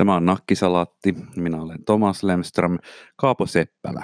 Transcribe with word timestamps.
Tämä 0.00 0.16
on 0.16 0.26
Nakkisalaatti. 0.26 1.14
Minä 1.36 1.62
olen 1.62 1.84
Thomas 1.84 2.22
Lemström, 2.22 2.78
Kaapo 3.16 3.46
Seppälä. 3.46 4.02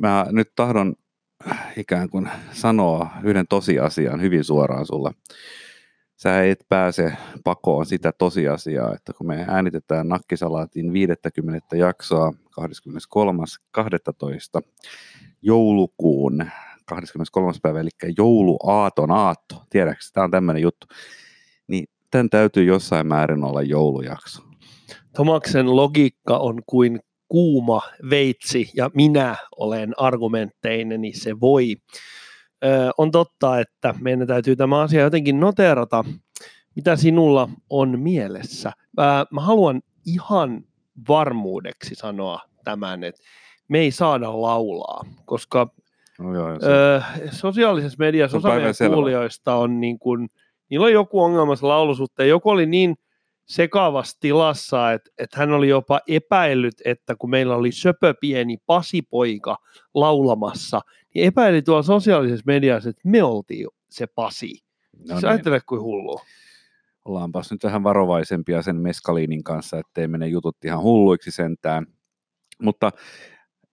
Mä 0.00 0.26
nyt 0.30 0.52
tahdon 0.54 0.94
ikään 1.76 2.10
kuin 2.10 2.28
sanoa 2.52 3.10
yhden 3.24 3.46
tosiasian 3.48 4.20
hyvin 4.20 4.44
suoraan 4.44 4.86
sulle. 4.86 5.10
Sä 6.16 6.44
et 6.44 6.64
pääse 6.68 7.12
pakoon 7.44 7.86
sitä 7.86 8.12
tosiasiaa, 8.12 8.94
että 8.94 9.12
kun 9.12 9.26
me 9.26 9.44
äänitetään 9.48 10.08
Nakkisalaatin 10.08 10.92
50 10.92 11.76
jaksoa 11.76 12.32
23.12. 12.60 12.66
joulukuun 15.42 16.50
23. 16.86 17.52
päivä, 17.62 17.80
eli 17.80 17.90
jouluaaton 18.18 19.10
aatto. 19.10 19.62
Tiedätkö, 19.70 20.04
tämä 20.12 20.24
on 20.24 20.30
tämmöinen 20.30 20.62
juttu. 20.62 20.86
Niin 21.68 21.88
tämän 22.10 22.30
täytyy 22.30 22.64
jossain 22.64 23.06
määrin 23.06 23.44
olla 23.44 23.62
joulujakso. 23.62 24.45
Tomaksen 25.16 25.76
logiikka 25.76 26.38
on 26.38 26.62
kuin 26.66 27.00
kuuma 27.28 27.82
veitsi 28.10 28.70
ja 28.74 28.90
minä 28.94 29.36
olen 29.56 29.94
argumentteinen, 29.96 31.00
niin 31.00 31.20
se 31.20 31.40
voi. 31.40 31.76
Ö, 32.64 32.90
on 32.98 33.10
totta, 33.10 33.60
että 33.60 33.94
meidän 34.00 34.26
täytyy 34.26 34.56
tämä 34.56 34.80
asia 34.80 35.02
jotenkin 35.02 35.40
noterata. 35.40 36.04
Mitä 36.76 36.96
sinulla 36.96 37.48
on 37.70 38.00
mielessä? 38.00 38.72
Ö, 38.98 39.02
mä 39.30 39.40
haluan 39.40 39.82
ihan 40.06 40.64
varmuudeksi 41.08 41.94
sanoa 41.94 42.40
tämän, 42.64 43.04
että 43.04 43.22
me 43.68 43.78
ei 43.78 43.90
saada 43.90 44.42
laulaa, 44.42 45.04
koska 45.24 45.68
No 46.18 46.34
joo, 46.34 46.48
ö, 46.50 47.02
sosiaalisessa 47.30 47.96
mediassa 47.98 48.36
osa 48.36 48.48
meidän 48.48 48.74
kuulijoista 48.94 49.54
on 49.54 49.80
niin 49.80 49.98
kuin, 49.98 50.28
niillä 50.70 50.84
on 50.84 50.92
joku 50.92 51.22
ongelma 51.22 51.56
sen 51.56 51.68
laulun 51.68 51.96
suhteen. 51.96 52.28
Joku 52.28 52.50
oli 52.50 52.66
niin 52.66 52.96
sekavassa 53.46 54.16
tilassa, 54.20 54.92
että, 54.92 55.10
että 55.18 55.38
hän 55.38 55.52
oli 55.52 55.68
jopa 55.68 56.00
epäillyt, 56.08 56.74
että 56.84 57.14
kun 57.18 57.30
meillä 57.30 57.56
oli 57.56 57.72
söpö 57.72 58.14
pieni 58.20 58.56
pasipoika 58.66 59.56
laulamassa, 59.94 60.80
niin 61.14 61.26
epäili 61.26 61.62
tuolla 61.62 61.82
sosiaalisessa 61.82 62.42
mediassa, 62.46 62.90
että 62.90 63.08
me 63.08 63.22
oltiin 63.22 63.66
se 63.90 64.06
pasi. 64.06 64.50
no 64.98 65.06
siis 65.06 65.22
niin. 65.22 65.28
ajattele 65.28 65.60
kuin 65.60 65.80
hullu. 65.80 66.20
ollaanpas 67.04 67.50
nyt 67.50 67.64
vähän 67.64 67.84
varovaisempia 67.84 68.62
sen 68.62 68.76
meskaliinin 68.76 69.44
kanssa, 69.44 69.78
ettei 69.78 70.08
mene 70.08 70.26
jutut 70.26 70.64
ihan 70.64 70.82
hulluiksi 70.82 71.30
sentään. 71.30 71.86
Mutta 72.62 72.90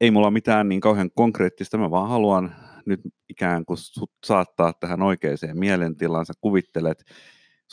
ei 0.01 0.11
mulla 0.11 0.31
mitään 0.31 0.69
niin 0.69 0.81
kauhean 0.81 1.09
konkreettista, 1.15 1.77
mä 1.77 1.91
vaan 1.91 2.09
haluan 2.09 2.55
nyt 2.85 3.01
ikään 3.29 3.65
kuin 3.65 3.77
saattaa 4.25 4.73
tähän 4.79 5.01
oikeaan 5.01 5.37
mielentilaan. 5.53 6.25
Sä 6.25 6.33
kuvittelet, 6.41 7.03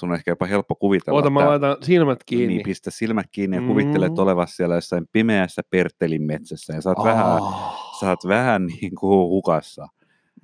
sun 0.01 0.11
on 0.11 0.17
ehkä 0.17 0.31
jopa 0.31 0.47
helppo 0.47 0.75
kuvitella. 0.75 1.17
Oota, 1.19 1.31
mä 1.31 1.47
laitan 1.49 1.77
silmät 1.83 2.25
kiinni. 2.27 2.55
Niin, 2.55 2.65
pistä 2.65 2.91
silmät 2.91 3.27
kiinni 3.33 3.57
ja 3.57 3.63
kuvittelet 3.63 4.13
Mm. 4.13 4.19
olevasi 4.19 4.57
siellä 4.57 4.75
jossain 4.75 5.07
pimeässä 5.13 5.63
Pertelin 5.71 6.23
metsässä 6.23 6.73
ja 6.73 6.81
sä 6.81 6.91
oot, 6.91 7.05
vähän, 7.05 7.27
Ah. 7.43 7.75
sä 8.01 8.09
oot 8.09 8.27
vähän 8.29 8.67
niin 8.67 8.95
kuin 8.95 9.29
hukassa. 9.29 9.89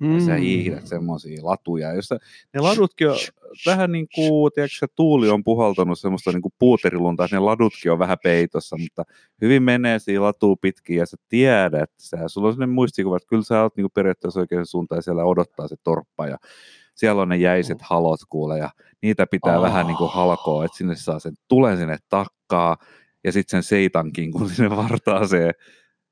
Ja 0.01 0.21
sä 0.21 0.31
Mm. 0.33 0.37
hiihdät 0.39 0.87
semmoisia 0.87 1.39
latuja, 1.45 1.93
jossa 1.93 2.17
ne 2.53 2.59
ladutkin 2.59 3.09
on 3.09 3.15
vähän 3.65 3.91
niin 3.91 4.07
kuin, 4.15 4.51
tiedätkö, 4.53 4.87
tuuli 4.95 5.29
on 5.29 5.43
puhaltanut 5.43 5.99
semmoista 5.99 6.31
niin 6.31 6.41
kuin 6.41 6.53
puuterilunta, 6.59 7.25
että 7.25 7.35
ne 7.35 7.39
ladutkin 7.39 7.91
on 7.91 7.99
vähän 7.99 8.17
peitossa, 8.23 8.77
mutta 8.77 9.03
hyvin 9.41 9.63
menee 9.63 9.99
siinä 9.99 10.21
latuu 10.21 10.55
pitkin 10.55 10.97
ja 10.97 11.05
sä 11.05 11.17
tiedät, 11.29 11.91
sä, 11.99 12.17
sulla 12.27 12.47
on 12.47 12.53
sellainen 12.53 12.75
muistikuva, 12.75 13.17
että 13.17 13.27
kyllä 13.29 13.43
sä 13.43 13.61
oot 13.61 13.75
niin 13.77 13.83
kuin 13.83 13.91
periaatteessa 13.95 14.39
oikein 14.39 14.65
suuntaan 14.65 14.97
ja 14.97 15.01
siellä 15.01 15.23
odottaa 15.25 15.67
se 15.67 15.75
torppa 15.83 16.27
ja 16.27 16.37
siellä 16.97 17.21
on 17.21 17.29
ne 17.29 17.37
jäiset 17.37 17.81
halot 17.81 18.19
kuule 18.29 18.57
ja 18.57 18.69
niitä 19.01 19.27
pitää 19.31 19.57
Oh. 19.57 19.63
vähän 19.63 19.87
niin 19.87 19.97
kuin 19.97 20.11
halkoa, 20.11 20.65
että 20.65 20.77
sinne 20.77 20.95
saa 20.95 21.19
sen 21.19 21.33
tulen 21.47 21.77
sinne 21.77 21.97
takkaa 22.09 22.77
ja 23.23 23.31
sitten 23.31 23.51
sen 23.51 23.63
seitankin 23.63 24.31
kun 24.31 24.49
sinne 24.55 24.75
vartaaseen 24.75 25.53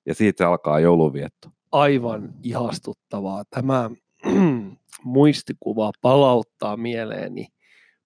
ja 0.05 0.15
siitä 0.15 0.37
se 0.37 0.45
alkaa 0.45 0.79
jouluvietto. 0.79 1.49
aivan 1.71 2.33
ihastuttavaa. 2.43 3.43
Tämä 3.49 3.89
muistikuva 5.03 5.91
palauttaa 6.01 6.77
mieleeni 6.77 7.47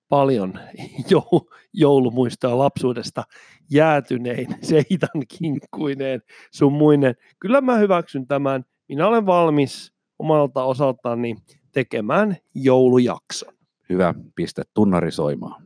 paljon 0.10 0.54
jou- 1.12 1.50
joulumuistoja 1.74 2.58
lapsuudesta 2.58 3.24
jäätynein, 3.72 4.48
seitan 4.62 5.22
kinkkuineen, 5.38 6.22
sun 6.52 6.74
muinen. 6.74 7.16
Kyllä 7.40 7.62
mä 7.62 7.76
hyväksyn 7.78 8.28
tämän. 8.28 8.64
Minä 8.90 9.08
olen 9.08 9.26
valmis 9.26 9.94
omalta 10.20 10.64
osaltani 10.64 11.36
tekemään 11.72 12.38
joulujakson. 12.56 13.54
Hyvä, 13.90 14.14
piste 14.36 14.64
tunnari 14.74 15.12
soimaan. 15.12 15.64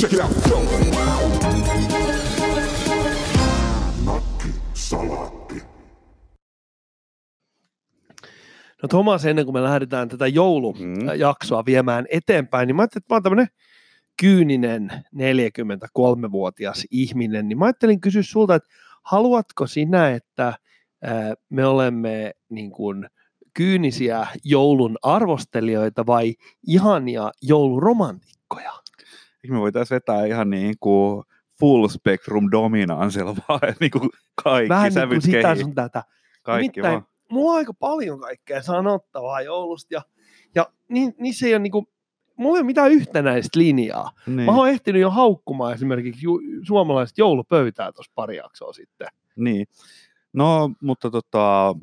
Check 0.00 0.12
it 0.12 0.20
out. 0.20 0.44
No 8.82 8.88
Thomas, 8.88 9.26
ennen 9.26 9.44
kuin 9.44 9.54
me 9.54 9.62
lähdetään 9.62 10.08
tätä 10.08 10.26
joulujaksoa 10.26 11.64
viemään 11.66 12.06
eteenpäin, 12.10 12.66
niin 12.66 12.76
mä 12.76 12.82
ajattelin, 12.82 13.02
että 13.02 13.14
mä 13.14 13.16
oon 13.16 13.22
tämmöinen 13.22 13.46
kyyninen 14.20 14.90
43-vuotias 15.16 16.86
ihminen, 16.90 17.48
niin 17.48 17.58
mä 17.58 17.64
ajattelin 17.64 18.00
kysyä 18.00 18.22
sulta, 18.24 18.54
että 18.54 18.68
haluatko 19.02 19.66
sinä, 19.66 20.10
että 20.10 20.54
me 21.50 21.66
olemme 21.66 22.32
niin 22.48 22.70
kuin 22.70 23.08
kyynisiä 23.54 24.26
joulun 24.44 24.96
arvostelijoita 25.02 26.06
vai 26.06 26.34
ihania 26.66 27.30
jouluromantikkoja? 27.42 28.72
Eikö 29.44 29.54
me 29.54 29.60
voitaisiin 29.60 29.96
vetää 29.96 30.26
ihan 30.26 30.50
niin 30.50 30.74
kuin 30.80 31.24
full 31.60 31.88
spectrum 31.88 32.48
dominansilla 32.52 33.36
vaan, 33.48 33.60
että 33.64 33.76
niin 33.80 33.90
kuin 33.90 34.10
kaikki 34.44 34.68
Vähän 34.68 34.82
niin 34.84 34.92
kuin 34.94 35.02
sävyt 35.02 35.22
sitä 35.22 35.54
sun 35.56 35.74
tätä. 35.74 36.02
kaikki 36.42 36.62
Nimittäin 36.62 36.92
vaan. 36.92 37.06
mulla 37.30 37.50
on 37.52 37.56
aika 37.58 37.74
paljon 37.74 38.20
kaikkea 38.20 38.62
sanottavaa 38.62 39.40
joulusta 39.42 39.94
ja, 39.94 40.02
ja 40.54 40.66
niin, 40.88 41.14
niissä 41.18 41.46
ei 41.46 41.54
ole 41.54 41.58
niinku, 41.62 41.88
mulla 42.36 42.56
ei 42.56 42.60
ole 42.60 42.66
mitään 42.66 42.92
yhtenäistä 42.92 43.58
linjaa. 43.58 44.10
Niin, 44.26 44.40
Mä 44.46 44.52
oon 44.52 44.68
ehtinyt 44.68 45.02
jo 45.02 45.10
haukkumaan 45.10 45.74
esimerkiksi 45.74 46.24
ju, 46.26 46.40
suomalaista 46.66 47.20
joulupöytää 47.20 47.92
tuossa 47.92 48.12
pari 48.14 48.36
jaksoa 48.36 48.72
sitten. 48.72 49.08
niin. 49.36 49.66
No, 50.32 50.70
mutta 50.80 51.10
tota, 51.10 51.74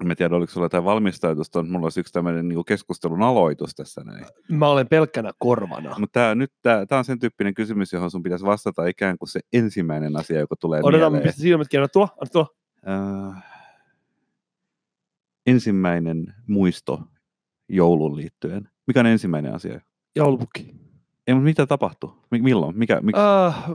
en 0.00 0.16
tiedä, 0.16 0.36
oliko 0.36 0.52
sulla 0.52 0.64
jotain 0.64 0.84
valmistautusta, 0.84 1.58
mutta 1.58 1.72
mulla 1.72 1.86
olisi 1.86 2.00
yksi 2.00 2.12
tämmöinen 2.12 2.48
niin 2.48 2.64
keskustelun 2.64 3.22
aloitus 3.22 3.74
tässä 3.74 4.02
näin. 4.04 4.24
Mä 4.48 4.68
olen 4.68 4.88
pelkkänä 4.88 5.30
korvana. 5.38 5.94
Mutta 5.98 6.20
tää, 6.20 6.34
nyt 6.34 6.52
tämä 6.62 6.98
on 6.98 7.04
sen 7.04 7.18
tyyppinen 7.18 7.54
kysymys, 7.54 7.92
johon 7.92 8.10
sun 8.10 8.22
pitäisi 8.22 8.44
vastata 8.44 8.86
ikään 8.86 9.18
kuin 9.18 9.28
se 9.28 9.40
ensimmäinen 9.52 10.16
asia, 10.16 10.40
joka 10.40 10.56
tulee 10.56 10.80
Odotan, 10.84 11.06
mä 11.06 11.10
mieleen. 11.10 11.28
pistän 11.28 11.42
silmät 11.42 11.68
kiinni. 11.68 11.88
Tulla, 11.92 12.08
anna 12.20 12.30
tulla. 12.32 12.48
Äh, 13.36 13.44
ensimmäinen 15.46 16.34
muisto 16.46 17.02
joulun 17.68 18.16
liittyen. 18.16 18.68
Mikä 18.86 19.00
on 19.00 19.06
ensimmäinen 19.06 19.54
asia? 19.54 19.80
Joulupukki. 20.16 20.74
Ei, 21.26 21.34
mutta 21.34 21.44
mitä 21.44 21.66
tapahtui? 21.66 22.12
Mi- 22.30 22.42
milloin? 22.42 22.78
Mikä, 22.78 23.00
miksi? 23.00 23.22
Äh, 23.46 23.70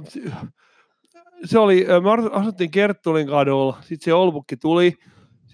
se 1.45 1.59
oli, 1.59 1.87
äh, 1.89 2.03
me 2.03 2.29
asuttiin 2.31 2.71
Kerttulin 2.71 3.27
kadulla, 3.27 3.77
sitten 3.81 4.05
se 4.05 4.09
joulupukki 4.11 4.57
tuli, 4.57 4.93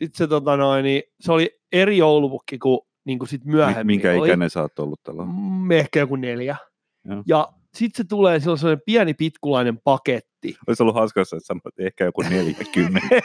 sitten 0.01 0.17
se, 0.17 0.27
tota 0.27 0.57
noin, 0.57 0.83
niin, 0.83 1.03
se 1.19 1.31
oli 1.31 1.59
eri 1.71 1.97
joulupukki 1.97 2.57
kuin, 2.57 2.79
niin 3.05 3.19
kuin 3.19 3.29
sit 3.29 3.45
Mi- 3.45 3.51
myöhemmin. 3.51 3.85
minkä 3.85 4.11
oli. 4.11 4.27
ikäinen 4.27 4.49
sä 4.49 4.61
oot 4.61 4.79
ollut 4.79 5.03
tällä? 5.03 5.25
Mm, 5.25 5.71
ehkä 5.71 5.99
joku 5.99 6.15
neljä. 6.15 6.55
Joo. 7.05 7.23
Ja 7.27 7.47
sitten 7.73 7.97
se 7.97 8.09
tulee, 8.09 8.39
sillä 8.39 8.51
on 8.51 8.57
sellainen 8.57 8.83
pieni 8.85 9.13
pitkulainen 9.13 9.79
paketti. 9.83 10.55
Olisi 10.67 10.83
ollut 10.83 10.95
hauska, 10.95 11.19
jos 11.19 11.29
sä 11.29 11.37
sanoit, 11.39 11.65
että 11.65 11.83
ehkä 11.83 12.05
joku 12.05 12.21
40. 12.21 12.99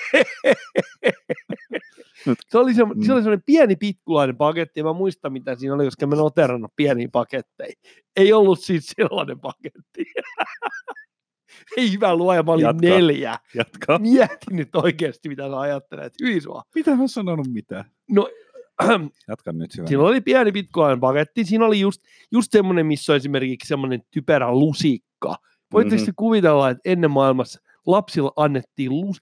se, 2.48 2.58
oli 2.58 2.74
se, 2.74 2.84
Mm. 2.84 3.02
se 3.02 3.12
oli 3.12 3.22
sellainen 3.22 3.42
pieni 3.46 3.76
pitkulainen 3.76 4.36
paketti, 4.36 4.80
ja 4.80 4.84
mä 4.84 4.92
muistan 4.92 5.32
mitä 5.32 5.54
siinä 5.54 5.74
oli, 5.74 5.84
koska 5.84 6.06
mä 6.06 6.14
en 6.14 6.18
noterannut 6.18 6.72
pieniä 6.76 7.08
paketteja. 7.12 7.72
Ei 8.16 8.32
ollut 8.32 8.60
siis 8.60 8.92
sellainen 8.96 9.40
paketti. 9.40 10.04
Ei 11.76 11.92
hyvä 11.92 12.14
luoja, 12.16 12.42
mä 12.42 12.52
olin 12.52 12.62
Jatka. 12.62 12.86
neljä. 12.86 13.38
Jatka. 13.54 13.98
Mietin 13.98 14.56
nyt 14.56 14.68
oikeasti, 14.76 15.28
mitä 15.28 15.48
sä 15.48 15.60
ajattelet. 15.60 16.12
Hyi 16.22 16.40
sua. 16.40 16.62
Mitä 16.74 16.96
mä 16.96 17.06
sanonut 17.06 17.46
mitään? 17.48 17.84
No, 18.10 18.28
Jatka 19.28 19.52
nyt 19.52 19.76
hyvä. 19.76 19.86
Siinä 19.88 20.02
oli 20.02 20.20
pieni 20.20 20.52
pitkulainen 20.52 21.00
paketti. 21.00 21.44
Siinä 21.44 21.64
oli 21.66 21.80
just, 21.80 22.02
just 22.32 22.52
semmoinen, 22.52 22.86
missä 22.86 23.12
on 23.12 23.16
esimerkiksi 23.16 23.68
semmoinen 23.68 24.02
typerä 24.10 24.52
lusikka. 24.52 25.36
Voitteko 25.72 25.94
Mhm. 25.96 26.02
mm-hmm. 26.02 26.14
kuvitella, 26.16 26.70
että 26.70 26.80
ennen 26.84 27.10
maailmassa 27.10 27.60
lapsilla 27.86 28.32
annettiin 28.36 28.90
lus, 29.00 29.16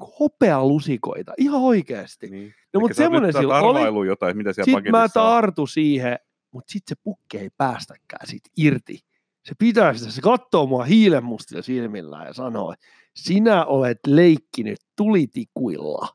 niin 0.00 0.10
hopealusikoita, 0.20 1.32
ihan 1.38 1.60
oikeasti. 1.60 2.26
Niin. 2.30 2.54
No, 2.74 2.80
mutta 2.80 2.94
semmoinen 2.96 3.32
sillä 3.32 3.60
oli. 3.60 4.06
jotain, 4.06 4.36
mitä 4.36 4.52
siellä 4.52 4.64
Sitten 4.64 4.92
mä 4.92 4.98
paketissa 4.98 5.22
on. 5.22 5.30
tartu 5.34 5.66
siihen, 5.66 6.18
mutta 6.50 6.72
sitten 6.72 6.96
se 6.96 7.00
pukki 7.04 7.38
ei 7.38 7.50
päästäkään 7.56 8.26
siitä 8.26 8.50
irti. 8.56 8.98
Se 9.44 9.54
pitää 9.58 9.94
sitä, 9.94 10.10
se 10.10 10.20
katsoo 10.20 10.66
mua 10.66 10.84
hiilenmustilla 10.84 11.62
silmillä 11.62 12.24
ja 12.24 12.34
sanoo, 12.34 12.72
että 12.72 12.86
sinä 13.16 13.64
olet 13.64 13.98
leikkinyt 14.06 14.78
tulitikuilla. 14.96 16.08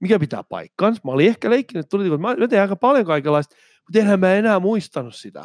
Mikä 0.00 0.18
pitää 0.18 0.42
paikkansa? 0.42 1.00
Mä 1.04 1.12
olin 1.12 1.28
ehkä 1.28 1.50
leikkinyt 1.50 1.88
tulitikuilla. 1.88 2.28
Mä, 2.28 2.34
mä 2.40 2.48
tein 2.48 2.62
aika 2.62 2.76
paljon 2.76 3.06
kaikenlaista, 3.06 3.56
mutta 3.82 3.98
enhän 3.98 4.20
mä 4.20 4.34
enää 4.34 4.60
muistanut 4.60 5.14
sitä. 5.14 5.44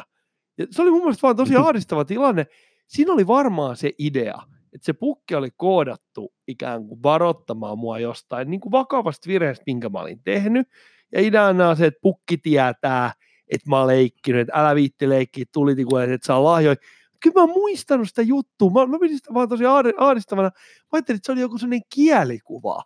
Ja 0.58 0.66
se 0.70 0.82
oli 0.82 0.90
mun 0.90 1.00
mielestä 1.00 1.22
vaan 1.22 1.36
tosi 1.36 1.56
ahdistava 1.66 2.04
tilanne. 2.04 2.46
siinä 2.86 3.12
oli 3.12 3.26
varmaan 3.26 3.76
se 3.76 3.92
idea, 3.98 4.42
että 4.72 4.86
se 4.86 4.92
pukki 4.92 5.34
oli 5.34 5.50
koodattu 5.56 6.34
ikään 6.48 6.88
kuin 6.88 7.02
varoittamaan 7.02 7.78
mua 7.78 7.98
jostain 7.98 8.50
niin 8.50 8.60
kuin 8.60 8.72
vakavasta 8.72 9.28
virheestä, 9.28 9.62
minkä 9.66 9.88
mä 9.88 10.00
olin 10.00 10.22
tehnyt. 10.22 10.68
Ja 11.12 11.20
ideana 11.20 11.68
on 11.68 11.76
se, 11.76 11.86
että 11.86 12.00
pukki 12.02 12.38
tietää, 12.38 13.12
että 13.48 13.70
mä 13.70 13.78
oon 13.78 13.86
leikkinyt, 13.86 14.40
että 14.40 14.60
älä 14.60 14.74
viitti 14.74 15.08
leikkiä 15.08 15.44
tulitikuille, 15.52 16.14
että 16.14 16.26
saa 16.26 16.44
lahjoja. 16.44 16.76
Kyllä 17.20 17.34
mä 17.34 17.40
oon 17.40 17.50
muistanut 17.50 18.08
sitä 18.08 18.22
juttua. 18.22 18.70
Mä, 18.70 18.86
mä 18.86 18.98
pidin 18.98 19.16
sitä 19.16 19.34
vaan 19.34 19.48
tosi 19.48 19.64
ahdistavana. 19.98 20.50
Mä 20.52 20.88
ajattelin, 20.92 21.16
että 21.16 21.26
se 21.26 21.32
oli 21.32 21.40
joku 21.40 21.58
sellainen 21.58 21.88
kielikuva. 21.94 22.82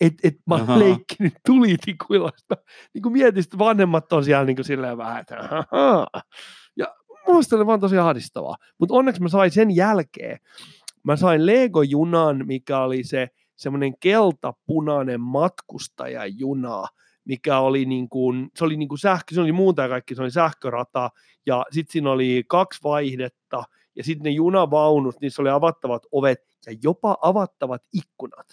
Että 0.00 0.28
et 0.28 0.36
mä 0.46 0.54
oon 0.54 0.78
leikkinyt 0.78 1.34
tulitikuilla. 1.46 2.30
Sitä, 2.36 2.56
niin 2.94 3.02
kuin 3.02 3.12
mietin, 3.12 3.42
että 3.42 3.58
vanhemmat 3.58 4.08
tosiaan 4.08 4.46
niin 4.46 4.56
kuin 4.56 4.66
silleen 4.66 4.98
vähän, 4.98 5.20
että 5.20 5.36
ahaa. 5.70 6.06
Ja 6.76 6.94
muista 7.26 7.56
oli 7.56 7.66
vaan 7.66 7.80
tosi 7.80 7.98
ahdistavaa. 7.98 8.56
Mutta 8.78 8.94
onneksi 8.94 9.22
mä 9.22 9.28
sain 9.28 9.50
sen 9.50 9.76
jälkeen. 9.76 10.38
Mä 11.02 11.16
sain 11.16 11.46
Lego-junan, 11.46 12.46
mikä 12.46 12.78
oli 12.78 13.04
se 13.04 13.28
semmoinen 13.56 13.98
keltapunainen 14.00 15.20
matkustajajuna, 15.20 16.84
mikä 17.24 17.58
oli 17.58 17.84
niin 17.84 18.08
kuin, 18.08 18.50
se 18.56 18.64
oli 18.64 18.76
niin 18.76 18.88
kuin 18.88 18.98
sähkö, 18.98 19.34
se 19.34 19.40
oli 19.40 19.52
muuta 19.52 19.88
kaikki, 19.88 20.14
se 20.14 20.22
oli 20.22 20.30
sähkörata, 20.30 21.10
ja 21.46 21.66
sitten 21.70 21.92
siinä 21.92 22.10
oli 22.10 22.44
kaksi 22.48 22.80
vaihdetta, 22.84 23.62
ja 23.96 24.04
sitten 24.04 24.24
ne 24.24 24.30
junavaunut, 24.30 25.20
niissä 25.20 25.42
oli 25.42 25.50
avattavat 25.50 26.02
ovet, 26.12 26.38
ja 26.66 26.76
jopa 26.82 27.18
avattavat 27.22 27.82
ikkunat. 27.92 28.46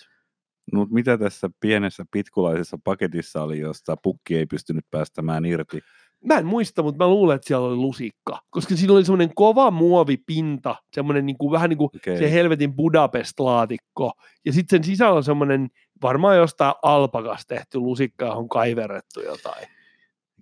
No, 0.73 0.87
mitä 0.89 1.17
tässä 1.17 1.49
pienessä 1.59 2.05
pitkulaisessa 2.11 2.77
paketissa 2.83 3.43
oli, 3.43 3.59
josta 3.59 3.97
pukki 3.97 4.37
ei 4.37 4.45
pystynyt 4.45 4.85
päästämään 4.91 5.45
irti? 5.45 5.81
Mä 6.25 6.33
en 6.33 6.45
muista, 6.45 6.83
mutta 6.83 7.03
mä 7.03 7.09
luulen, 7.09 7.35
että 7.35 7.47
siellä 7.47 7.67
oli 7.67 7.75
lusikka, 7.75 8.39
koska 8.49 8.75
siinä 8.75 8.93
oli 8.93 9.05
semmoinen 9.05 9.35
kova 9.35 9.71
muovipinta, 9.71 10.75
semmoinen 10.93 11.25
niin 11.25 11.37
kuin, 11.37 11.51
vähän 11.51 11.69
niin 11.69 11.77
kuin 11.77 11.89
Okei. 11.95 12.17
se 12.17 12.31
helvetin 12.31 12.73
Budapest-laatikko, 12.73 14.11
ja 14.45 14.53
sitten 14.53 14.77
sen 14.77 14.83
sisällä 14.83 15.15
on 15.15 15.23
semmoinen 15.23 15.69
varmaan 16.01 16.37
jostain 16.37 16.73
alpakasta 16.83 17.55
tehty 17.55 17.79
lusikka, 17.79 18.25
johon 18.25 18.37
on 18.37 18.49
kaiverrettu 18.49 19.21
jotain. 19.21 19.67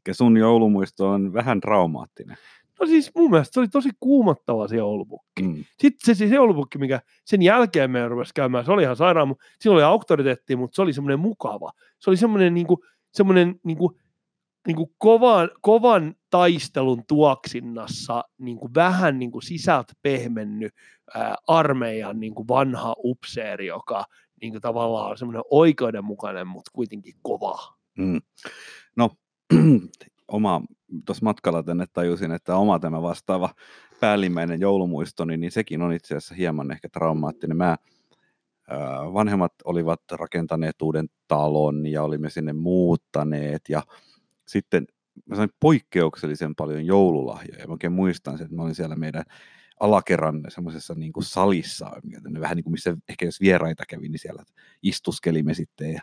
Eli 0.06 0.14
sun 0.14 0.38
joulumuisto 0.38 1.10
on 1.10 1.34
vähän 1.34 1.62
traumaattinen. 1.62 2.38
No 2.80 2.86
siis 2.86 3.12
mun 3.16 3.32
mielestä 3.32 3.54
se 3.54 3.60
oli 3.60 3.68
tosi 3.68 3.90
kuumottava 4.00 4.68
se 4.68 4.76
joulupukki. 4.76 5.44
Mm. 5.44 5.56
Sitten 5.56 6.16
se, 6.16 6.28
se 6.28 6.36
joulupukki, 6.36 6.78
mikä 6.78 7.02
sen 7.26 7.42
jälkeen 7.42 7.92
me 7.92 8.08
rupesi 8.08 8.34
käymään, 8.34 8.66
se 8.66 8.72
oli 8.72 8.84
ihan 8.84 8.96
sairaan, 8.96 9.36
siinä 9.60 9.76
oli 9.76 9.84
auktoriteetti, 9.84 10.56
mutta 10.56 10.76
se 10.76 10.82
oli 10.82 10.94
semmoinen 10.94 11.20
mukava. 11.20 11.72
Se 12.00 12.10
oli 12.10 12.18
semmoinen 12.18 12.54
niinku, 12.54 12.86
semmoinen 13.12 13.60
niinku, 14.68 14.82
niinku 14.82 14.96
kovan, 14.98 15.50
kovan 15.62 16.16
taistelun 16.30 17.04
tuoksinnassa 17.08 18.24
niinku 18.38 18.70
vähän 18.76 19.20
niinku 19.20 19.42
sisältä 19.42 19.94
pehmennyt 20.02 20.74
ää, 21.16 21.36
armeijan 21.48 22.20
niinku 22.20 22.48
vanha 22.48 22.96
upseeri, 22.98 23.68
joka 23.68 24.06
niinku 24.42 24.60
tavallaan 24.60 25.12
on 25.12 25.18
semmoinen 25.18 25.44
oikeudenmukainen, 25.52 26.48
mutta 26.48 26.72
kuitenkin 26.74 27.14
kova. 27.22 27.76
Mm. 27.98 28.22
No, 28.96 29.10
oma, 30.28 30.62
tuossa 31.06 31.26
matkalla 31.26 31.64
tänne 31.64 31.86
tajusin, 31.94 32.32
että 32.32 32.56
oma 32.56 32.80
tämä 32.80 33.02
vastaava 33.02 33.50
päällimmäinen 34.00 34.60
joulumuistoni, 34.60 35.38
niin 35.38 35.52
sekin 35.52 35.82
on 35.82 35.94
itse 35.94 36.16
asiassa 36.16 36.36
hieman 36.36 36.72
ehkä 36.72 36.90
traumaattinen. 36.90 37.58
Mä, 37.58 37.78
vanhemmat 39.14 39.54
olivat 39.66 40.02
rakentaneet 40.12 40.82
uuden 40.82 41.08
talon 41.28 41.88
ja 41.88 42.04
olimme 42.04 42.30
sinne 42.30 42.54
muuttaneet 42.54 43.62
ja 43.70 43.84
sitten 44.48 44.88
mä 45.26 45.36
sain 45.36 45.50
poikkeuksellisen 45.60 46.56
paljon 46.56 46.86
joululahjoja. 46.86 47.68
Mä 47.68 47.72
oikein 47.74 47.94
muistan 47.94 48.38
sen, 48.38 48.46
että 48.46 48.56
mä 48.56 48.64
olin 48.64 48.76
siellä 48.76 48.96
meidän 48.96 49.24
alakerran 49.80 50.44
semmoisessa 50.48 50.94
niin 50.94 51.14
kuin 51.14 51.24
salissa, 51.24 51.92
vähän 52.40 52.56
niin 52.56 52.64
kuin 52.64 52.72
missä 52.72 52.98
ehkä 53.10 53.26
jos 53.26 53.42
vieraita 53.42 53.84
kävi, 53.90 54.10
niin 54.10 54.20
siellä 54.20 54.44
istuskelimme 54.84 55.54
sitten 55.54 55.94
ja 55.94 56.02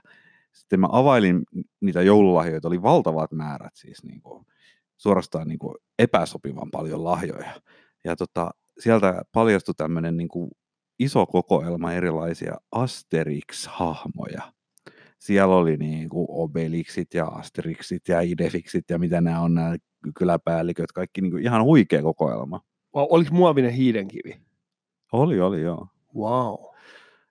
sitten 0.52 0.80
mä 0.80 0.88
availin 0.92 1.42
niitä 1.80 2.02
joululahjoja, 2.02 2.60
oli 2.64 2.82
valtavat 2.82 3.32
määrät, 3.32 3.72
siis 3.74 4.04
niin 4.04 4.22
kuin, 4.22 4.46
suorastaan 4.96 5.48
niin 5.48 5.58
kuin 5.58 5.74
epäsopivan 5.98 6.70
paljon 6.70 7.04
lahjoja. 7.04 7.60
Ja 8.04 8.16
tota, 8.16 8.50
sieltä 8.78 9.22
paljastui 9.32 9.74
tämmöinen 9.74 10.16
niin 10.16 10.28
kuin 10.28 10.50
iso 10.98 11.26
kokoelma 11.26 11.92
erilaisia 11.92 12.54
Asterix-hahmoja. 12.76 14.52
Siellä 15.22 15.56
oli 15.56 15.76
niin 15.76 16.08
kuin 16.08 16.26
Obelixit 16.28 17.14
ja 17.14 17.26
Asterixit 17.26 18.08
ja 18.08 18.20
Idefixit 18.20 18.90
ja 18.90 18.98
mitä 18.98 19.20
nämä 19.20 19.40
on, 19.40 19.54
nämä 19.54 19.76
kyläpäälliköt, 20.19 20.92
kaikki 20.92 21.20
niin 21.20 21.30
kuin 21.30 21.42
ihan 21.42 21.64
huikea 21.64 22.02
kokoelma. 22.02 22.60
Vai 22.94 23.06
Oliko 23.10 23.34
muovinen 23.34 23.72
hiidenkivi? 23.72 24.40
Oli, 25.12 25.40
oli 25.40 25.60
joo. 25.60 25.88
Wow. 26.16 26.54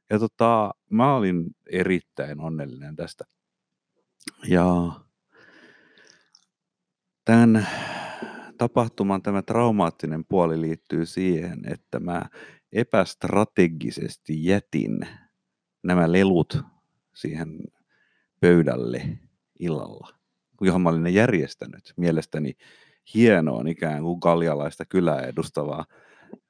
Ja 0.09 0.19
tota, 0.19 0.71
mä 0.89 1.15
olin 1.15 1.45
erittäin 1.71 2.39
onnellinen 2.39 2.95
tästä. 2.95 3.23
Ja 4.47 4.91
tämän 7.25 7.67
tapahtuman 8.57 9.21
tämä 9.21 9.41
traumaattinen 9.41 10.25
puoli 10.25 10.61
liittyy 10.61 11.05
siihen, 11.05 11.59
että 11.67 11.99
mä 11.99 12.21
epästrategisesti 12.73 14.45
jätin 14.45 15.07
nämä 15.83 16.11
lelut 16.11 16.57
siihen 17.13 17.59
pöydälle 18.41 19.17
illalla, 19.59 20.07
johon 20.61 20.81
mä 20.81 20.89
olin 20.89 21.03
ne 21.03 21.09
järjestänyt. 21.09 21.93
Mielestäni 21.97 22.53
hienoon 23.13 23.67
ikään 23.67 24.01
kuin 24.01 24.19
galjalaista 24.21 24.85
kylää 24.85 25.21
edustavaa 25.21 25.85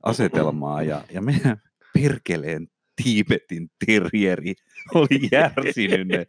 asetelmaa 0.03 0.81
ja, 0.81 1.01
ja 1.13 1.21
meidän 1.21 1.61
perkeleen 1.93 2.67
Tiibetin 3.03 3.69
terrieri 3.85 4.53
oli 4.93 5.29
järsinyt 5.31 6.07
ne. 6.07 6.25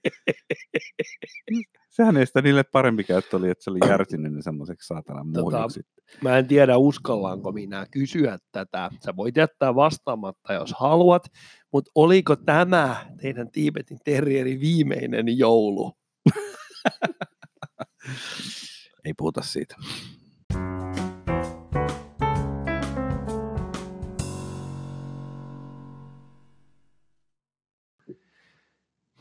Sehän 1.90 2.16
ei 2.16 2.26
sitä 2.26 2.42
niille 2.42 2.62
parempi 2.62 3.04
käyttö 3.04 3.36
oli, 3.36 3.50
että 3.50 3.64
se 3.64 3.70
oli 3.70 3.78
järsinyt 3.92 4.32
ne 4.32 4.42
semmoiseksi 4.42 4.86
saatanan 4.86 5.32
Tota. 5.32 5.68
Mä 6.22 6.38
en 6.38 6.46
tiedä, 6.46 6.76
uskallaanko 6.76 7.52
minä 7.52 7.86
kysyä 7.90 8.38
tätä. 8.52 8.90
Sä 9.04 9.16
voit 9.16 9.36
jättää 9.36 9.74
vastaamatta, 9.74 10.52
jos 10.52 10.74
haluat, 10.78 11.26
mutta 11.72 11.90
oliko 11.94 12.36
tämä 12.36 13.06
teidän 13.22 13.50
Tiibetin 13.50 13.98
terrieri 14.04 14.60
viimeinen 14.60 15.38
joulu? 15.38 15.92
Ei 19.04 19.12
puhuta 19.18 19.42
siitä. 19.42 19.76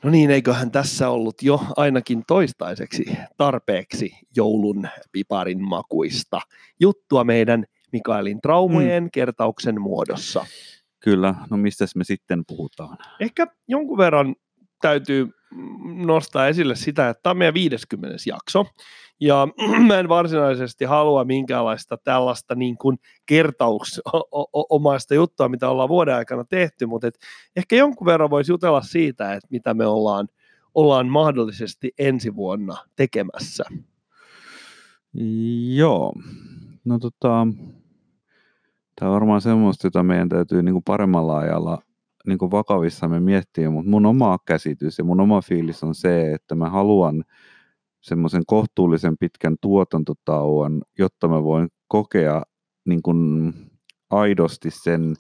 No 0.04 0.10
niin, 0.10 0.32
eiköhän 0.32 0.72
tässä 0.72 1.10
ollut 1.10 1.44
jo 1.44 1.62
ainakin 1.78 2.24
toistaiseksi 2.28 3.18
tarpeeksi 3.38 4.18
joulun 4.36 4.88
piparin 5.12 5.64
makuista 5.64 6.42
juttua 6.80 7.24
meidän 7.24 7.66
Mikaelin 7.92 8.42
traumojen 8.42 9.04
mm. 9.04 9.10
kertauksen 9.14 9.82
muodossa. 9.82 10.46
Kyllä, 11.00 11.36
no 11.50 11.58
mistäs 11.58 11.96
me 11.96 12.04
sitten 12.04 12.44
puhutaan? 12.48 12.98
Ehkä 13.20 13.48
jonkun 13.68 13.98
verran 13.98 14.36
täytyy 14.82 15.30
nostaa 16.06 16.48
esille 16.48 16.76
sitä, 16.76 17.10
että 17.10 17.24
tämä 17.24 17.32
on 17.32 17.38
meidän 17.38 17.54
50. 17.54 18.18
jakso. 18.26 18.66
Ja 19.22 19.48
mä 19.88 20.00
en 20.00 20.10
varsinaisesti 20.10 20.86
halua 20.86 21.26
minkäänlaista 21.26 21.98
tällaista 21.98 22.56
niin 22.56 22.78
kuin 22.78 22.98
kertausomaista 23.26 25.16
juttua, 25.16 25.50
mitä 25.50 25.70
ollaan 25.70 25.90
vuoden 25.90 26.16
aikana 26.16 26.44
tehty, 26.44 26.86
mutta 26.86 27.08
et 27.08 27.18
ehkä 27.56 27.76
jonkun 27.76 28.06
verran 28.06 28.30
voisi 28.30 28.52
jutella 28.52 28.82
siitä, 28.82 29.34
että 29.34 29.48
mitä 29.52 29.74
me 29.74 29.86
ollaan, 29.86 30.28
ollaan 30.76 31.08
mahdollisesti 31.08 31.92
ensi 32.00 32.36
vuonna 32.36 32.78
tekemässä. 32.96 33.64
Joo, 35.76 36.14
no 36.86 37.00
tota, 37.00 37.48
tämä 38.96 39.10
on 39.10 39.14
varmaan 39.14 39.42
semmoista, 39.42 39.88
jota 39.88 40.04
meidän 40.04 40.30
täytyy 40.30 40.64
niin 40.64 40.74
kuin 40.74 40.84
paremmalla 40.84 41.38
ajalla 41.38 41.82
niin 42.28 42.38
kuin 42.38 42.52
vakavissamme 42.52 43.20
miettiä, 43.20 43.70
mutta 43.70 43.90
mun 43.90 44.06
oma 44.06 44.38
käsitys 44.46 44.98
ja 44.98 45.04
mun 45.04 45.22
oma 45.22 45.42
fiilis 45.42 45.84
on 45.84 45.96
se, 45.96 46.34
että 46.34 46.56
mä 46.56 46.70
haluan 46.70 47.24
semmoisen 48.02 48.44
kohtuullisen 48.48 49.18
pitkän 49.18 49.56
tuotantotauon, 49.62 50.82
jotta 51.00 51.28
mä 51.28 51.44
voin 51.44 51.70
kokea 51.88 52.44
niin 52.86 53.02
kuin 53.02 53.54
aidosti 54.10 54.72
sen, 54.72 55.16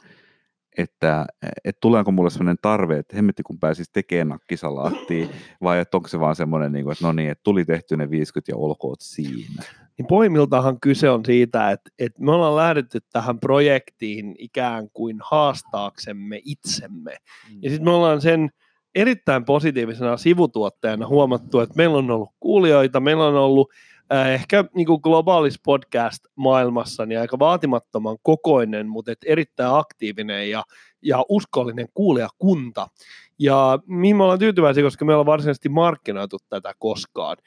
että, 0.77 1.25
että 1.65 1.79
tuleeko 1.81 2.11
mulle 2.11 2.29
sellainen 2.29 2.57
tarve, 2.61 2.97
että 2.97 3.15
hemmetti 3.15 3.43
kun 3.43 3.59
pääsis 3.59 3.89
tekemään 3.89 4.27
nakkisalaattia, 4.27 5.27
vai 5.61 5.79
että 5.79 5.97
onko 5.97 6.07
se 6.07 6.19
vaan 6.19 6.35
semmoinen, 6.35 6.71
niin 6.71 6.83
kuin, 6.83 6.91
että 6.91 7.05
no 7.05 7.11
niin, 7.11 7.29
että 7.29 7.43
tuli 7.43 7.65
tehty 7.65 7.97
ne 7.97 8.09
50 8.09 8.51
ja 8.51 8.57
olkoot 8.57 9.01
siinä. 9.01 9.63
Niin 9.97 10.07
pohjimmiltahan 10.07 10.79
kyse 10.79 11.09
on 11.09 11.25
siitä, 11.25 11.71
että, 11.71 11.89
että 11.99 12.23
me 12.23 12.31
ollaan 12.31 12.55
lähdetty 12.55 12.99
tähän 13.13 13.39
projektiin 13.39 14.35
ikään 14.39 14.89
kuin 14.93 15.17
haastaaksemme 15.23 16.39
itsemme. 16.45 17.17
Ja 17.61 17.69
sitten 17.69 17.85
me 17.85 17.91
ollaan 17.91 18.21
sen 18.21 18.49
erittäin 18.95 19.45
positiivisena 19.45 20.17
sivutuotteena 20.17 21.07
huomattu, 21.07 21.59
että 21.59 21.75
meillä 21.75 21.97
on 21.97 22.11
ollut 22.11 22.29
kuulijoita, 22.39 22.99
meillä 22.99 23.25
on 23.25 23.35
ollut 23.35 23.69
äh, 24.13 24.29
ehkä 24.29 24.65
niin 24.75 24.87
globaalis 25.03 25.59
podcast-maailmassa 25.63 27.05
niin 27.05 27.19
aika 27.19 27.39
vaatimattoman 27.39 28.17
kokoinen, 28.21 28.87
mutta 28.87 29.11
et 29.11 29.25
erittäin 29.25 29.75
aktiivinen 29.75 30.49
ja, 30.49 30.63
ja 31.01 31.25
uskollinen 31.29 31.87
kuulijakunta. 31.93 32.87
Ja 33.39 33.79
mihin 33.85 34.15
me 34.15 34.23
ollaan 34.23 34.39
tyytyväisiä, 34.39 34.83
koska 34.83 35.05
me 35.05 35.13
ollaan 35.13 35.25
varsinaisesti 35.25 35.69
markkinoitu 35.69 36.37
tätä 36.49 36.73
koskaan. 36.79 37.37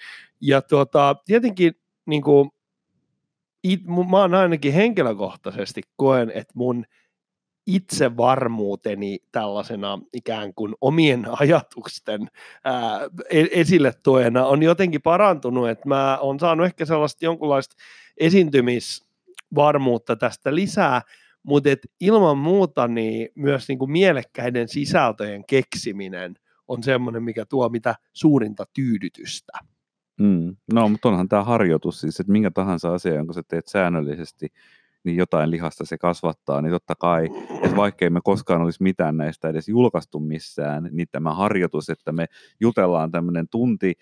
Ja 0.40 0.62
tuota, 0.62 1.16
tietenkin 1.24 1.72
niin 2.06 2.22
kuin, 2.22 2.50
it, 3.62 3.80
mä 4.10 4.20
oon 4.20 4.34
ainakin 4.34 4.72
henkilökohtaisesti 4.72 5.82
koen, 5.96 6.30
että 6.30 6.52
mun 6.54 6.84
itsevarmuuteni 7.66 9.18
tällaisena 9.32 9.98
ikään 10.12 10.54
kuin 10.54 10.74
omien 10.80 11.26
ajatusten 11.40 12.30
ää, 12.64 13.00
e-, 13.30 13.46
esille 13.50 13.92
toena 14.02 14.46
on 14.46 14.62
jotenkin 14.62 15.02
parantunut, 15.02 15.68
että 15.68 15.88
mä 15.88 16.18
oon 16.18 16.40
saanut 16.40 16.66
ehkä 16.66 16.84
sellaista 16.84 17.24
jonkunlaista 17.24 17.76
esiintymisvarmuutta 18.16 20.16
tästä 20.16 20.54
lisää, 20.54 21.02
mutta 21.42 21.70
et 21.70 21.86
ilman 22.00 22.38
muuta 22.38 22.88
niin 22.88 23.28
myös 23.34 23.68
niin 23.68 23.78
kuin 23.78 23.90
mielekkäiden 23.90 24.68
sisältöjen 24.68 25.44
keksiminen 25.46 26.34
on 26.68 26.82
semmoinen, 26.82 27.22
mikä 27.22 27.46
tuo 27.46 27.68
mitä 27.68 27.94
suurinta 28.12 28.64
tyydytystä. 28.74 29.52
Mm. 30.20 30.56
No, 30.72 30.88
mutta 30.88 31.08
onhan 31.08 31.28
tämä 31.28 31.44
harjoitus 31.44 32.00
siis, 32.00 32.20
että 32.20 32.32
minkä 32.32 32.50
tahansa 32.50 32.94
asia, 32.94 33.14
jonka 33.14 33.32
sä 33.32 33.42
teet 33.48 33.68
säännöllisesti, 33.68 34.52
niin 35.04 35.16
jotain 35.16 35.50
lihasta 35.50 35.84
se 35.84 35.98
kasvattaa, 35.98 36.62
niin 36.62 36.72
totta 36.72 36.94
kai, 36.94 37.30
että 37.62 37.76
vaikkei 37.76 38.10
me 38.10 38.20
koskaan 38.24 38.62
olisi 38.62 38.82
mitään 38.82 39.16
näistä 39.16 39.48
edes 39.48 39.68
julkaistu 39.68 40.20
missään, 40.20 40.88
niin 40.92 41.08
tämä 41.12 41.34
harjoitus, 41.34 41.90
että 41.90 42.12
me 42.12 42.26
jutellaan 42.60 43.10
tämmöinen 43.10 43.48
tunti, 43.48 43.92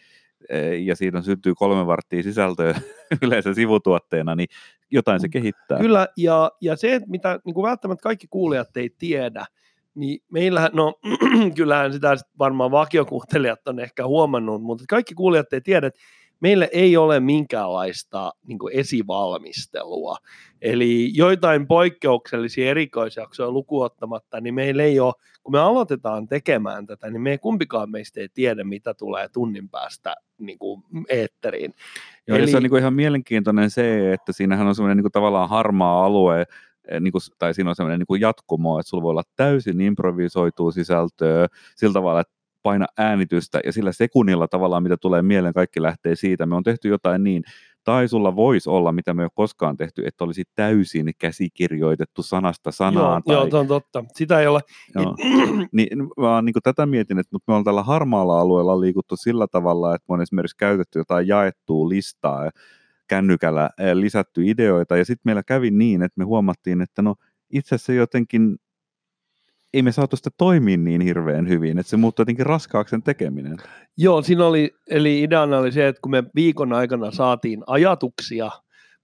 e, 0.48 0.74
ja 0.74 0.96
siitä 0.96 1.22
syntyy 1.22 1.54
kolme 1.54 1.86
varttia 1.86 2.22
sisältöä 2.22 2.80
yleensä 3.22 3.54
sivutuotteena, 3.54 4.34
niin 4.34 4.48
jotain 4.90 5.20
se 5.20 5.28
kehittää. 5.28 5.78
Kyllä, 5.78 6.08
ja, 6.16 6.50
ja 6.60 6.76
se, 6.76 7.00
mitä 7.06 7.40
niin 7.44 7.54
kuin 7.54 7.68
välttämättä 7.68 8.02
kaikki 8.02 8.26
kuulijat 8.30 8.76
ei 8.76 8.90
tiedä, 8.98 9.46
niin 9.94 10.20
meillähän, 10.32 10.70
no 10.72 10.94
kyllähän 11.56 11.92
sitä 11.92 12.16
varmaan 12.38 12.70
vakiokuuntelijat 12.70 13.68
on 13.68 13.80
ehkä 13.80 14.06
huomannut, 14.06 14.62
mutta 14.62 14.84
kaikki 14.88 15.14
kuulijat 15.14 15.52
ei 15.52 15.60
tiedä, 15.60 15.86
että 15.86 16.00
meillä 16.42 16.68
ei 16.72 16.96
ole 16.96 17.20
minkäänlaista 17.20 18.32
niin 18.46 18.58
kuin 18.58 18.76
esivalmistelua. 18.76 20.16
Eli 20.62 21.10
joitain 21.14 21.66
poikkeuksellisia 21.66 22.70
erikoisjaksoja 22.70 23.50
lukuottamatta, 23.50 24.40
niin 24.40 24.54
meillä 24.54 24.82
ei 24.82 25.00
ole, 25.00 25.14
kun 25.42 25.52
me 25.52 25.60
aloitetaan 25.60 26.28
tekemään 26.28 26.86
tätä, 26.86 27.10
niin 27.10 27.22
me 27.22 27.30
ei 27.30 27.38
kumpikaan 27.38 27.90
meistä 27.90 28.20
ei 28.20 28.28
tiedä, 28.34 28.64
mitä 28.64 28.94
tulee 28.94 29.28
tunnin 29.28 29.68
päästä 29.68 30.14
niin 30.38 30.58
kuin 30.58 30.82
eetteriin. 31.08 31.74
Joo, 32.26 32.38
Eli... 32.38 32.50
se 32.50 32.56
on 32.56 32.62
niin 32.62 32.70
kuin 32.70 32.80
ihan 32.80 32.94
mielenkiintoinen 32.94 33.70
se, 33.70 34.12
että 34.12 34.32
siinähän 34.32 34.66
on 34.66 34.74
semmoinen 34.74 34.96
niin 34.96 35.04
kuin 35.04 35.12
tavallaan 35.12 35.48
harmaa 35.48 36.04
alue, 36.04 36.40
eh, 36.88 37.00
niin 37.00 37.12
kuin, 37.12 37.22
tai 37.38 37.54
siinä 37.54 37.70
on 37.70 37.76
semmoinen 37.76 38.04
niin 38.08 38.20
jatkumo, 38.20 38.78
että 38.78 38.90
sulla 38.90 39.02
voi 39.02 39.10
olla 39.10 39.22
täysin 39.36 39.80
improvisoituu 39.80 40.72
sisältöä 40.72 41.46
sillä 41.76 41.92
tavalla, 41.92 42.20
että 42.20 42.41
paina 42.62 42.86
äänitystä 42.98 43.60
ja 43.64 43.72
sillä 43.72 43.92
sekunnilla 43.92 44.48
tavallaan, 44.48 44.82
mitä 44.82 44.96
tulee 44.96 45.22
mieleen, 45.22 45.54
kaikki 45.54 45.82
lähtee 45.82 46.16
siitä. 46.16 46.46
Me 46.46 46.54
on 46.56 46.62
tehty 46.62 46.88
jotain 46.88 47.24
niin, 47.24 47.42
tai 47.84 48.08
sulla 48.08 48.36
voisi 48.36 48.70
olla, 48.70 48.92
mitä 48.92 49.14
me 49.14 49.22
ei 49.22 49.24
ole 49.24 49.30
koskaan 49.34 49.76
tehty, 49.76 50.06
että 50.06 50.24
olisi 50.24 50.44
täysin 50.54 51.12
käsikirjoitettu 51.18 52.22
sanasta 52.22 52.70
sanaan. 52.70 53.22
Joo, 53.26 53.40
tai... 53.40 53.48
joo 53.50 53.60
on 53.60 53.66
totta. 53.66 54.04
Sitä 54.14 54.40
ei 54.40 54.46
ole. 54.46 54.60
Joo. 54.94 55.16
niin, 55.72 56.08
vaan 56.16 56.44
niin 56.44 56.52
kuin 56.52 56.62
tätä 56.62 56.86
mietin, 56.86 57.18
että 57.18 57.28
mutta 57.32 57.44
me 57.46 57.52
ollaan 57.52 57.64
tällä 57.64 57.82
harmaalla 57.82 58.40
alueella 58.40 58.80
liikuttu 58.80 59.16
sillä 59.16 59.46
tavalla, 59.46 59.94
että 59.94 60.04
me 60.08 60.12
on 60.14 60.22
esimerkiksi 60.22 60.56
käytetty 60.56 60.98
jotain 60.98 61.28
jaettua 61.28 61.88
listaa 61.88 62.50
kännykällä 63.08 63.70
lisätty 63.94 64.46
ideoita, 64.46 64.96
ja 64.96 65.04
sitten 65.04 65.22
meillä 65.24 65.42
kävi 65.42 65.70
niin, 65.70 66.02
että 66.02 66.18
me 66.18 66.24
huomattiin, 66.24 66.80
että 66.80 67.02
no 67.02 67.14
itse 67.50 67.74
asiassa 67.74 67.92
jotenkin 67.92 68.56
ei 69.74 69.82
me 69.82 69.92
saatu 69.92 70.16
sitä 70.16 70.30
toimia 70.38 70.76
niin 70.76 71.00
hirveän 71.00 71.48
hyvin, 71.48 71.78
että 71.78 71.90
se 71.90 71.96
muuttui 71.96 72.22
jotenkin 72.22 72.46
raskaaksi 72.46 72.90
sen 72.90 73.02
tekeminen. 73.02 73.56
Joo, 73.96 74.22
siinä 74.22 74.46
oli, 74.46 74.70
eli 74.90 75.22
ideana 75.22 75.58
oli 75.58 75.72
se, 75.72 75.88
että 75.88 76.00
kun 76.02 76.10
me 76.10 76.24
viikon 76.34 76.72
aikana 76.72 77.10
saatiin 77.10 77.62
ajatuksia, 77.66 78.50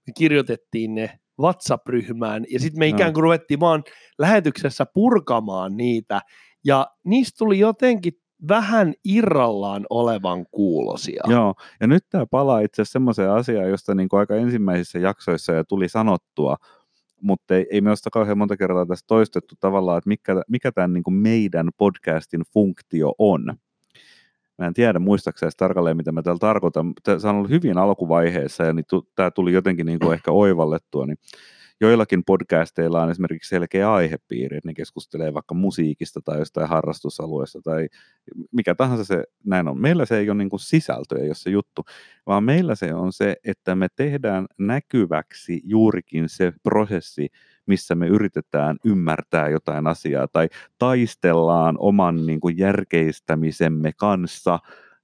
me 0.07 0.13
kirjoitettiin 0.17 0.95
ne 0.95 1.19
WhatsApp-ryhmään, 1.39 2.45
ja 2.51 2.59
sitten 2.59 2.79
me 2.79 2.87
ikään 2.87 3.13
kuin 3.13 3.23
ruvettiin 3.23 3.59
vaan 3.59 3.83
lähetyksessä 4.17 4.85
purkamaan 4.93 5.77
niitä, 5.77 6.21
ja 6.65 6.87
niistä 7.05 7.37
tuli 7.37 7.59
jotenkin 7.59 8.13
vähän 8.47 8.93
irrallaan 9.05 9.85
olevan 9.89 10.45
kuulosia. 10.51 11.23
Joo, 11.27 11.55
ja 11.81 11.87
nyt 11.87 12.05
tämä 12.09 12.25
palaa 12.25 12.59
itse 12.59 12.81
asiassa 12.81 12.93
semmoiseen 12.93 13.31
asiaan, 13.31 13.69
josta 13.69 13.95
niin 13.95 14.09
kuin 14.09 14.19
aika 14.19 14.35
ensimmäisissä 14.35 14.99
jaksoissa 14.99 15.53
jo 15.53 15.63
tuli 15.63 15.89
sanottua, 15.89 16.55
mutta 17.21 17.55
ei, 17.55 17.67
ei 17.71 17.81
me 17.81 17.89
ole 17.89 17.97
kauhean 18.13 18.37
monta 18.37 18.57
kertaa 18.57 18.85
tässä 18.85 19.05
toistettu 19.07 19.55
tavallaan, 19.59 19.97
että 19.97 20.07
mikä, 20.07 20.41
mikä 20.47 20.71
tämän 20.71 20.93
niin 20.93 21.03
kuin 21.03 21.13
meidän 21.13 21.69
podcastin 21.77 22.41
funktio 22.53 23.13
on. 23.17 23.45
Mä 24.57 24.67
en 24.67 24.73
tiedä 24.73 24.99
muistaakseni 24.99 25.51
tarkalleen, 25.57 25.97
mitä 25.97 26.11
mä 26.11 26.21
täällä 26.21 26.39
tarkoitan. 26.39 26.93
Tämä 27.03 27.17
on 27.23 27.35
ollut 27.35 27.49
hyvin 27.49 27.77
alkuvaiheessa 27.77 28.63
ja 28.63 28.73
niin 28.73 28.85
tämä 29.15 29.31
tuli 29.31 29.53
jotenkin 29.53 29.85
niin 29.85 29.99
kuin 29.99 30.13
ehkä 30.13 30.31
oivallettua. 30.31 31.05
Niin 31.05 31.17
joillakin 31.81 32.23
podcasteilla 32.23 33.03
on 33.03 33.11
esimerkiksi 33.11 33.49
selkeä 33.49 33.93
aihepiiri, 33.93 34.57
että 34.57 34.69
ne 34.69 34.73
keskustelee 34.73 35.33
vaikka 35.33 35.55
musiikista 35.55 36.21
tai 36.21 36.39
jostain 36.39 36.69
harrastusalueesta 36.69 37.61
tai 37.61 37.87
mikä 38.51 38.75
tahansa 38.75 39.03
se 39.03 39.23
näin 39.45 39.67
on. 39.67 39.81
Meillä 39.81 40.05
se 40.05 40.17
ei 40.17 40.29
ole 40.29 40.37
niin 40.37 40.49
kuin 40.49 40.59
sisältö, 40.59 41.19
ei 41.19 41.27
ole 41.27 41.35
se 41.35 41.49
juttu, 41.49 41.85
vaan 42.27 42.43
meillä 42.43 42.75
se 42.75 42.93
on 42.93 43.13
se, 43.13 43.35
että 43.43 43.75
me 43.75 43.87
tehdään 43.95 44.45
näkyväksi 44.57 45.61
juurikin 45.63 46.29
se 46.29 46.53
prosessi, 46.63 47.27
missä 47.65 47.95
me 47.95 48.07
yritetään 48.07 48.77
ymmärtää 48.85 49.49
jotain 49.49 49.87
asiaa 49.87 50.27
tai 50.27 50.49
taistellaan 50.77 51.75
oman 51.79 52.25
niin 52.25 52.39
kuin 52.39 52.57
järkeistämisemme 52.57 53.91
kanssa 53.93 54.59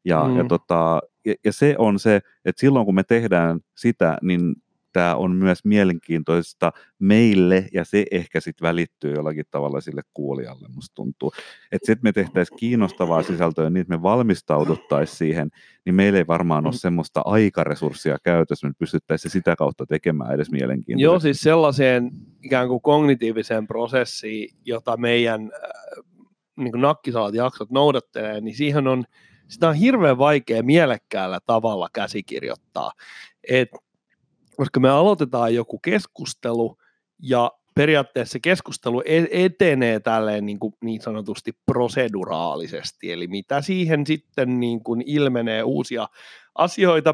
ja, 0.05 0.23
mm. 0.23 0.37
ja, 0.37 0.45
tota, 0.49 1.01
ja, 1.25 1.33
ja 1.45 1.53
se 1.53 1.75
on 1.77 1.99
se, 1.99 2.15
että 2.45 2.59
silloin 2.59 2.85
kun 2.85 2.95
me 2.95 3.03
tehdään 3.03 3.59
sitä, 3.75 4.17
niin 4.21 4.55
tämä 4.95 5.15
on 5.15 5.35
myös 5.35 5.65
mielenkiintoista 5.65 6.71
meille, 6.99 7.67
ja 7.73 7.85
se 7.85 8.05
ehkä 8.11 8.39
sitten 8.39 8.67
välittyy 8.67 9.13
jollakin 9.13 9.45
tavalla 9.51 9.81
sille 9.81 10.01
kuulijalle, 10.13 10.67
musta 10.75 10.95
tuntuu. 10.95 11.33
Että 11.71 11.85
sitten 11.85 12.03
me 12.03 12.11
tehtäisiin 12.11 12.57
kiinnostavaa 12.59 13.23
sisältöä 13.23 13.69
niin, 13.69 13.85
me 13.89 14.01
valmistauduttaisiin 14.01 15.17
siihen, 15.17 15.49
niin 15.85 15.95
meillä 15.95 16.19
ei 16.19 16.27
varmaan 16.27 16.65
ole 16.65 16.73
mm. 16.73 16.77
semmoista 16.77 17.21
aikaresurssia 17.25 18.17
käytössä, 18.23 18.67
me 18.67 18.73
pystyttäisiin 18.79 19.31
sitä 19.31 19.55
kautta 19.55 19.85
tekemään 19.85 20.31
edes 20.31 20.51
mielenkiintoista. 20.51 21.03
Joo, 21.03 21.19
siis 21.19 21.41
sellaiseen 21.41 22.11
ikään 22.43 22.67
kuin 22.67 22.81
kognitiiviseen 22.81 23.67
prosessiin, 23.67 24.49
jota 24.65 24.97
meidän 24.97 25.41
äh, 25.41 26.03
niin 26.57 26.71
kuin 26.71 26.81
nakkisalat 26.81 27.35
jaksot 27.35 27.71
noudattelee, 27.71 28.41
niin 28.41 28.55
siihen 28.55 28.87
on, 28.87 29.03
sitä 29.47 29.69
on 29.69 29.75
hirveän 29.75 30.17
vaikea 30.17 30.63
mielekkäällä 30.63 31.39
tavalla 31.45 31.87
käsikirjoittaa. 31.93 32.91
Et 33.49 33.69
koska 34.57 34.79
me 34.79 34.89
aloitetaan 34.89 35.55
joku 35.55 35.79
keskustelu 35.79 36.77
ja 37.21 37.51
periaatteessa 37.75 38.39
keskustelu 38.39 39.01
e-, 39.05 39.45
etenee 39.45 39.99
tälleen 39.99 40.45
niin, 40.45 40.59
kuin 40.59 40.73
niin 40.83 41.01
sanotusti 41.01 41.51
proseduraalisesti, 41.65 43.11
eli 43.11 43.27
mitä 43.27 43.61
siihen 43.61 44.05
sitten 44.05 44.59
niin 44.59 44.83
kuin 44.83 45.03
ilmenee 45.05 45.63
uusia 45.63 46.07
asioita, 46.55 47.13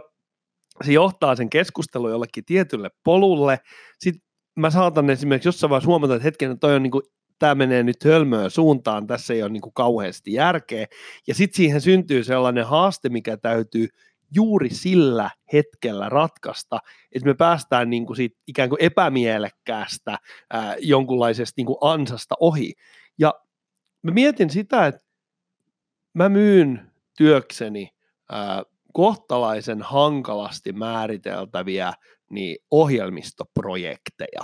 se 0.84 0.92
johtaa 0.92 1.36
sen 1.36 1.50
keskustelun 1.50 2.12
jollekin 2.12 2.46
tietylle 2.46 2.92
polulle, 3.04 3.60
sitten 4.00 4.24
mä 4.56 4.70
saatan 4.70 5.10
esimerkiksi 5.10 5.48
jossain 5.48 5.70
vaiheessa 5.70 5.88
huomata, 5.88 6.16
että 6.16 6.24
hetken, 6.24 6.60
toi 6.60 6.76
on 6.76 6.84
niin 6.84 6.92
kuin 6.92 7.04
tämä 7.40 7.56
menee 7.56 7.84
nyt 7.84 8.04
hölmöön 8.06 8.52
suuntaan, 8.52 9.08
tässä 9.08 9.34
ei 9.34 9.44
ole 9.44 9.52
niin 9.52 9.62
kuin 9.62 9.74
kauheasti 9.74 10.34
järkeä. 10.34 10.86
Ja 11.28 11.36
sitten 11.36 11.58
siihen 11.58 11.82
syntyy 11.82 12.24
sellainen 12.24 12.66
haaste, 12.66 13.10
mikä 13.10 13.38
täytyy 13.38 13.88
juuri 14.32 14.70
sillä 14.70 15.30
hetkellä 15.54 16.10
ratkaista, 16.10 16.80
että 17.12 17.26
me 17.26 17.34
päästään 17.34 17.90
niin 17.90 18.06
kuin 18.06 18.18
siitä 18.18 18.40
ikään 18.48 18.70
kuin 18.70 18.84
epämielekkäästä 18.84 20.18
ää, 20.50 20.76
jonkunlaisesta 20.80 21.54
niin 21.58 21.66
kuin 21.66 21.78
ansasta 21.82 22.36
ohi. 22.40 22.74
Ja 23.20 23.34
mä 24.04 24.12
mietin 24.12 24.50
sitä, 24.50 24.88
että 24.88 25.02
mä 26.14 26.30
myyn 26.30 26.92
työkseni 27.18 27.90
ää, 28.30 28.64
kohtalaisen 28.94 29.82
hankalasti 29.82 30.74
määriteltäviä 30.74 31.94
niin 32.30 32.58
ohjelmistoprojekteja. 32.72 34.42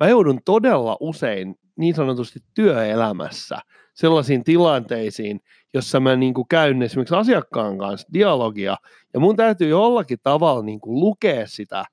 Mä 0.00 0.08
joudun 0.08 0.40
todella 0.44 0.96
usein 1.00 1.54
niin 1.76 1.94
sanotusti 1.94 2.40
työelämässä 2.54 3.58
sellaisiin 3.94 4.44
tilanteisiin, 4.44 5.40
jossa 5.74 6.00
mä 6.00 6.16
niin 6.16 6.34
kuin 6.34 6.48
käyn 6.48 6.82
esimerkiksi 6.82 7.14
asiakkaan 7.14 7.78
kanssa 7.78 8.08
dialogia, 8.12 8.76
ja 9.14 9.20
mun 9.20 9.36
täytyy 9.36 9.68
jollakin 9.68 10.18
tavalla 10.22 10.62
niin 10.62 10.80
kuin 10.80 11.00
lukea 11.00 11.46
sitä 11.46 11.84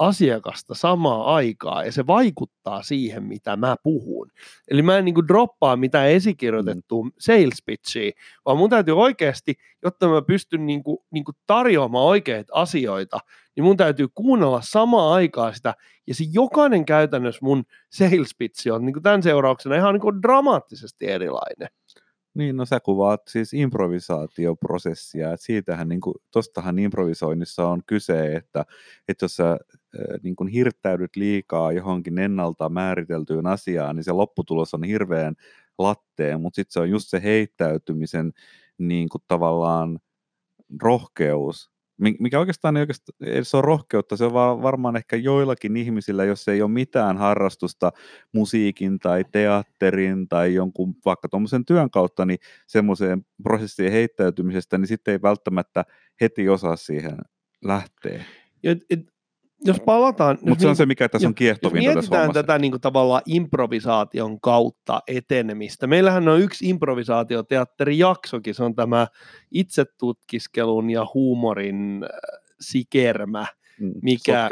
asiakasta 0.00 0.74
samaa 0.74 1.34
aikaa 1.34 1.84
ja 1.84 1.92
se 1.92 2.06
vaikuttaa 2.06 2.82
siihen, 2.82 3.22
mitä 3.22 3.56
mä 3.56 3.76
puhun. 3.82 4.30
Eli 4.68 4.82
mä 4.82 4.98
en 4.98 5.04
niin 5.04 5.14
kuin 5.14 5.28
droppaa 5.28 5.76
mitään 5.76 6.08
esikirjoitettua 6.08 7.04
mm. 7.04 7.10
sales 7.18 7.62
pitchiä, 7.66 8.12
vaan 8.44 8.58
mun 8.58 8.70
täytyy 8.70 9.00
oikeasti, 9.00 9.54
jotta 9.84 10.08
mä 10.08 10.22
pystyn 10.22 10.66
niin 10.66 10.82
kuin, 10.82 10.98
niin 11.10 11.24
kuin 11.24 11.34
tarjoamaan 11.46 12.04
oikeita 12.04 12.52
asioita, 12.54 13.18
niin 13.56 13.64
mun 13.64 13.76
täytyy 13.76 14.08
kuunnella 14.14 14.60
samaa 14.62 15.14
aikaa 15.14 15.52
sitä, 15.52 15.74
ja 16.06 16.14
se 16.14 16.24
jokainen 16.32 16.84
käytännössä 16.84 17.40
mun 17.42 17.64
sales 17.92 18.34
pitch 18.38 18.72
on 18.72 18.84
niin 18.84 18.94
kuin 18.94 19.02
tämän 19.02 19.22
seurauksena 19.22 19.76
ihan 19.76 19.94
niin 19.94 20.00
kuin 20.00 20.22
dramaattisesti 20.22 21.06
erilainen. 21.06 21.68
Niin, 22.40 22.56
no 22.56 22.66
sä 22.66 22.80
kuvaat 22.80 23.22
siis 23.28 23.54
improvisaatioprosessia, 23.54 25.32
että 25.32 25.46
siitähän, 25.46 25.88
niin 25.88 26.00
kuin, 26.00 26.14
tostahan 26.30 26.78
improvisoinnissa 26.78 27.68
on 27.68 27.82
kyse, 27.86 28.36
että, 28.36 28.64
että 29.08 29.24
jos 29.24 29.36
sä 29.36 29.58
niin 30.22 30.36
kuin 30.36 30.48
hirttäydyt 30.48 31.16
liikaa 31.16 31.72
johonkin 31.72 32.18
ennalta 32.18 32.68
määriteltyyn 32.68 33.46
asiaan, 33.46 33.96
niin 33.96 34.04
se 34.04 34.12
lopputulos 34.12 34.74
on 34.74 34.84
hirveän 34.84 35.34
latteen, 35.78 36.40
mutta 36.40 36.56
sitten 36.56 36.72
se 36.72 36.80
on 36.80 36.90
just 36.90 37.08
se 37.08 37.22
heittäytymisen 37.22 38.32
niin 38.78 39.08
kuin 39.08 39.22
tavallaan 39.28 40.00
rohkeus, 40.82 41.69
mikä 42.00 42.38
oikeastaan 42.38 42.76
ei 42.76 42.80
oikeastaan 42.80 43.18
se 43.42 43.56
on 43.56 43.64
rohkeutta, 43.64 44.16
se 44.16 44.24
on 44.24 44.32
varmaan 44.62 44.96
ehkä 44.96 45.16
joillakin 45.16 45.76
ihmisillä, 45.76 46.24
jos 46.24 46.48
ei 46.48 46.62
ole 46.62 46.70
mitään 46.70 47.18
harrastusta 47.18 47.92
musiikin 48.32 48.98
tai 48.98 49.24
teatterin 49.32 50.28
tai 50.28 50.54
jonkun 50.54 50.94
vaikka 51.04 51.28
tuommoisen 51.28 51.64
työn 51.64 51.90
kautta, 51.90 52.26
niin 52.26 52.38
semmoiseen 52.66 53.26
prosessiin 53.42 53.92
heittäytymisestä, 53.92 54.78
niin 54.78 54.88
sitten 54.88 55.12
ei 55.12 55.22
välttämättä 55.22 55.84
heti 56.20 56.48
osaa 56.48 56.76
siihen 56.76 57.18
lähteä. 57.64 58.24
Et, 58.64 58.78
et, 58.90 59.00
jos 59.64 59.80
palataan... 59.80 60.38
Mutta 60.42 60.62
se 60.62 60.68
on 60.68 60.76
se, 60.76 60.86
mikä 60.86 61.08
tässä 61.08 61.28
on 61.28 61.34
kiehtovinta 61.34 61.88
Jos 61.88 61.94
mietitään 61.94 62.32
tätä 62.32 62.58
niin 62.58 62.72
kuin, 62.72 62.80
tavallaan 62.80 63.22
improvisaation 63.26 64.40
kautta 64.40 65.00
etenemistä. 65.08 65.86
Meillähän 65.86 66.28
on 66.28 66.40
yksi 66.40 66.68
improvisaatioteatterijaksokin, 66.68 68.54
se 68.54 68.64
on 68.64 68.74
tämä 68.74 69.06
itsetutkiskelun 69.50 70.90
ja 70.90 71.06
huumorin 71.14 72.04
äh, 72.04 72.40
sikermä, 72.60 73.46
mm, 73.80 73.92
mikä, 74.02 74.48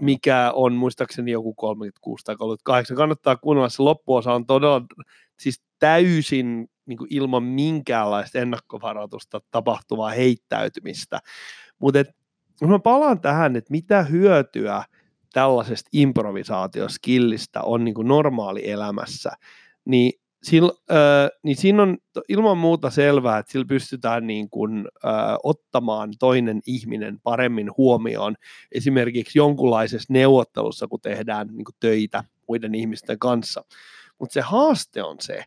mikä 0.00 0.52
on 0.54 0.72
muistaakseni 0.72 1.30
joku 1.30 1.54
36 1.54 2.24
tai 2.24 2.36
38. 2.36 2.96
Kannattaa 2.96 3.36
kuunnella, 3.36 3.68
se 3.68 3.82
loppuosa 3.82 4.34
on 4.34 4.46
todella 4.46 4.82
siis 5.38 5.62
täysin 5.78 6.68
niin 6.86 6.98
kuin 6.98 7.08
ilman 7.10 7.42
minkäänlaista 7.42 8.38
ennakkovaroitusta 8.38 9.40
tapahtuvaa 9.50 10.10
heittäytymistä. 10.10 11.20
Mutta 11.78 12.04
jos 12.62 12.70
mä 12.70 12.78
palaan 12.78 13.20
tähän, 13.20 13.56
että 13.56 13.70
mitä 13.70 14.02
hyötyä 14.02 14.84
tällaisesta 15.32 15.88
improvisaatioskillistä 15.92 17.62
on 17.62 17.84
niin 17.84 17.94
kuin 17.94 18.08
normaali 18.08 18.70
elämässä, 18.70 19.30
niin, 19.84 20.12
sil, 20.48 20.66
äh, 20.90 21.30
niin 21.42 21.56
siinä 21.56 21.82
on 21.82 21.98
ilman 22.28 22.58
muuta 22.58 22.90
selvää, 22.90 23.38
että 23.38 23.52
sillä 23.52 23.64
pystytään 23.64 24.26
niin 24.26 24.50
kuin, 24.50 24.88
äh, 25.06 25.12
ottamaan 25.42 26.12
toinen 26.18 26.60
ihminen 26.66 27.20
paremmin 27.20 27.70
huomioon 27.76 28.34
esimerkiksi 28.72 29.38
jonkunlaisessa 29.38 30.12
neuvottelussa, 30.12 30.88
kun 30.88 31.00
tehdään 31.00 31.46
niin 31.46 31.64
kuin 31.64 31.76
töitä 31.80 32.24
muiden 32.48 32.74
ihmisten 32.74 33.18
kanssa. 33.18 33.64
Mutta 34.18 34.32
se 34.34 34.40
haaste 34.40 35.02
on 35.02 35.16
se, 35.20 35.44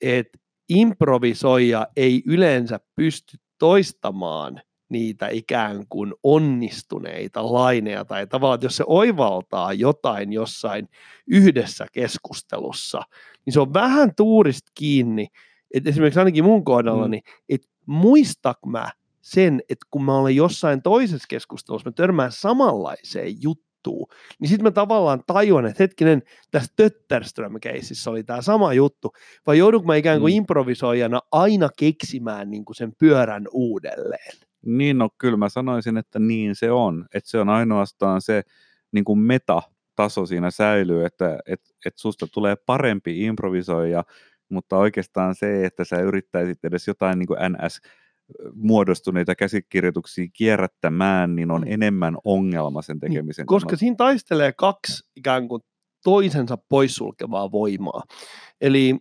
että 0.00 0.38
improvisoija 0.68 1.86
ei 1.96 2.22
yleensä 2.26 2.80
pysty 2.96 3.36
toistamaan 3.58 4.60
niitä 4.88 5.28
ikään 5.28 5.86
kuin 5.88 6.14
onnistuneita 6.22 7.52
laineja 7.52 8.04
tai 8.04 8.26
tavallaan, 8.26 8.54
että 8.54 8.66
jos 8.66 8.76
se 8.76 8.84
oivaltaa 8.86 9.72
jotain 9.72 10.32
jossain 10.32 10.88
yhdessä 11.26 11.86
keskustelussa, 11.92 13.02
niin 13.46 13.52
se 13.52 13.60
on 13.60 13.74
vähän 13.74 14.14
tuurista 14.14 14.72
kiinni, 14.74 15.26
että 15.74 15.90
esimerkiksi 15.90 16.18
ainakin 16.18 16.44
mun 16.44 16.64
kohdalla, 16.64 17.08
mm. 17.08 17.14
että 17.48 17.68
muistak 17.86 18.58
mä 18.66 18.90
sen, 19.20 19.62
että 19.68 19.86
kun 19.90 20.04
mä 20.04 20.18
olen 20.18 20.36
jossain 20.36 20.82
toisessa 20.82 21.26
keskustelussa, 21.28 21.88
mä 21.88 21.92
törmään 21.92 22.32
samanlaiseen 22.32 23.42
juttuun, 23.42 24.06
niin 24.40 24.48
sitten 24.48 24.64
mä 24.64 24.70
tavallaan 24.70 25.22
tajuan, 25.26 25.66
että 25.66 25.82
hetkinen, 25.82 26.22
tässä 26.50 26.72
Tötterström-keississä 26.76 28.10
oli 28.10 28.24
tämä 28.24 28.42
sama 28.42 28.72
juttu, 28.72 29.12
vai 29.46 29.58
joudunko 29.58 29.86
mä 29.86 29.96
ikään 29.96 30.20
kuin 30.20 30.32
mm. 30.32 30.36
improvisoijana 30.36 31.20
aina 31.32 31.68
keksimään 31.78 32.50
niin 32.50 32.64
kuin 32.64 32.76
sen 32.76 32.92
pyörän 32.98 33.44
uudelleen? 33.52 34.47
Niin, 34.66 34.98
no 34.98 35.08
kyllä 35.18 35.36
mä 35.36 35.48
sanoisin, 35.48 35.96
että 35.96 36.18
niin 36.18 36.56
se 36.56 36.72
on. 36.72 37.06
Että 37.14 37.30
se 37.30 37.38
on 37.38 37.48
ainoastaan 37.48 38.22
se 38.22 38.42
niin 38.92 39.04
kuin 39.04 39.18
meta-taso 39.18 40.26
siinä 40.26 40.50
säilyy, 40.50 41.04
että 41.04 41.38
et, 41.46 41.60
et 41.86 41.98
susta 41.98 42.26
tulee 42.26 42.56
parempi 42.66 43.24
improvisoija, 43.24 44.04
mutta 44.48 44.76
oikeastaan 44.76 45.34
se, 45.34 45.64
että 45.64 45.84
sä 45.84 46.00
yrittäisit 46.00 46.64
edes 46.64 46.86
jotain 46.86 47.18
niin 47.18 47.26
kuin 47.26 47.38
NS 47.52 47.80
muodostuneita 48.54 49.34
käsikirjoituksia 49.34 50.26
kierrättämään, 50.32 51.36
niin 51.36 51.50
on 51.50 51.60
mm. 51.60 51.72
enemmän 51.72 52.16
ongelma 52.24 52.82
sen 52.82 52.94
niin, 52.94 53.00
tekemisen 53.00 53.46
Koska 53.46 53.66
kannalta. 53.66 53.80
siinä 53.80 53.96
taistelee 53.96 54.52
kaksi 54.52 55.10
ikään 55.16 55.48
kuin 55.48 55.62
toisensa 56.04 56.58
poissulkevaa 56.68 57.52
voimaa. 57.52 58.02
Eli 58.60 58.96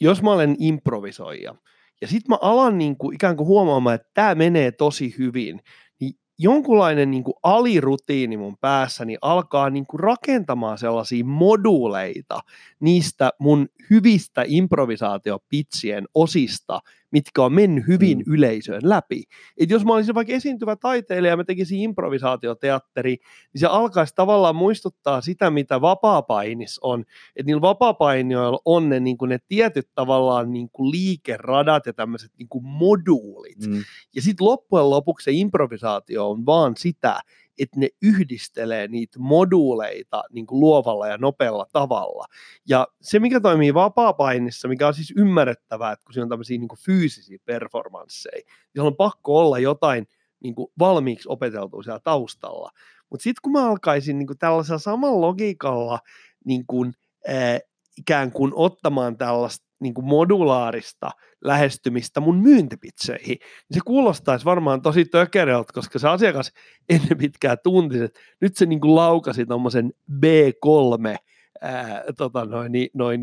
jos 0.00 0.22
mä 0.22 0.32
olen 0.32 0.56
improvisoija, 0.58 1.54
ja 2.02 2.08
sitten 2.08 2.28
mä 2.28 2.38
alan 2.40 2.78
niin 2.78 2.96
kuin, 2.96 3.14
ikään 3.14 3.36
kuin 3.36 3.46
huomaamaan, 3.46 3.94
että 3.94 4.10
tämä 4.14 4.34
menee 4.34 4.72
tosi 4.72 5.14
hyvin, 5.18 5.60
niin 6.00 6.14
jonkunlainen 6.38 7.10
niin 7.10 7.24
kuin 7.24 7.34
alirutiini 7.42 8.36
mun 8.36 8.56
päässäni 8.60 9.16
alkaa 9.20 9.70
niin 9.70 9.86
kuin 9.86 10.00
rakentamaan 10.00 10.78
sellaisia 10.78 11.24
moduuleita 11.24 12.40
niistä 12.80 13.30
mun 13.38 13.68
hyvistä 13.90 14.44
improvisaatiopitsien 14.46 16.04
osista, 16.14 16.80
mitkä 17.12 17.42
on 17.42 17.52
mennyt 17.52 17.86
hyvin 17.88 18.18
mm. 18.18 18.24
yleisöön 18.26 18.80
läpi. 18.84 19.22
Et 19.56 19.70
jos 19.70 19.84
mä 19.84 19.94
olisin 19.94 20.14
vaikka 20.14 20.32
esiintyvä 20.32 20.76
taiteilija 20.76 21.32
ja 21.32 21.36
mä 21.36 21.44
tekisin 21.44 21.80
improvisaatioteatteri, 21.80 23.16
niin 23.52 23.60
se 23.60 23.66
alkaisi 23.66 24.14
tavallaan 24.14 24.56
muistuttaa 24.56 25.20
sitä, 25.20 25.50
mitä 25.50 25.80
vapaapainis 25.80 26.78
on. 26.82 27.00
Että 27.36 27.46
niillä 27.46 27.60
vapaapainijoilla 27.60 28.58
on 28.64 28.88
ne, 28.88 29.00
niin 29.00 29.18
kuin 29.18 29.28
ne 29.28 29.38
tietyt 29.48 29.88
tavallaan 29.94 30.52
niin 30.52 30.70
kuin 30.70 30.90
liikeradat 30.90 31.86
ja 31.86 31.92
tämmöiset 31.92 32.30
niin 32.38 32.48
kuin 32.48 32.64
moduulit. 32.64 33.66
Mm. 33.66 33.82
Ja 34.14 34.22
sitten 34.22 34.46
loppujen 34.46 34.90
lopuksi 34.90 35.24
se 35.24 35.32
improvisaatio 35.32 36.30
on 36.30 36.46
vaan 36.46 36.72
sitä, 36.76 37.20
että 37.58 37.80
ne 37.80 37.88
yhdistelee 38.02 38.88
niitä 38.88 39.18
moduuleita 39.18 40.22
niin 40.32 40.46
kuin 40.46 40.60
luovalla 40.60 41.08
ja 41.08 41.18
nopealla 41.18 41.66
tavalla. 41.72 42.24
Ja 42.68 42.88
se, 43.02 43.18
mikä 43.18 43.40
toimii 43.40 43.74
vapaa-painissa, 43.74 44.68
mikä 44.68 44.86
on 44.86 44.94
siis 44.94 45.12
ymmärrettävää, 45.16 45.92
että 45.92 46.04
kun 46.04 46.12
siinä 46.12 46.24
on 46.24 46.28
tämmöisiä 46.28 46.58
niin 46.58 46.68
kuin 46.68 46.80
fyysisiä 46.84 47.38
performansseja, 47.44 48.42
niin 48.74 48.82
on 48.82 48.96
pakko 48.96 49.38
olla 49.38 49.58
jotain 49.58 50.06
niin 50.42 50.54
kuin 50.54 50.68
valmiiksi 50.78 51.28
opeteltua 51.28 51.82
siellä 51.82 52.00
taustalla. 52.04 52.70
Mutta 53.10 53.22
sitten 53.22 53.40
kun 53.42 53.52
mä 53.52 53.68
alkaisin 53.68 54.18
niin 54.18 54.26
kuin 54.26 54.38
tällaisella 54.38 54.78
samalla 54.78 55.20
logiikalla 55.20 55.98
niin 56.44 56.64
kuin, 56.66 56.92
äh, 57.28 57.60
ikään 57.98 58.32
kuin 58.32 58.52
ottamaan 58.54 59.16
tällaista 59.16 59.66
niin 59.82 59.94
kuin 59.94 60.04
modulaarista 60.04 61.10
lähestymistä 61.44 62.20
mun 62.20 62.42
myyntipitseihin, 62.42 63.36
se 63.70 63.80
kuulostaisi 63.84 64.44
varmaan 64.44 64.82
tosi 64.82 65.04
tökereltä, 65.04 65.72
koska 65.72 65.98
se 65.98 66.08
asiakas 66.08 66.52
ennen 66.88 67.18
pitkää 67.18 67.56
tuntisi, 67.56 68.04
että 68.04 68.20
nyt 68.40 68.56
se 68.56 68.66
niin 68.66 68.80
kuin 68.80 68.94
laukasi 68.94 69.46
tuommoisen 69.46 69.92
B3 70.12 71.16
ää, 71.60 72.04
tota 72.16 72.44
noin, 72.44 72.72
noin, 72.94 73.20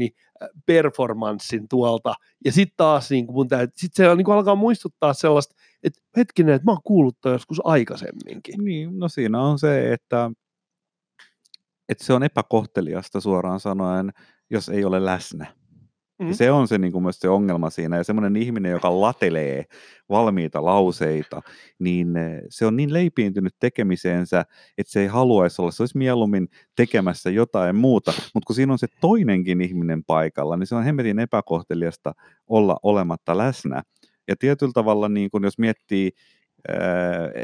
performanssin 0.65 1.67
tuolta, 1.69 2.13
ja 2.45 2.51
sitten 2.51 2.77
taas 2.77 3.11
niin 3.11 3.25
kuin 3.25 3.35
mun 3.35 3.47
täytyy, 3.47 3.73
sit 3.75 3.93
se 3.93 4.15
niin 4.15 4.25
kuin 4.25 4.35
alkaa 4.35 4.55
muistuttaa 4.55 5.13
sellaista, 5.13 5.55
että 5.83 6.01
hetkinen, 6.17 6.55
että 6.55 6.65
mä 6.65 6.71
oon 6.71 6.83
kuullut 6.83 7.17
joskus 7.25 7.61
aikaisemminkin. 7.63 8.55
Niin, 8.63 8.99
no 8.99 9.09
siinä 9.09 9.41
on 9.41 9.59
se, 9.59 9.93
että, 9.93 10.31
että 11.89 12.05
se 12.05 12.13
on 12.13 12.23
epäkohteliasta 12.23 13.21
suoraan 13.21 13.59
sanoen, 13.59 14.11
jos 14.49 14.69
ei 14.69 14.85
ole 14.85 15.05
läsnä. 15.05 15.58
Mm. 16.19 16.33
Se 16.33 16.51
on 16.51 16.67
se 16.67 16.77
niin 16.77 16.91
kuin 16.91 17.03
myös 17.03 17.19
se 17.19 17.29
ongelma 17.29 17.69
siinä. 17.69 17.97
Ja 17.97 18.03
semmoinen 18.03 18.35
ihminen, 18.35 18.71
joka 18.71 19.01
latelee 19.01 19.65
valmiita 20.09 20.65
lauseita, 20.65 21.41
niin 21.79 22.17
eh, 22.17 22.41
se 22.49 22.65
on 22.65 22.75
niin 22.75 22.93
leipiintynyt 22.93 23.55
tekemiseensä, 23.59 24.45
että 24.77 24.91
se 24.91 25.01
ei 25.01 25.07
haluaisi 25.07 25.61
olla. 25.61 25.71
Se 25.71 25.83
olisi 25.83 25.97
mieluummin 25.97 26.47
tekemässä 26.75 27.29
jotain 27.29 27.75
muuta. 27.75 28.13
Mutta 28.33 28.47
kun 28.47 28.55
siinä 28.55 28.73
on 28.73 28.79
se 28.79 28.87
toinenkin 29.01 29.61
ihminen 29.61 30.03
paikalla, 30.03 30.57
niin 30.57 30.67
se 30.67 30.75
on 30.75 30.83
hemmetin 30.83 31.19
epäkohteliasta 31.19 32.13
olla 32.47 32.77
olematta 32.83 33.37
läsnä. 33.37 33.83
Ja 34.27 34.35
tietyllä 34.35 34.71
tavalla, 34.73 35.09
niin 35.09 35.29
kun 35.31 35.43
jos 35.43 35.57
miettii, 35.57 36.11
äh, 36.69 36.77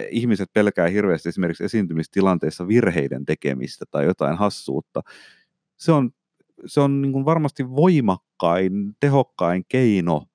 ihmiset 0.10 0.50
pelkää 0.54 0.88
hirveästi 0.88 1.30
esimerkiksi 1.30 1.64
esiintymistilanteissa 1.64 2.68
virheiden 2.68 3.26
tekemistä 3.26 3.86
tai 3.92 4.06
jotain 4.06 4.38
hassuutta. 4.38 5.02
Se 5.78 5.92
on 5.92 6.12
se 6.66 6.82
on 6.82 7.02
niin 7.02 7.12
kuin 7.12 7.26
varmasti 7.26 7.70
voimakkain, 7.70 8.25
tehokkain 9.00 9.66
keino 9.70 10.26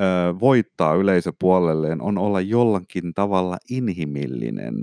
ö, 0.00 0.04
voittaa 0.40 0.94
yleisöpuolelleen 0.94 2.02
on 2.02 2.18
olla 2.18 2.40
jollakin 2.40 3.14
tavalla 3.14 3.58
inhimillinen. 3.70 4.74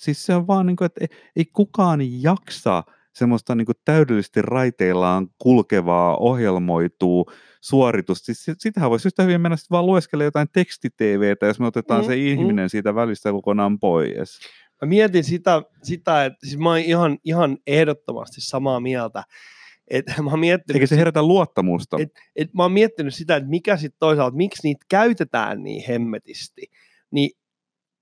siis 0.00 0.26
se 0.26 0.34
on 0.34 0.46
vaan 0.46 0.66
niin 0.66 0.76
kuin, 0.76 0.86
että 0.86 1.00
ei, 1.00 1.08
ei 1.36 1.44
kukaan 1.44 2.22
jaksa 2.22 2.82
semmoista 3.14 3.54
niin 3.54 3.66
kuin 3.66 3.76
täydellisesti 3.84 4.42
raiteillaan 4.42 5.28
kulkevaa, 5.38 6.16
ohjelmoituu 6.16 7.32
suoritusta. 7.60 8.24
Siis 8.24 8.44
sit- 8.44 8.60
sitähän 8.60 8.90
voisi 8.90 9.08
yhtä 9.08 9.22
hyvin 9.22 9.40
mennä 9.40 9.56
sitten 9.56 9.74
vaan 9.74 9.86
lueskella 9.86 10.24
jotain 10.24 10.48
teksti-TVtä, 10.52 11.46
jos 11.46 11.60
me 11.60 11.66
otetaan 11.66 12.00
Mm, 12.00 12.06
se 12.06 12.16
ihminen 12.16 12.70
siitä 12.70 12.94
välistä 12.94 13.32
kokonaan 13.32 13.78
pois. 13.78 14.40
Mä 14.82 14.88
mietin 14.88 15.24
sitä, 15.24 15.62
sitä 15.82 16.24
että 16.24 16.46
siis 16.46 16.58
mä 16.58 16.68
oon 16.68 16.78
ihan, 16.78 17.18
ihan 17.24 17.58
ehdottomasti 17.66 18.40
samaa 18.40 18.80
mieltä. 18.80 19.22
Et 19.90 20.04
mä, 20.24 20.30
oon 20.30 20.40
miettinyt, 20.40 20.76
Eikä 20.76 20.86
se 20.86 20.96
herätä 20.96 21.22
luottamusta. 21.22 21.96
Et- 22.00 22.18
et 22.36 22.54
mä 22.54 22.62
oon 22.62 22.72
miettinyt 22.72 23.14
sitä, 23.14 23.36
että 23.36 23.48
mikä 23.48 23.76
sitten 23.76 23.98
toisaalta, 23.98 24.36
miksi 24.36 24.68
niitä 24.68 24.84
käytetään 24.88 25.62
niin 25.62 25.84
hemmetisti. 25.88 26.62
Niin 27.10 27.30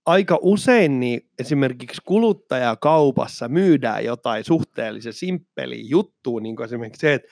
aika 0.06 0.38
usein 0.42 1.00
niin 1.00 1.20
esimerkiksi 1.38 2.02
kuluttajakaupassa 2.04 3.48
myydään 3.48 4.04
jotain 4.04 4.44
suhteellisen 4.44 5.12
simppeliä 5.12 5.84
juttua, 5.88 6.40
niin 6.40 6.56
kuin 6.56 6.64
esimerkiksi 6.64 7.00
se, 7.00 7.14
että 7.14 7.28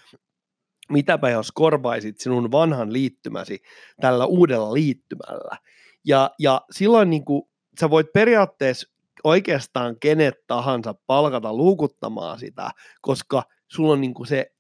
mitäpä 0.93 1.31
jos 1.31 1.53
korvaisit 1.53 2.21
sinun 2.21 2.53
vanhan 2.53 2.93
liittymäsi 2.93 3.63
tällä 4.01 4.27
uudella 4.27 4.75
liittymällä. 4.75 5.57
Ja, 6.05 6.31
ja 6.39 6.61
silloin 6.71 7.11
niin 7.11 7.25
kuin, 7.25 7.43
sä 7.81 7.91
voit 7.91 8.13
periaatteessa 8.13 8.97
oikeastaan 9.25 9.97
kenet 10.01 10.35
tahansa 10.47 10.95
palkata 11.07 11.55
luukuttamaan 11.55 12.39
sitä, 12.39 12.71
koska 13.01 13.43
sulla 13.69 13.93
on 13.93 14.01
niin 14.01 14.15
kuin 14.15 14.27
se 14.27 14.53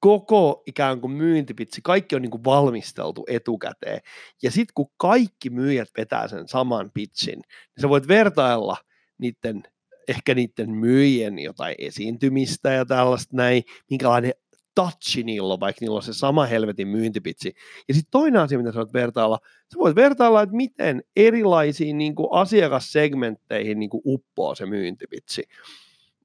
koko 0.00 0.62
ikään 0.66 1.00
kuin 1.00 1.12
myyntipitsi, 1.12 1.80
kaikki 1.84 2.16
on 2.16 2.22
niin 2.22 2.30
kuin 2.30 2.44
valmisteltu 2.44 3.24
etukäteen. 3.28 4.00
Ja 4.42 4.50
sitten 4.50 4.72
kun 4.74 4.90
kaikki 4.96 5.50
myyjät 5.50 5.88
vetää 5.96 6.28
sen 6.28 6.48
saman 6.48 6.90
pitchin, 6.94 7.38
niin 7.38 7.82
sä 7.82 7.88
voit 7.88 8.08
vertailla 8.08 8.76
niiden, 9.18 9.62
ehkä 10.08 10.34
niiden 10.34 10.70
myyjien 10.70 11.38
jotain 11.38 11.74
esiintymistä 11.78 12.72
ja 12.72 12.84
tällaista 12.84 13.36
näin, 13.36 13.62
minkälainen 13.90 14.32
touchi 14.74 15.22
niillä 15.22 15.52
on, 15.52 15.60
vaikka 15.60 15.78
niillä 15.80 15.96
on 15.96 16.02
se 16.02 16.12
sama 16.12 16.46
helvetin 16.46 16.88
myyntipitsi. 16.88 17.54
Ja 17.88 17.94
sitten 17.94 18.10
toinen 18.10 18.40
asia, 18.40 18.58
mitä 18.58 18.72
sä 18.72 18.78
voit 18.78 18.92
vertailla, 18.92 19.38
sä 19.72 19.78
voit 19.78 19.96
vertailla, 19.96 20.42
että 20.42 20.56
miten 20.56 21.02
erilaisiin 21.16 21.98
niin 21.98 22.14
kuin 22.14 22.28
asiakassegmentteihin 22.30 23.78
niin 23.78 23.90
kuin 23.90 24.02
uppoo 24.04 24.54
se 24.54 24.66
myyntipitsi 24.66 25.42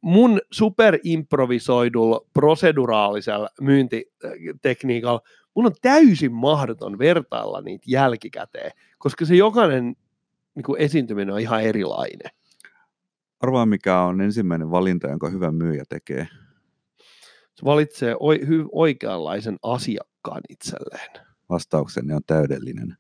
mun 0.04 0.42
superimprovisoidulla 0.52 2.22
proseduraalisella 2.34 3.50
myyntitekniikalla 3.62 5.22
mun 5.56 5.66
on 5.66 5.74
täysin 5.82 6.34
mahdoton 6.34 7.00
vertailla 7.00 7.62
niitä 7.62 7.86
jälkikäteen, 7.88 8.72
koska 8.98 9.26
se 9.26 9.36
jokainen 9.36 9.96
niin 10.56 10.64
kuin 10.64 10.82
esiintyminen 10.82 11.34
on 11.34 11.40
ihan 11.40 11.64
erilainen. 11.64 12.32
Arvaa, 13.40 13.66
mikä 13.66 14.02
on 14.02 14.22
ensimmäinen 14.22 14.72
valinta, 14.72 15.08
jonka 15.08 15.30
hyvä 15.30 15.52
myyjä 15.52 15.84
tekee. 15.90 16.28
Se 17.56 17.66
valitsee 17.66 18.16
oikeanlaisen 18.72 19.58
asiakkaan 19.64 20.42
itselleen. 20.50 21.12
Vastauksenne 21.50 22.16
on 22.16 22.22
täydellinen. 22.28 22.98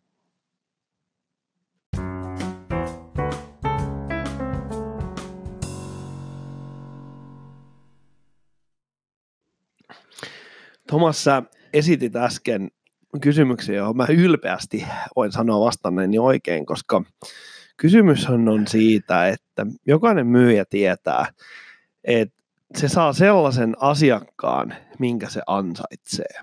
Thomas, 10.88 11.24
sä 11.24 11.44
esitit 11.74 12.16
äsken 12.16 12.72
kysymyksen, 13.22 13.76
johon 13.76 13.98
mä 13.98 14.06
ylpeästi 14.10 14.86
voin 15.16 15.32
sanoa 15.32 15.66
vastanneeni 15.66 16.20
oikein, 16.20 16.66
koska 16.66 17.04
kysymys 17.78 18.30
on 18.30 18.68
siitä, 18.68 19.28
että 19.28 19.66
jokainen 19.88 20.28
myyjä 20.28 20.66
tietää, 20.70 21.26
että 22.04 22.44
se 22.76 22.88
saa 22.88 23.14
sellaisen 23.14 23.76
asiakkaan, 23.80 24.76
minkä 25.00 25.30
se 25.30 25.42
ansaitsee. 25.48 26.40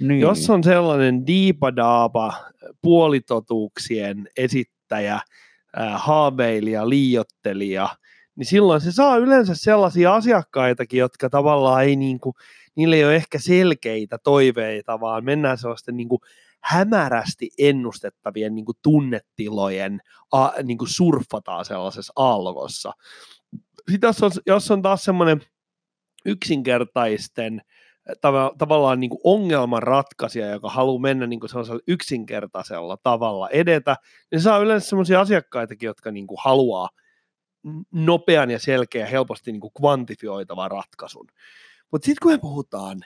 Niin. 0.00 0.20
Jos 0.20 0.50
on 0.50 0.64
sellainen 0.64 1.26
diipadaapa, 1.26 2.34
puolitotuuksien 2.82 4.28
esittäjä, 4.36 5.20
haaveilija, 5.94 6.88
liiottelija, 6.88 7.88
niin 8.36 8.46
silloin 8.46 8.80
se 8.80 8.92
saa 8.92 9.16
yleensä 9.16 9.54
sellaisia 9.54 10.14
asiakkaitakin, 10.14 10.98
jotka 10.98 11.30
tavallaan 11.30 11.84
ei 11.84 11.96
niin 11.96 12.20
kuin, 12.20 12.34
niillä 12.76 12.96
ei 12.96 13.04
ole 13.04 13.16
ehkä 13.16 13.38
selkeitä 13.38 14.18
toiveita, 14.24 15.00
vaan 15.00 15.24
mennään 15.24 15.58
sellaisten 15.58 15.96
niin 15.96 16.08
kuin 16.08 16.20
hämärästi 16.62 17.50
ennustettavien 17.58 18.54
niin 18.54 18.64
kuin 18.64 18.78
tunnetilojen, 18.82 20.00
a, 20.32 20.50
niin 20.62 20.78
kuin 20.78 20.88
surffataan 20.88 21.64
sellaisessa 21.64 22.12
aallokossa. 22.16 22.92
Sitten 23.90 24.08
jos 24.08 24.22
on, 24.22 24.30
jos 24.46 24.70
on 24.70 24.82
taas 24.82 25.04
semmoinen 25.04 25.40
yksinkertaisten 26.24 27.60
tava, 28.20 28.52
tavallaan 28.58 29.00
niin 29.00 29.10
ongelmanratkaisija, 29.24 30.46
joka 30.50 30.70
haluaa 30.70 31.00
mennä 31.00 31.26
niin 31.26 31.40
kuin 31.40 31.50
sellaisella 31.50 31.80
yksinkertaisella 31.88 32.96
tavalla 33.02 33.48
edetä, 33.50 33.96
niin 34.30 34.40
saa 34.40 34.58
yleensä 34.58 34.88
sellaisia 34.88 35.20
asiakkaitakin, 35.20 35.86
jotka 35.86 36.10
niin 36.10 36.26
kuin 36.26 36.38
haluaa 36.44 36.88
nopean 37.92 38.50
ja 38.50 38.58
selkeä, 38.58 39.06
helposti 39.06 39.52
niin 39.52 39.60
kuin 39.60 39.72
kvantifioitavan 39.80 40.70
ratkaisun. 40.70 41.26
Mutta 41.96 42.06
sitten 42.06 42.22
kun 42.22 42.32
me 42.32 42.38
puhutaan 42.38 43.00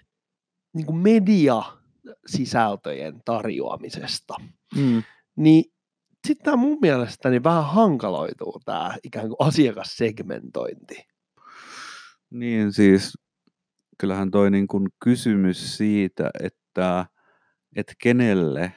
niin 0.74 0.87
kuin 0.87 0.98
mediasisältöjen 0.98 3.20
tarjoamisesta, 3.24 4.35
Mm. 4.76 5.03
niin 5.37 5.64
sitten 6.26 6.44
tämä 6.44 6.57
mun 6.57 6.79
mielestäni 6.83 7.42
vähän 7.42 7.64
hankaloituu 7.64 8.61
tämä 8.64 8.96
ikään 9.03 9.29
kuin 9.29 9.37
asiakassegmentointi. 9.38 11.07
Niin 12.31 12.72
siis 12.72 13.18
kyllähän 13.98 14.31
toi 14.31 14.50
niin 14.50 14.68
kuin 14.68 14.88
kysymys 15.05 15.76
siitä, 15.76 16.31
että, 16.40 17.07
että 17.76 17.92
kenelle 18.03 18.72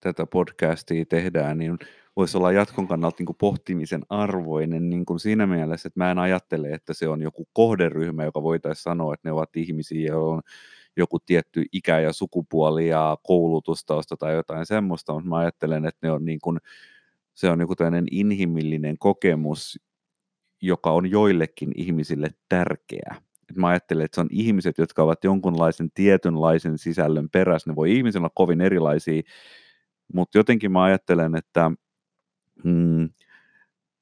tätä 0.00 0.26
podcastia 0.26 1.04
tehdään, 1.04 1.58
niin 1.58 1.78
voisi 2.16 2.36
olla 2.36 2.52
jatkon 2.52 2.88
kannalta 2.88 3.16
niin 3.18 3.26
kuin 3.26 3.36
pohtimisen 3.36 4.02
arvoinen 4.08 4.90
niin 4.90 5.04
kuin 5.04 5.20
siinä 5.20 5.46
mielessä, 5.46 5.86
että 5.86 6.00
mä 6.00 6.10
en 6.10 6.18
ajattele, 6.18 6.68
että 6.68 6.94
se 6.94 7.08
on 7.08 7.22
joku 7.22 7.48
kohderyhmä, 7.52 8.24
joka 8.24 8.42
voitaisiin 8.42 8.82
sanoa, 8.82 9.14
että 9.14 9.28
ne 9.28 9.32
ovat 9.32 9.56
ihmisiä, 9.56 10.08
joilla 10.08 10.34
on 10.34 10.42
joku 10.96 11.18
tietty 11.18 11.64
ikä 11.72 12.00
ja 12.00 12.12
sukupuoli 12.12 12.88
ja 12.88 13.16
koulutustausta 13.22 14.16
tai 14.16 14.34
jotain 14.34 14.66
semmoista, 14.66 15.12
mutta 15.12 15.28
mä 15.28 15.36
ajattelen, 15.36 15.86
että 15.86 16.06
ne 16.06 16.12
on 16.12 16.24
niin 16.24 16.38
kuin, 16.42 16.58
se 17.34 17.50
on 17.50 17.60
joku 17.60 17.76
tämmöinen 17.76 18.06
inhimillinen 18.10 18.98
kokemus, 18.98 19.80
joka 20.62 20.90
on 20.90 21.10
joillekin 21.10 21.72
ihmisille 21.76 22.30
tärkeä. 22.48 23.16
Et 23.50 23.56
mä 23.56 23.68
ajattelen, 23.68 24.04
että 24.04 24.14
se 24.14 24.20
on 24.20 24.28
ihmiset, 24.30 24.78
jotka 24.78 25.02
ovat 25.02 25.24
jonkunlaisen 25.24 25.90
tietynlaisen 25.94 26.78
sisällön 26.78 27.30
perässä. 27.30 27.70
Ne 27.70 27.76
voi 27.76 27.96
ihmisillä 27.96 28.22
olla 28.22 28.32
kovin 28.34 28.60
erilaisia, 28.60 29.22
mutta 30.12 30.38
jotenkin 30.38 30.72
mä 30.72 30.82
ajattelen, 30.82 31.36
että 31.36 31.70
mm, 32.66 33.08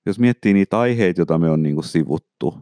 jos 0.06 0.18
miettii 0.18 0.52
niitä 0.52 0.78
aiheita, 0.78 1.20
joita 1.20 1.38
me 1.38 1.50
on 1.50 1.62
niinku 1.62 1.82
sivuttu, 1.82 2.54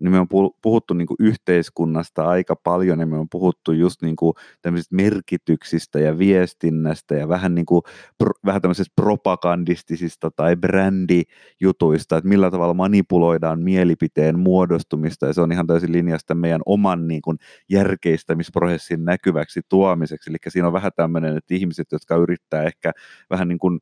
niin 0.00 0.12
me 0.12 0.20
on 0.20 0.28
puhu- 0.28 0.58
puhuttu 0.62 0.94
niinku 0.94 1.14
yhteiskunnasta 1.18 2.28
aika 2.28 2.56
paljon 2.56 3.00
ja 3.00 3.06
me 3.06 3.18
on 3.18 3.28
puhuttu 3.28 3.72
just 3.72 4.02
niinku 4.02 4.34
tämmöisistä 4.62 4.94
merkityksistä 4.96 5.98
ja 5.98 6.18
viestinnästä 6.18 7.14
ja 7.14 7.28
vähän, 7.28 7.54
niinku, 7.54 7.82
pro, 8.18 8.30
vähän 8.46 8.62
tämmöisistä 8.62 8.92
propagandistisista 8.96 10.30
tai 10.30 10.56
brändijutuista, 10.56 12.16
että 12.16 12.28
millä 12.28 12.50
tavalla 12.50 12.74
manipuloidaan 12.74 13.60
mielipiteen 13.60 14.38
muodostumista 14.38 15.26
ja 15.26 15.32
se 15.32 15.40
on 15.40 15.52
ihan 15.52 15.66
täysin 15.66 15.92
linjasta 15.92 16.34
meidän 16.34 16.62
oman 16.66 17.08
niinku, 17.08 17.34
järkeistämisprosessin 17.70 19.04
näkyväksi 19.04 19.60
tuomiseksi. 19.68 20.30
Eli 20.30 20.36
siinä 20.48 20.66
on 20.66 20.72
vähän 20.72 20.92
tämmöinen, 20.96 21.36
että 21.36 21.54
ihmiset, 21.54 21.86
jotka 21.92 22.16
yrittää 22.16 22.62
ehkä 22.62 22.92
vähän 23.30 23.48
niin 23.48 23.58
kuin 23.58 23.80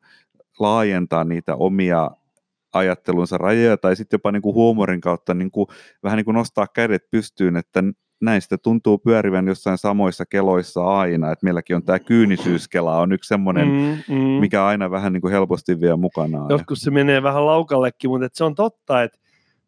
laajentaa 0.62 1.24
niitä 1.24 1.56
omia 1.56 2.10
ajattelunsa 2.72 3.38
rajoja 3.38 3.76
tai 3.76 3.96
sitten 3.96 4.14
jopa 4.16 4.32
niin 4.32 4.42
kuin 4.42 4.54
huumorin 4.54 5.00
kautta 5.00 5.34
niin 5.34 5.50
kuin, 5.50 5.66
vähän 6.02 6.16
niin 6.16 6.24
kuin 6.24 6.34
nostaa 6.34 6.66
kädet 6.66 7.10
pystyyn, 7.10 7.56
että 7.56 7.82
näistä 8.20 8.58
tuntuu 8.58 8.98
pyörivän 8.98 9.48
jossain 9.48 9.78
samoissa 9.78 10.26
keloissa 10.26 10.98
aina, 10.98 11.32
että 11.32 11.44
meilläkin 11.44 11.76
on 11.76 11.82
tämä 11.82 11.98
kyynisyyskela 11.98 12.98
on 13.00 13.12
yksi 13.12 13.28
semmoinen, 13.28 13.68
mm, 13.68 14.14
mm. 14.14 14.20
mikä 14.20 14.66
aina 14.66 14.90
vähän 14.90 15.12
niin 15.12 15.20
kuin 15.20 15.32
helposti 15.32 15.80
vie 15.80 15.96
mukanaan. 15.96 16.50
Joskus 16.50 16.78
se 16.78 16.90
menee 16.90 17.22
vähän 17.22 17.46
laukallekin, 17.46 18.10
mutta 18.10 18.26
et 18.26 18.34
se 18.34 18.44
on 18.44 18.54
totta, 18.54 19.02
että 19.02 19.18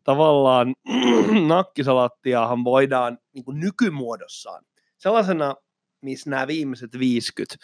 tavallaan 0.04 0.74
nakkisalattiahan 1.48 2.64
voidaan 2.64 3.18
niin 3.32 3.44
kuin 3.44 3.60
nykymuodossaan 3.60 4.64
sellaisena, 4.96 5.54
missä 6.04 6.30
nämä 6.30 6.46
viimeiset 6.46 6.98
50 6.98 7.56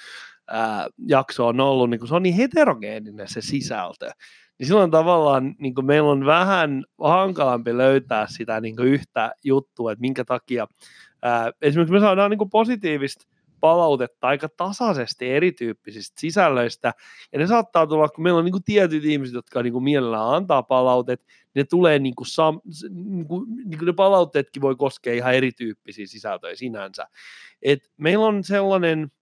ää, 0.49 0.87
jaksoa 1.07 1.49
on 1.49 1.61
ollut, 1.61 1.91
niin 1.91 2.01
kuin 2.01 2.09
se 2.09 2.15
on 2.15 2.23
niin 2.23 2.35
heterogeeninen 2.35 3.29
se 3.29 3.41
sisältö, 3.41 4.11
niin 4.59 4.67
silloin 4.67 4.91
tavallaan 4.91 5.55
niin 5.59 5.75
kuin 5.75 5.87
meillä 5.87 6.11
on 6.11 6.27
vähän 6.27 6.85
hankalampi 7.01 7.77
löytää 7.77 8.27
sitä 8.29 8.61
niin 8.61 8.77
yhtä 8.79 9.33
juttua, 9.45 9.93
että 9.93 10.01
minkä 10.01 10.25
takia 10.25 10.67
ää, 11.23 11.53
esimerkiksi 11.63 11.93
me 11.93 12.01
saadaan 12.01 12.31
niin 12.31 12.51
positiivista 12.51 13.30
palautetta 13.61 14.27
aika 14.27 14.49
tasaisesti 14.57 15.31
erityyppisistä 15.31 16.21
sisällöistä, 16.21 16.95
ja 17.33 17.39
ne 17.39 17.47
saattaa 17.47 17.87
tulla, 17.87 18.09
kun 18.09 18.25
meillä 18.25 18.39
on 18.39 18.45
niin 18.45 18.53
kuin 18.53 18.65
tietyt 18.65 19.05
ihmiset, 19.05 19.35
jotka 19.35 19.63
niin 19.63 19.73
kuin 19.73 19.85
mielellään 19.85 20.35
antaa 20.35 20.63
palautet, 20.63 21.27
ne 21.55 21.65
tulee 21.65 21.99
niin 21.99 22.15
kuin 22.15 22.27
sam, 22.27 22.61
niin 22.91 23.27
kuin, 23.27 23.45
niin 23.57 23.79
kuin 23.79 23.87
ne 23.87 23.93
palautteetkin 23.93 24.63
voi 24.63 24.77
koskea 24.77 25.15
ihan 25.15 25.35
erityyppisiä 25.35 26.07
sisältöjä 26.07 26.57
sinänsä. 26.57 27.07
Et 27.63 27.81
meillä 27.97 28.27
on 28.27 28.45
sellainen, 28.45 29.13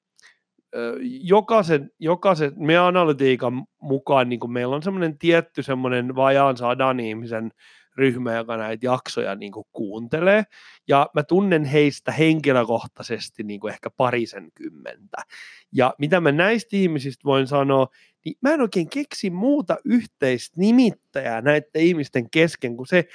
jokaisen, 1.22 1.90
jokaisen 1.98 2.53
meidän 2.57 2.85
analytiikan 2.85 3.64
mukaan 3.83 4.29
niin 4.29 4.40
kuin 4.40 4.53
meillä 4.53 4.77
on 4.77 4.83
semmoinen 4.83 5.18
tietty 5.18 5.62
semmoinen 5.62 6.14
vajaan 6.14 6.57
sadan 6.57 7.01
ihmisen 7.01 7.51
ryhmä, 7.99 8.35
joka 8.35 8.57
näitä 8.57 8.87
jaksoja 8.87 9.35
niin 9.35 9.53
kuin 9.53 9.67
kuuntelee, 9.73 10.45
ja 10.89 11.11
mä 11.15 11.23
tunnen 11.23 11.65
heistä 11.65 12.13
henkilökohtaisesti 12.13 13.43
niin 13.43 13.61
kuin 13.61 13.73
ehkä 13.73 13.91
parisen 13.91 14.49
kymmentä. 14.55 15.17
Ja 15.73 15.95
mitä 15.99 16.21
mä 16.21 16.33
näistä 16.33 16.77
ihmisistä 16.77 17.25
voin 17.25 17.47
sanoa, 17.47 17.89
niin 18.25 18.37
mä 18.41 18.51
en 18.55 18.61
oikein 18.61 18.91
keksi 18.91 19.31
muuta 19.31 19.77
yhteistä 19.85 20.55
nimittäjää 20.61 21.41
näiden 21.41 21.83
ihmisten 21.83 22.31
kesken 22.31 22.77
kuin 22.77 22.87
se, 22.87 23.09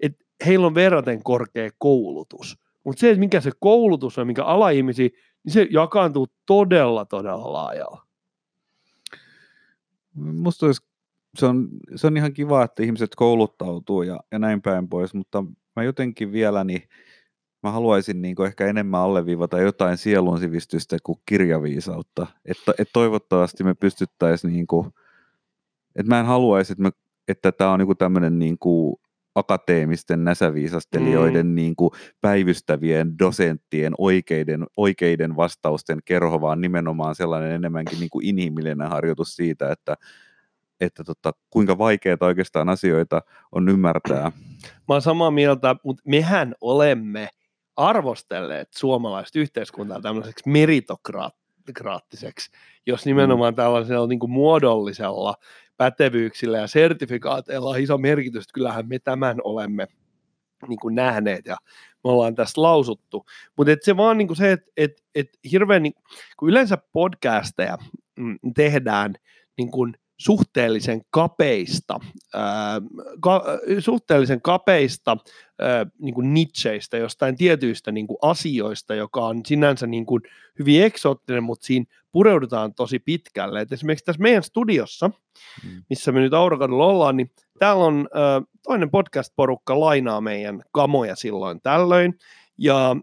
että 0.00 0.24
heillä 0.46 0.66
on 0.66 0.74
verraten 0.74 1.22
korkea 1.22 1.70
koulutus. 1.78 2.58
Mutta 2.84 3.00
se, 3.00 3.10
että 3.10 3.20
mikä 3.20 3.40
se 3.40 3.50
koulutus 3.60 4.18
on, 4.18 4.26
mikä 4.26 4.44
ala-ihmisiä, 4.44 5.08
niin 5.44 5.52
se 5.52 5.66
jakaantuu 5.70 6.26
todella, 6.46 7.04
todella 7.04 7.52
laajalla. 7.52 8.06
Musta 10.14 10.66
olisi, 10.66 10.87
se, 11.34 11.46
on, 11.46 11.68
se 11.96 12.06
on 12.06 12.16
ihan 12.16 12.32
kiva, 12.32 12.64
että 12.64 12.82
ihmiset 12.82 13.14
kouluttautuu 13.16 14.02
ja, 14.02 14.20
ja 14.32 14.38
näin 14.38 14.62
päin 14.62 14.88
pois, 14.88 15.14
mutta 15.14 15.44
mä 15.76 15.82
jotenkin 15.82 16.32
vielä, 16.32 16.64
niin 16.64 16.82
mä 17.62 17.70
haluaisin 17.70 18.22
niin 18.22 18.42
ehkä 18.46 18.66
enemmän 18.66 19.00
alleviivata 19.00 19.60
jotain 19.60 19.96
sielun 19.96 20.38
sivistystä 20.38 20.96
kuin 21.02 21.18
kirjaviisautta. 21.26 22.26
Että, 22.44 22.72
että 22.78 22.92
toivottavasti 22.92 23.64
me 23.64 23.74
pystyttäisiin, 23.74 24.52
niin 24.52 24.66
kuin, 24.66 24.86
että 25.96 26.08
mä 26.08 26.20
en 26.20 26.26
haluaisi, 26.26 26.72
että, 26.72 26.82
me, 26.82 26.90
että 27.28 27.52
tämä 27.52 27.72
on 27.72 27.78
niin 27.78 27.96
tämmöinen 27.96 28.38
niin 28.38 28.58
kuin 28.58 28.96
akateemisten 29.34 30.24
näsäviisastelijoiden 30.24 31.46
mm. 31.46 31.54
niin 31.54 31.76
kuin 31.76 31.90
päivystävien 32.20 33.18
dosenttien 33.18 33.92
oikeiden, 33.98 34.66
oikeiden 34.76 35.36
vastausten 35.36 35.98
kerho, 36.04 36.40
vaan 36.40 36.60
nimenomaan 36.60 37.14
sellainen 37.14 37.52
enemmänkin 37.52 38.00
niin 38.00 38.10
kuin 38.10 38.26
inhimillinen 38.26 38.88
harjoitus 38.88 39.36
siitä, 39.36 39.72
että, 39.72 39.96
että 40.80 41.04
tota, 41.04 41.32
kuinka 41.50 41.78
vaikeita 41.78 42.26
oikeastaan 42.26 42.68
asioita 42.68 43.22
on 43.52 43.68
ymmärtää. 43.68 44.32
Mä 44.62 44.94
oon 44.94 45.02
samaa 45.02 45.30
mieltä, 45.30 45.76
mutta 45.84 46.02
mehän 46.06 46.54
olemme 46.60 47.28
arvostelleet 47.76 48.68
suomalaista 48.74 49.38
yhteiskuntaa 49.38 50.00
tämmöiseksi 50.00 50.48
meritokraattiseksi, 50.48 52.50
jos 52.86 53.06
nimenomaan 53.06 53.54
tällaisella 53.54 54.06
niin 54.06 54.18
kuin 54.18 54.30
muodollisella 54.30 55.34
pätevyyksillä 55.76 56.58
ja 56.58 56.66
sertifikaateilla 56.66 57.70
on 57.70 57.80
iso 57.80 57.98
merkitys. 57.98 58.46
Kyllähän 58.54 58.88
me 58.88 58.98
tämän 58.98 59.36
olemme 59.44 59.86
niin 60.68 60.78
kuin 60.78 60.94
nähneet 60.94 61.46
ja 61.46 61.56
me 62.04 62.10
ollaan 62.10 62.34
tästä 62.34 62.62
lausuttu. 62.62 63.24
Mutta 63.56 63.72
se 63.82 63.96
vaan 63.96 64.18
niin 64.18 64.28
kuin 64.28 64.36
se, 64.36 64.52
että 64.52 64.70
et, 64.76 64.92
et 65.14 65.28
hirveän, 65.50 65.82
niin, 65.82 65.94
kun 66.36 66.48
yleensä 66.48 66.78
podcasteja 66.92 67.78
mm, 68.18 68.38
tehdään 68.54 69.14
niin 69.58 69.70
kuin 69.70 69.94
suhteellisen 70.18 71.00
kapeista, 71.10 72.00
ää, 72.34 72.80
ka, 73.20 73.44
suhteellisen 73.78 74.42
kapeista 74.42 75.16
ää, 75.58 75.86
niin 75.98 76.14
kuin 76.14 76.34
nitseistä, 76.34 76.96
jostain 76.96 77.36
tietyistä 77.36 77.92
niin 77.92 78.06
kuin 78.06 78.18
asioista, 78.22 78.94
joka 78.94 79.26
on 79.26 79.40
sinänsä 79.46 79.86
niin 79.86 80.06
kuin 80.06 80.22
hyvin 80.58 80.82
eksoottinen, 80.82 81.42
mutta 81.42 81.66
siinä 81.66 81.84
pureudutaan 82.12 82.74
tosi 82.74 82.98
pitkälle. 82.98 83.60
Et 83.60 83.72
esimerkiksi 83.72 84.04
tässä 84.04 84.22
meidän 84.22 84.42
studiossa, 84.42 85.08
mm. 85.64 85.82
missä 85.90 86.12
me 86.12 86.20
nyt 86.20 86.34
Aurokadulla 86.34 86.86
ollaan, 86.86 87.16
niin 87.16 87.30
täällä 87.58 87.84
on 87.84 88.08
ää, 88.14 88.42
toinen 88.62 88.90
podcast-porukka 88.90 89.80
lainaa 89.80 90.20
meidän 90.20 90.62
kamoja 90.72 91.16
silloin 91.16 91.60
tällöin, 91.60 92.18
ja 92.58 92.96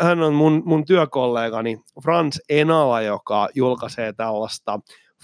hän 0.00 0.22
on 0.22 0.34
mun, 0.34 0.62
mun 0.64 0.84
työkollegani 0.84 1.80
Frans 2.02 2.40
Enala, 2.48 3.02
joka 3.02 3.48
julkaisee 3.54 4.12
tällaista 4.12 4.80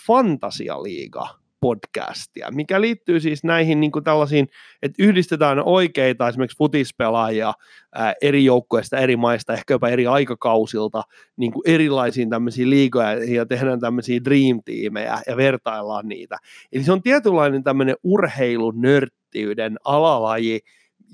Fantasialiiga 0.07 1.29
podcastia, 1.61 2.51
mikä 2.51 2.81
liittyy 2.81 3.21
siis 3.21 3.45
näihin 3.45 3.81
niin 3.81 3.93
tällaisiin, 4.05 4.49
että 4.83 5.03
yhdistetään 5.03 5.63
oikeita 5.65 6.29
esimerkiksi 6.29 6.59
futispelaajia 6.59 7.53
ää, 7.95 8.15
eri 8.23 8.45
joukkoista, 8.45 8.99
eri 8.99 9.17
maista, 9.17 9.53
ehkä 9.53 9.75
jopa 9.75 9.89
eri 9.89 10.07
aikakausilta 10.07 11.03
niin 11.37 11.53
kuin 11.53 11.63
erilaisiin 11.67 12.31
tämmöisiin 12.31 12.71
liigoja 12.71 13.25
ja 13.25 13.47
tehdään 13.47 13.81
tämmöisiä 13.81 14.21
dream-tiimejä 14.25 15.19
ja 15.27 15.37
vertaillaan 15.37 16.09
niitä. 16.09 16.39
Eli 16.73 16.85
se 16.85 16.93
on 16.93 17.03
tietynlainen 17.03 17.63
tämmöinen 17.63 17.97
urheilunörttiyden 18.03 19.77
alalaji 19.85 20.61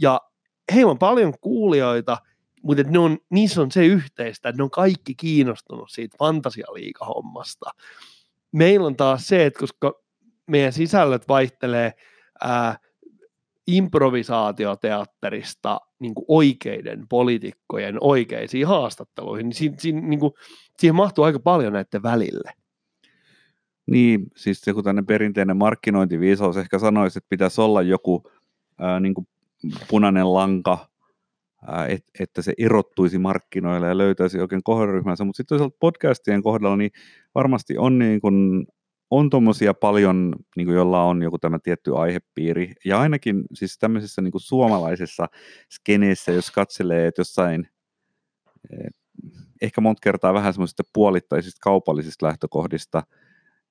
ja 0.01 0.21
heillä 0.75 0.91
on 0.91 0.99
paljon 0.99 1.35
kuulijoita, 1.41 2.19
mutta 2.63 2.83
ne 2.83 2.99
on, 2.99 3.19
niissä 3.31 3.63
on 3.63 3.71
se 3.71 3.87
yhteistä, 3.87 4.49
että 4.49 4.61
ne 4.61 4.63
on 4.63 4.71
kaikki 4.71 5.15
kiinnostunut 5.15 5.91
siitä 5.91 6.17
fantasialiikahommasta 6.19 7.71
meillä 8.53 8.87
on 8.87 8.97
taas 8.97 9.27
se, 9.27 9.47
että 9.47 9.61
koska 9.61 9.93
meidän 10.47 10.73
sisällöt 10.73 11.29
vaihtelee 11.29 11.93
ää, 12.41 12.77
improvisaatioteatterista 13.67 15.81
niin 15.99 16.15
kuin 16.15 16.25
oikeiden 16.29 17.09
poliitikkojen 17.09 17.97
oikeisiin 18.01 18.67
haastatteluihin, 18.67 19.49
niin 19.49 19.57
siinä, 19.57 19.77
siinä, 19.79 20.01
niin 20.01 20.21
kuin, 20.21 20.33
siihen 20.79 20.95
mahtuu 20.95 21.25
aika 21.25 21.39
paljon 21.39 21.73
näiden 21.73 22.03
välille. 22.03 22.53
Niin, 23.87 24.27
siis 24.37 24.67
joku 24.67 24.83
tänne 24.83 25.03
perinteinen 25.03 25.57
markkinointiviisaus 25.57 26.57
ehkä 26.57 26.79
sanoisi, 26.79 27.19
että 27.19 27.29
pitäisi 27.29 27.61
olla 27.61 27.83
joku 27.83 28.31
ää, 28.79 29.01
niin 29.01 29.15
kuin 29.15 29.29
punainen 29.89 30.35
lanka, 30.35 30.89
ää, 31.67 31.87
et, 31.87 32.05
että 32.21 32.43
se 32.43 32.53
erottuisi 32.59 33.19
markkinoille 33.19 33.89
ja 33.89 33.99
löytäisi 33.99 34.41
oikein 34.41 34.63
kohderyhmänsä, 34.63 35.25
mutta 35.25 35.37
sitten 35.37 35.59
toisaalta 35.59 35.77
podcastien 35.81 36.43
kohdalla 36.43 36.77
niin 36.77 36.91
varmasti 37.35 37.79
on 37.79 37.99
niin 37.99 38.21
kuin 38.21 38.67
on 39.13 39.31
tuommoisia 39.31 39.75
paljon, 39.75 40.37
niin 40.57 40.67
kuin 40.67 40.77
jolla 40.77 41.05
on 41.05 41.23
joku 41.23 41.39
tämä 41.39 41.59
tietty 41.59 41.97
aihepiiri, 41.97 42.73
ja 42.85 43.01
ainakin 43.01 43.45
siis 43.55 43.79
tämmöisessä 43.79 44.23
niin 44.23 44.33
kuin 44.33 44.43
suomalaisessa 44.43 45.27
skeneessä, 45.71 46.33
jos 46.33 46.51
katselee, 46.51 47.07
että 47.07 47.21
jossain 47.21 47.69
eh, 48.73 48.91
ehkä 49.63 49.81
monta 49.81 50.01
kertaa 50.03 50.35
vähän 50.35 50.53
semmoisista 50.53 50.83
puolittaisista 50.93 51.59
kaupallisista 51.63 52.27
lähtökohdista, 52.27 53.03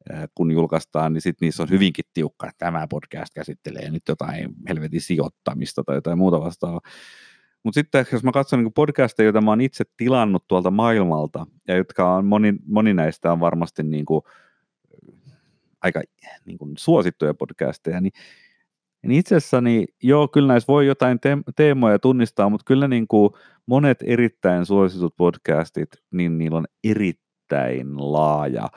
eh, 0.10 0.30
kun 0.36 0.52
julkaistaan, 0.52 1.13
niin 1.13 1.21
sitten 1.21 1.45
niissä 1.45 1.63
on 1.63 1.69
hyvinkin 1.69 2.06
tiukka, 2.13 2.47
että 2.47 2.65
tämä 2.65 2.88
podcast 2.88 3.34
käsittelee 3.34 3.89
nyt 3.89 4.04
jotain 4.08 4.50
helvetin 4.69 5.02
sijoittamista 5.02 5.84
tai 5.84 5.95
jotain 5.95 6.17
muuta 6.17 6.41
vastaavaa. 6.41 6.82
Mutta 7.63 7.80
sitten 7.80 8.06
jos 8.12 8.24
mä 8.24 8.32
katson 8.32 8.63
niin 8.63 8.74
podcasteja, 8.74 9.26
joita 9.26 9.41
mä 9.41 9.52
oon 9.52 9.62
itse 9.62 9.84
tilannut 9.97 10.47
tuolta 10.47 10.71
maailmalta, 10.71 11.47
ja 11.67 11.76
jotka 11.76 12.15
on, 12.15 12.26
moni, 12.26 12.54
moni 12.65 12.93
näistä 12.93 13.32
on 13.32 13.39
varmasti 13.39 13.84
niin 13.84 14.06
kuin, 14.06 14.21
aika 15.82 16.02
niin 16.45 16.58
kuin 16.58 16.74
suosittuja 16.78 17.34
podcasteja, 17.34 18.02
niin, 18.02 18.13
niin 19.08 19.19
itse 19.19 19.36
asiassa 19.36 19.62
niin, 19.62 19.88
joo, 20.04 20.28
kyllä 20.28 20.47
näissä 20.47 20.67
voi 20.67 20.88
jotain 20.88 21.19
te- 21.19 21.38
teemoja 21.56 22.00
tunnistaa, 22.00 22.50
mutta 22.50 22.65
kyllä 22.65 22.88
niin 22.88 23.08
kuin 23.08 23.34
monet 23.65 23.97
erittäin 24.06 24.65
suositut 24.65 25.15
podcastit, 25.17 25.89
niin 26.12 26.38
niillä 26.38 26.58
on 26.58 26.65
erittäin 26.84 27.88
laaja 27.97 28.69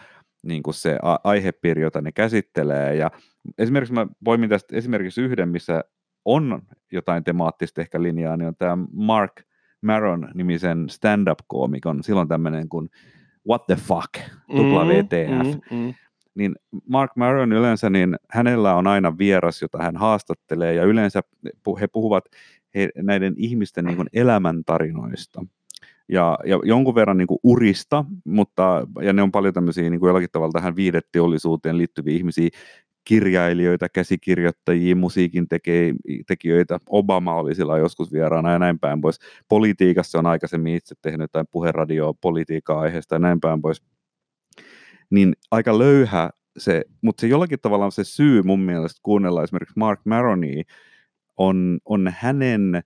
niin 0.44 0.62
kuin 0.62 0.74
se 0.74 0.98
a- 1.02 1.18
aihepiiri, 1.24 1.82
jota 1.82 2.00
ne 2.00 2.12
käsittelee. 2.12 2.96
Ja 2.96 3.10
esimerkiksi 3.58 3.94
mä 3.94 4.06
poimin 4.24 4.48
tästä 4.50 4.76
esimerkiksi 4.76 5.20
yhden, 5.20 5.48
missä 5.48 5.84
on 6.24 6.62
jotain 6.92 7.24
temaattista 7.24 7.80
ehkä 7.80 8.02
linjaa, 8.02 8.36
niin 8.36 8.48
on 8.48 8.56
tämä 8.56 8.78
Mark 8.92 9.42
Maron 9.80 10.28
nimisen 10.34 10.88
stand-up-koomikon. 10.88 12.02
Silloin 12.02 12.28
tämmöinen 12.28 12.68
kuin 12.68 12.90
What 13.48 13.66
the 13.66 13.76
fuck, 13.76 14.12
tupla 14.56 14.88
VTF. 14.88 15.46
Mm, 15.70 15.76
mm, 15.76 15.84
mm 15.84 15.94
niin 16.34 16.54
Mark 16.88 17.16
Maron 17.16 17.52
yleensä, 17.52 17.90
niin 17.90 18.16
hänellä 18.30 18.74
on 18.74 18.86
aina 18.86 19.18
vieras, 19.18 19.62
jota 19.62 19.78
hän 19.78 19.96
haastattelee, 19.96 20.74
ja 20.74 20.84
yleensä 20.84 21.20
he 21.80 21.86
puhuvat 21.86 22.24
he, 22.74 22.88
näiden 22.96 23.34
ihmisten 23.36 23.84
niin 23.84 23.96
kuin 23.96 24.08
elämäntarinoista 24.12 25.46
ja, 26.08 26.38
ja 26.44 26.60
jonkun 26.64 26.94
verran 26.94 27.16
niin 27.16 27.26
kuin 27.26 27.38
urista, 27.42 28.04
mutta, 28.24 28.86
ja 29.02 29.12
ne 29.12 29.22
on 29.22 29.32
paljon 29.32 29.54
tämmöisiä 29.54 29.90
niin 29.90 30.00
kuin 30.00 30.08
jollakin 30.08 30.28
tavalla 30.32 30.52
tähän 30.52 30.76
viideteollisuuteen 30.76 31.78
liittyviä 31.78 32.16
ihmisiä, 32.16 32.48
kirjailijoita, 33.04 33.88
käsikirjoittajia, 33.88 34.96
musiikin 34.96 35.46
tekijöitä. 36.26 36.80
Obama 36.88 37.34
oli 37.34 37.54
sillä 37.54 37.78
joskus 37.78 38.12
vieraana 38.12 38.52
ja 38.52 38.58
näin 38.58 38.78
päin 38.78 39.00
pois. 39.00 39.18
Politiikassa 39.48 40.18
on 40.18 40.26
aikaisemmin 40.26 40.74
itse 40.74 40.94
tehnyt 41.02 41.24
jotain 41.24 41.46
puheradioa 41.50 42.14
politiikkaa 42.20 42.80
aiheesta 42.80 43.14
ja 43.14 43.18
näin 43.18 43.40
päin 43.40 43.62
pois 43.62 43.82
niin 45.10 45.32
aika 45.50 45.78
löyhä 45.78 46.30
se, 46.58 46.84
mutta 47.02 47.20
se 47.20 47.26
jollakin 47.26 47.58
tavalla 47.62 47.90
se 47.90 48.04
syy 48.04 48.42
mun 48.42 48.60
mielestä 48.60 49.00
kuunnella 49.02 49.42
esimerkiksi 49.42 49.78
Mark 49.78 50.00
Maronia 50.04 50.64
on, 51.36 51.78
on 51.84 52.12
hänen 52.18 52.82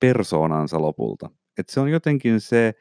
persoonansa 0.00 0.82
lopulta. 0.82 1.30
Et 1.58 1.68
se 1.68 1.80
on 1.80 1.90
jotenkin 1.90 2.40
se, 2.40 2.74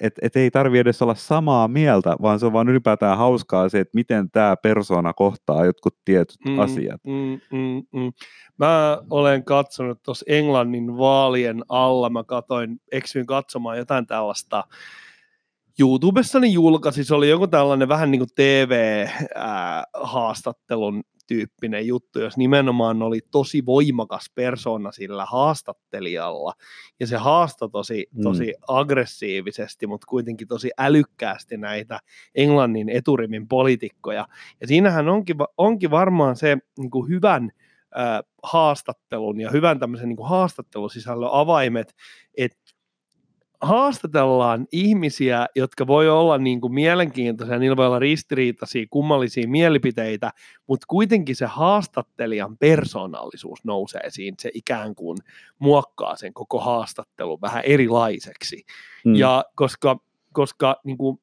että 0.00 0.20
et 0.22 0.36
ei 0.36 0.50
tarvi 0.50 0.78
edes 0.78 1.02
olla 1.02 1.14
samaa 1.14 1.68
mieltä, 1.68 2.16
vaan 2.22 2.40
se 2.40 2.46
on 2.46 2.52
vaan 2.52 2.68
ylipäätään 2.68 3.18
hauskaa 3.18 3.68
se, 3.68 3.80
että 3.80 3.94
miten 3.94 4.30
tämä 4.30 4.56
persona 4.56 5.12
kohtaa 5.12 5.64
jotkut 5.64 5.96
tietyt 6.04 6.38
mm, 6.46 6.58
asiat. 6.58 7.00
Mm, 7.04 7.40
mm, 7.52 7.82
mm. 7.92 8.12
Mä 8.58 8.98
olen 9.10 9.44
katsonut 9.44 10.02
tuossa 10.02 10.24
Englannin 10.28 10.96
vaalien 10.96 11.62
alla, 11.68 12.10
mä 12.10 12.24
katoin, 12.24 12.80
eksyin 12.92 13.26
katsomaan 13.26 13.78
jotain 13.78 14.06
tällaista 14.06 14.64
YouTubessa 15.78 16.40
niin 16.40 16.52
julkaisi, 16.52 17.04
se 17.04 17.14
oli 17.14 17.28
joku 17.28 17.46
tällainen 17.46 17.88
vähän 17.88 18.10
niin 18.10 18.20
kuin 18.20 18.30
TV-haastattelun 18.34 21.04
tyyppinen 21.26 21.86
juttu, 21.86 22.20
jos 22.20 22.36
nimenomaan 22.36 23.02
oli 23.02 23.20
tosi 23.30 23.66
voimakas 23.66 24.30
persona 24.34 24.92
sillä 24.92 25.24
haastattelijalla, 25.24 26.52
ja 27.00 27.06
se 27.06 27.16
haasta 27.16 27.68
tosi, 27.68 28.06
mm. 28.12 28.22
tosi 28.22 28.46
mm. 28.46 28.64
aggressiivisesti, 28.68 29.86
mutta 29.86 30.06
kuitenkin 30.06 30.48
tosi 30.48 30.70
älykkäästi 30.78 31.56
näitä 31.56 32.00
Englannin 32.34 32.88
eturimin 32.88 33.48
poliitikkoja, 33.48 34.26
ja 34.60 34.66
siinähän 34.66 35.08
onkin, 35.08 35.36
onkin 35.58 35.90
varmaan 35.90 36.36
se 36.36 36.58
niin 36.78 36.90
kuin 36.90 37.08
hyvän 37.08 37.50
äh, 37.98 38.20
haastattelun 38.42 39.40
ja 39.40 39.50
hyvän 39.50 39.78
tämmöisen 39.78 40.08
niin 40.08 40.16
kuin 40.16 40.28
haastattelusisällön 40.28 41.30
avaimet, 41.32 41.94
että 42.36 42.63
haastatellaan 43.60 44.66
ihmisiä, 44.72 45.46
jotka 45.56 45.86
voi 45.86 46.08
olla 46.08 46.38
niin 46.38 46.60
kuin 46.60 46.74
mielenkiintoisia, 46.74 47.58
niillä 47.58 47.76
voi 47.76 47.86
olla 47.86 47.98
ristiriitaisia, 47.98 48.86
kummallisia 48.90 49.48
mielipiteitä, 49.48 50.30
mutta 50.66 50.86
kuitenkin 50.88 51.36
se 51.36 51.46
haastattelijan 51.46 52.56
persoonallisuus 52.58 53.64
nousee 53.64 54.10
siinä, 54.10 54.34
se 54.38 54.50
ikään 54.54 54.94
kuin 54.94 55.18
muokkaa 55.58 56.16
sen 56.16 56.34
koko 56.34 56.60
haastattelun 56.60 57.40
vähän 57.40 57.64
erilaiseksi. 57.64 58.64
Hmm. 59.04 59.14
Ja 59.14 59.44
koska, 59.54 59.96
koska 60.32 60.80
niin 60.84 60.98
kuin 60.98 61.20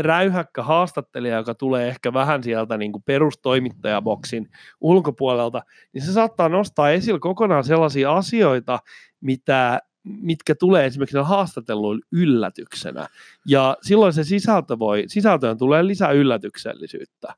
räyhäkkä 0.00 0.62
haastattelija, 0.62 1.36
joka 1.36 1.54
tulee 1.54 1.88
ehkä 1.88 2.12
vähän 2.12 2.42
sieltä 2.42 2.76
niin 2.76 2.92
kuin 2.92 3.02
perustoimittajaboksin 3.02 4.48
ulkopuolelta, 4.80 5.62
niin 5.92 6.02
se 6.02 6.12
saattaa 6.12 6.48
nostaa 6.48 6.90
esille 6.90 7.18
kokonaan 7.18 7.64
sellaisia 7.64 8.12
asioita, 8.12 8.78
mitä 9.20 9.80
mitkä 10.06 10.54
tulee 10.54 10.86
esimerkiksi 10.86 11.18
haastatteluun 11.18 12.02
yllätyksenä. 12.12 13.08
Ja 13.46 13.76
silloin 13.82 14.12
se 14.12 14.24
sisältö 14.24 14.78
voi, 14.78 15.04
sisältöön 15.06 15.58
tulee 15.58 15.86
lisää 15.86 16.12
yllätyksellisyyttä. 16.12 17.34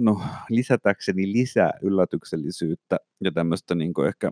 No 0.00 0.20
lisätäkseni 0.50 1.32
lisää 1.32 1.72
yllätyksellisyyttä 1.82 2.96
ja 3.24 3.32
tämmöistä 3.32 3.74
niin 3.74 3.92
ehkä 4.08 4.30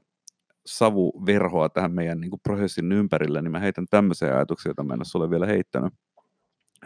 savuverhoa 0.66 1.68
tähän 1.68 1.92
meidän 1.92 2.20
niin 2.20 2.30
prosessin 2.42 2.92
ympärillä, 2.92 3.42
niin 3.42 3.52
mä 3.52 3.58
heitän 3.58 3.86
tämmöisiä 3.90 4.34
ajatuksia, 4.34 4.70
joita 4.70 4.84
mä 4.84 4.94
en 4.94 5.00
ole 5.00 5.04
sulle 5.04 5.30
vielä 5.30 5.46
heittänyt. 5.46 5.92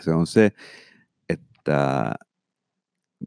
Se 0.01 0.11
on 0.11 0.27
se, 0.27 0.53
että 1.29 2.13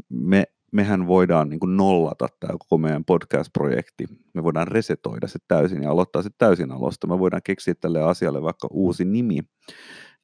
me 0.09 0.43
mehän 0.71 1.07
voidaan 1.07 1.49
niin 1.49 1.59
kuin 1.59 1.77
nollata 1.77 2.27
tämä 2.39 2.57
koko 2.57 2.77
meidän 2.77 3.05
podcast-projekti. 3.05 4.05
Me 4.33 4.43
voidaan 4.43 4.67
resetoida 4.67 5.27
se 5.27 5.39
täysin 5.47 5.83
ja 5.83 5.91
aloittaa 5.91 6.21
se 6.21 6.29
täysin 6.37 6.71
alusta. 6.71 7.07
Me 7.07 7.19
voidaan 7.19 7.41
keksiä 7.43 7.73
tälle 7.75 8.01
asialle 8.01 8.41
vaikka 8.41 8.67
uusi 8.71 9.05
nimi 9.05 9.39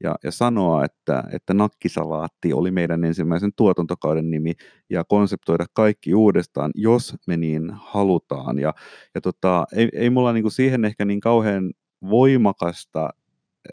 ja, 0.03 0.15
ja 0.23 0.31
sanoa, 0.31 0.85
että, 0.85 1.23
että 1.31 1.53
nakkisalaatti 1.53 2.53
oli 2.53 2.71
meidän 2.71 3.03
ensimmäisen 3.03 3.51
tuotantokauden 3.55 4.31
nimi 4.31 4.53
ja 4.89 5.03
konseptoida 5.03 5.65
kaikki 5.73 6.13
uudestaan, 6.13 6.71
jos 6.75 7.15
me 7.27 7.37
niin 7.37 7.71
halutaan. 7.73 8.59
Ja, 8.59 8.73
ja 9.15 9.21
tota, 9.21 9.65
ei, 9.75 9.89
ei 9.93 10.09
mulla 10.09 10.33
niin 10.33 10.43
kuin 10.43 10.51
siihen 10.51 10.85
ehkä 10.85 11.05
niin 11.05 11.19
kauhean 11.19 11.73
voimakasta 12.09 13.09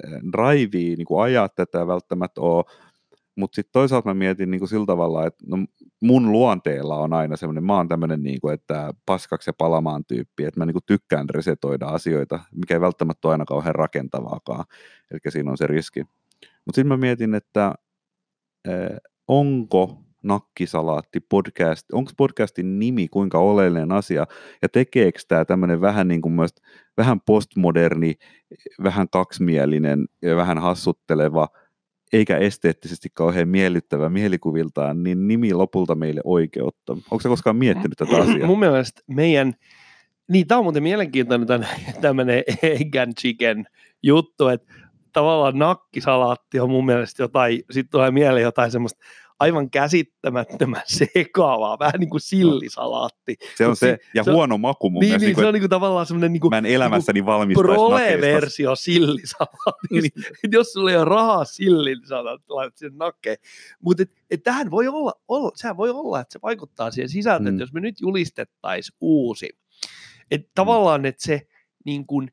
eh, 0.05 0.21
drivea 0.33 0.97
niin 0.97 1.07
kuin 1.07 1.23
ajaa 1.23 1.49
tätä 1.49 1.87
välttämättä 1.87 2.41
ole, 2.41 2.65
mutta 3.37 3.55
sitten 3.55 3.73
toisaalta 3.73 4.11
mä 4.11 4.15
mietin 4.15 4.51
niin 4.51 4.59
kuin 4.59 4.69
sillä 4.69 4.87
tavalla, 4.87 5.27
että 5.27 5.45
no, 5.47 5.57
mun 6.03 6.33
luonteella 6.33 6.97
on 6.97 7.13
aina 7.13 7.37
semmoinen, 7.37 7.65
mä 7.65 7.77
oon 7.77 7.89
tämmöinen, 7.89 8.23
niin 8.23 8.39
että 8.53 8.95
paskaksi 9.07 9.49
ja 9.51 9.55
palamaan 9.59 10.05
tyyppi, 10.05 10.45
että 10.45 10.61
mä 10.61 10.67
niin 10.67 10.75
kuin 10.75 10.85
tykkään 10.87 11.29
resetoida 11.29 11.87
asioita, 11.87 12.41
mikä 12.55 12.75
ei 12.75 12.81
välttämättä 12.81 13.29
ole 13.29 13.35
aina 13.35 13.45
kauhean 13.45 13.75
rakentavaakaan, 13.75 14.65
eli 15.11 15.21
siinä 15.29 15.51
on 15.51 15.59
se 15.59 15.67
riski. 15.67 16.01
Mutta 16.41 16.75
sitten 16.75 16.89
mä 16.89 16.97
mietin, 16.97 17.35
että 17.35 17.75
äh, 18.69 18.99
onko 19.29 19.99
nakkisalaatti 20.23 21.21
podcast, 21.21 21.87
onko 21.93 22.11
podcastin 22.17 22.79
nimi 22.79 23.09
kuinka 23.09 23.39
oleellinen 23.39 23.93
asia, 23.93 24.27
ja 24.63 24.69
tekeekö 24.69 25.19
tämä 25.29 25.45
tämmöinen 25.45 25.81
vähän 25.81 26.09
niin 26.09 26.23
kuin 26.23 26.37
vähän 26.97 27.21
postmoderni, 27.21 28.15
vähän 28.83 29.09
kaksimielinen 29.09 30.07
ja 30.23 30.37
vähän 30.37 30.59
hassutteleva– 30.59 31.49
eikä 32.15 32.37
esteettisesti 32.37 33.09
kauhean 33.15 33.49
miellyttävä 33.49 34.09
mielikuviltaan, 34.09 35.03
niin 35.03 35.29
nimi 35.29 35.55
lopulta 35.55 35.95
meille 35.95 36.21
oikeutta. 36.25 36.93
Onko 36.93 37.21
se 37.21 37.29
koskaan 37.29 37.57
miettinyt 37.57 37.99
tätä 37.99 38.17
asiaa? 38.17 38.47
Mun 38.47 38.59
mielestä 38.59 39.01
meidän, 39.07 39.55
niin 40.29 40.47
tämä 40.47 40.59
on 40.59 40.65
muuten 40.65 40.83
mielenkiintoinen 40.83 41.67
tämmöinen 42.01 42.43
egg 42.63 42.97
and 42.97 43.13
chicken 43.21 43.67
juttu, 44.03 44.49
että 44.49 44.75
tavallaan 45.13 45.59
nakkisalaatti 45.59 46.61
on 46.61 46.71
mun 46.71 46.87
mielestä 46.87 47.23
jotain, 47.23 47.63
sitten 47.71 47.91
tulee 47.91 48.11
mieleen 48.11 48.43
jotain 48.43 48.71
semmoista 48.71 49.05
aivan 49.45 49.71
käsittämättömän 49.71 50.83
sekaavaa, 51.15 51.79
vähän 51.79 52.01
niin 52.01 52.11
kuin 52.11 52.21
sillisalaatti. 52.21 53.37
Se 53.57 53.65
on 53.65 53.71
Mut 53.71 53.79
se, 53.79 53.99
ja 54.15 54.25
se 54.25 54.31
huono 54.31 54.55
on, 54.55 54.61
maku 54.61 54.91
mun 54.91 55.01
niin, 55.01 55.09
mielestä. 55.11 55.27
Niin, 55.27 55.37
se 55.37 55.47
on 55.47 55.55
niin 55.55 55.63
kuin 55.63 55.71
tavallaan 55.71 56.07
semmoinen 56.07 56.33
niin 56.33 56.41
kuin, 56.41 56.51
mä 56.51 56.59
en 56.59 56.67
elämässäni 56.67 57.15
niin 57.21 57.27
valmistaisi 57.27 57.69
Prole-versio 57.69 58.77
sillisalaatista. 58.77 60.21
niin. 60.43 60.53
Jos 60.53 60.73
sulla 60.73 60.91
ei 60.91 60.97
ole 60.97 61.05
rahaa 61.05 61.45
sillin, 61.45 61.99
niin 61.99 62.45
laitat 62.49 62.77
sen 62.77 62.99
nakkeen. 62.99 63.37
Mutta 63.81 64.03
et, 64.03 64.11
et 64.31 64.43
tähän 64.43 64.71
voi 64.71 64.89
olla, 64.89 65.13
olla, 65.29 65.51
sehän 65.55 65.77
voi 65.77 65.91
olla, 65.91 66.21
että 66.21 66.33
se 66.33 66.39
vaikuttaa 66.43 66.91
siihen 66.91 67.09
sisältöön, 67.09 67.55
mm. 67.55 67.61
jos 67.61 67.73
me 67.73 67.81
nyt 67.81 68.01
julistettaisiin 68.01 68.97
uusi. 69.01 69.49
Että 70.31 70.51
tavallaan, 70.55 71.07
että 71.07 71.23
se 71.23 71.47
niin 71.85 72.07
kuin 72.07 72.31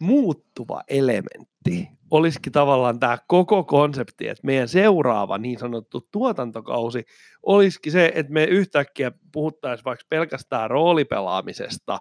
muuttuva 0.00 0.82
elementti 0.88 1.88
olisikin 2.10 2.52
tavallaan 2.52 3.00
tämä 3.00 3.18
koko 3.26 3.64
konsepti, 3.64 4.28
että 4.28 4.46
meidän 4.46 4.68
seuraava 4.68 5.38
niin 5.38 5.58
sanottu 5.58 6.08
tuotantokausi 6.12 7.04
olisikin 7.42 7.92
se, 7.92 8.12
että 8.14 8.32
me 8.32 8.44
yhtäkkiä 8.44 9.12
puhuttaisiin 9.32 9.84
vaikka 9.84 10.04
pelkästään 10.08 10.70
roolipelaamisesta, 10.70 11.98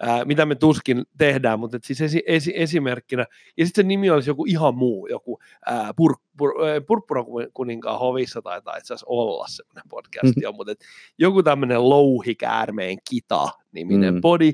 ää, 0.00 0.24
mitä 0.24 0.46
me 0.46 0.54
tuskin 0.54 1.04
tehdään, 1.18 1.60
mutta 1.60 1.78
siis 1.84 2.00
esi- 2.00 2.22
esi- 2.26 2.52
esimerkkinä, 2.56 3.26
ja 3.56 3.66
sitten 3.66 3.84
se 3.84 3.88
nimi 3.88 4.10
olisi 4.10 4.30
joku 4.30 4.44
ihan 4.44 4.74
muu, 4.74 5.06
joku 5.06 5.38
ää, 5.66 5.90
pur- 5.90 6.22
pur- 6.42 6.84
purppurakuninkaan 6.86 7.98
hovissa 7.98 8.42
taitaa 8.42 8.76
itse 8.76 8.94
asiassa 8.94 9.06
olla 9.08 9.46
semmoinen 9.48 9.88
podcast, 9.88 10.36
mm. 10.36 10.56
mutta 10.56 10.72
joku 11.18 11.42
tämmöinen 11.42 11.88
louhikäärmeen 11.88 12.98
kita-niminen 13.10 14.14
mm. 14.14 14.20
body, 14.20 14.52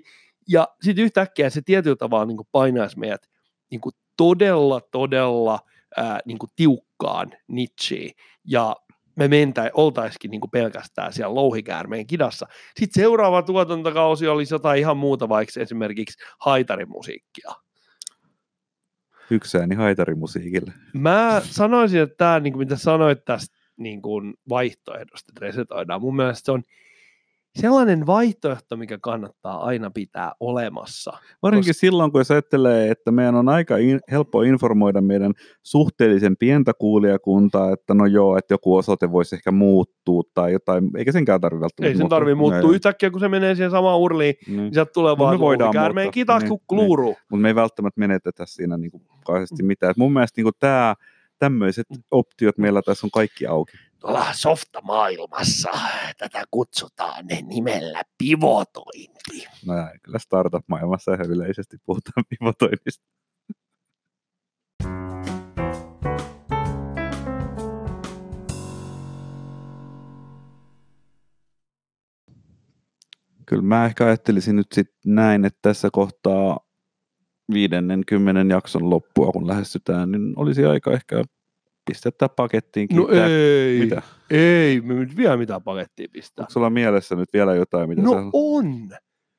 ja 0.48 0.68
sitten 0.82 1.04
yhtäkkiä 1.04 1.50
se 1.50 1.62
tietyllä 1.62 1.96
tavalla 1.96 2.24
niin 2.24 2.38
painaisi 2.52 2.98
meidät 2.98 3.28
niin 3.70 3.80
kuin 3.80 3.92
todella, 4.16 4.80
todella 4.80 5.58
ää, 5.96 6.20
niin 6.24 6.38
kuin 6.38 6.50
tiukkaan 6.56 7.32
nichiin, 7.48 8.10
ja 8.44 8.76
me 9.16 9.28
mentä, 9.28 9.70
oltaisikin 9.74 10.30
niin 10.30 10.40
kuin 10.40 10.50
pelkästään 10.50 11.12
siellä 11.12 11.34
louhikäärmeen 11.34 12.06
kidassa. 12.06 12.46
Sitten 12.80 13.02
seuraava 13.02 13.42
tuotantokausi 13.42 14.28
olisi 14.28 14.54
jotain 14.54 14.80
ihan 14.80 14.96
muuta, 14.96 15.28
vaikka 15.28 15.60
esimerkiksi 15.60 16.24
haitarimusiikkia. 16.40 17.50
Yksi 19.30 19.58
ääni 19.58 19.74
haitarimusiikille. 19.74 20.72
Mä 20.94 21.42
sanoisin, 21.44 22.00
että 22.00 22.14
tämä, 22.16 22.40
niin 22.40 22.52
kuin 22.52 22.58
mitä 22.58 22.76
sanoit 22.76 23.24
tästä 23.24 23.56
niin 23.76 24.02
kuin 24.02 24.34
vaihtoehdosta, 24.48 25.30
että 25.32 25.46
resetoidaan, 25.46 26.00
mun 26.00 26.16
mielestä 26.16 26.44
se 26.44 26.52
on 26.52 26.62
sellainen 27.60 28.06
vaihtoehto, 28.06 28.76
mikä 28.76 28.98
kannattaa 28.98 29.64
aina 29.64 29.90
pitää 29.90 30.32
olemassa. 30.40 31.12
Varsinkin 31.42 31.70
koska... 31.70 31.80
silloin, 31.80 32.12
kun 32.12 32.20
jos 32.20 32.30
ajattelee, 32.30 32.90
että 32.90 33.10
meidän 33.10 33.34
on 33.34 33.48
aika 33.48 33.76
in, 33.76 34.00
helppo 34.10 34.42
informoida 34.42 35.00
meidän 35.00 35.32
suhteellisen 35.62 36.36
pientä 36.36 36.72
kuulijakuntaa, 36.78 37.72
että 37.72 37.94
no 37.94 38.06
joo, 38.06 38.38
että 38.38 38.54
joku 38.54 38.76
osoite 38.76 39.12
voisi 39.12 39.34
ehkä 39.34 39.50
muuttua 39.52 40.22
tai 40.34 40.52
jotain, 40.52 40.90
eikä 40.96 41.12
senkään 41.12 41.40
tarvitse 41.40 41.60
välttämättä 41.60 41.92
Ei 41.92 41.96
sen 41.96 42.08
tarvitse 42.08 42.34
muuttua 42.34 42.60
no, 42.60 42.70
yhtäkkiä, 42.70 43.10
kun 43.10 43.20
se 43.20 43.28
menee 43.28 43.54
siihen 43.54 43.70
samaan 43.70 43.98
urliin, 43.98 44.34
niin, 44.46 44.56
niin 44.56 44.74
sieltä 44.74 44.92
tulee 44.92 45.18
vaan 45.18 45.38
voidaan 45.38 45.72
käärmeen 45.72 46.10
kitas 46.10 46.42
niin, 46.42 46.60
kluuru. 46.66 47.06
Niin. 47.06 47.16
Mutta 47.30 47.42
me 47.42 47.48
ei 47.48 47.54
välttämättä 47.54 48.00
menetetä 48.00 48.46
siinä 48.46 48.76
niin 48.76 48.90
kuin 48.90 49.02
kauheasti 49.26 49.62
mitään. 49.62 49.90
Et 49.90 49.96
mun 49.96 50.12
mielestä 50.12 50.42
niin 50.42 50.52
tämä 50.60 50.94
tämmöiset 51.38 51.86
optiot 52.10 52.58
meillä 52.58 52.82
tässä 52.82 53.06
on 53.06 53.10
kaikki 53.10 53.46
auki 53.46 53.76
tuolla 54.02 54.32
softamaailmassa 54.32 55.70
tätä 56.18 56.44
kutsutaan 56.50 57.24
nimellä 57.42 58.02
pivotointi. 58.18 59.46
No 59.66 59.76
ja, 59.76 59.90
kyllä 60.02 60.18
startup-maailmassa 60.18 61.14
ihan 61.14 61.30
yleisesti 61.30 61.76
puhutaan 61.86 62.24
pivotoinnista. 62.28 63.04
Kyllä 73.46 73.62
mä 73.62 73.86
ehkä 73.86 74.06
ajattelisin 74.06 74.56
nyt 74.56 74.72
sitten 74.72 75.14
näin, 75.14 75.44
että 75.44 75.58
tässä 75.62 75.88
kohtaa 75.92 76.60
viidennen 77.52 78.02
kymmenen 78.06 78.50
jakson 78.50 78.90
loppua, 78.90 79.32
kun 79.32 79.46
lähestytään, 79.46 80.12
niin 80.12 80.32
olisi 80.36 80.64
aika 80.64 80.92
ehkä 80.92 81.24
pistettä 81.84 82.28
pakettiin. 82.28 82.88
No 82.92 83.08
ei, 83.08 83.78
Mitä? 83.80 84.02
ei, 84.30 84.80
me 84.80 84.94
nyt 84.94 85.16
vielä 85.16 85.36
mitään 85.36 85.62
pakettia 85.62 86.08
pistää. 86.12 86.42
Onko 86.42 86.50
sulla 86.52 86.70
mielessä 86.70 87.14
nyt 87.16 87.28
vielä 87.32 87.54
jotain, 87.54 87.88
mitä 87.88 88.02
No 88.02 88.12
sä... 88.12 88.18
on. 88.32 88.90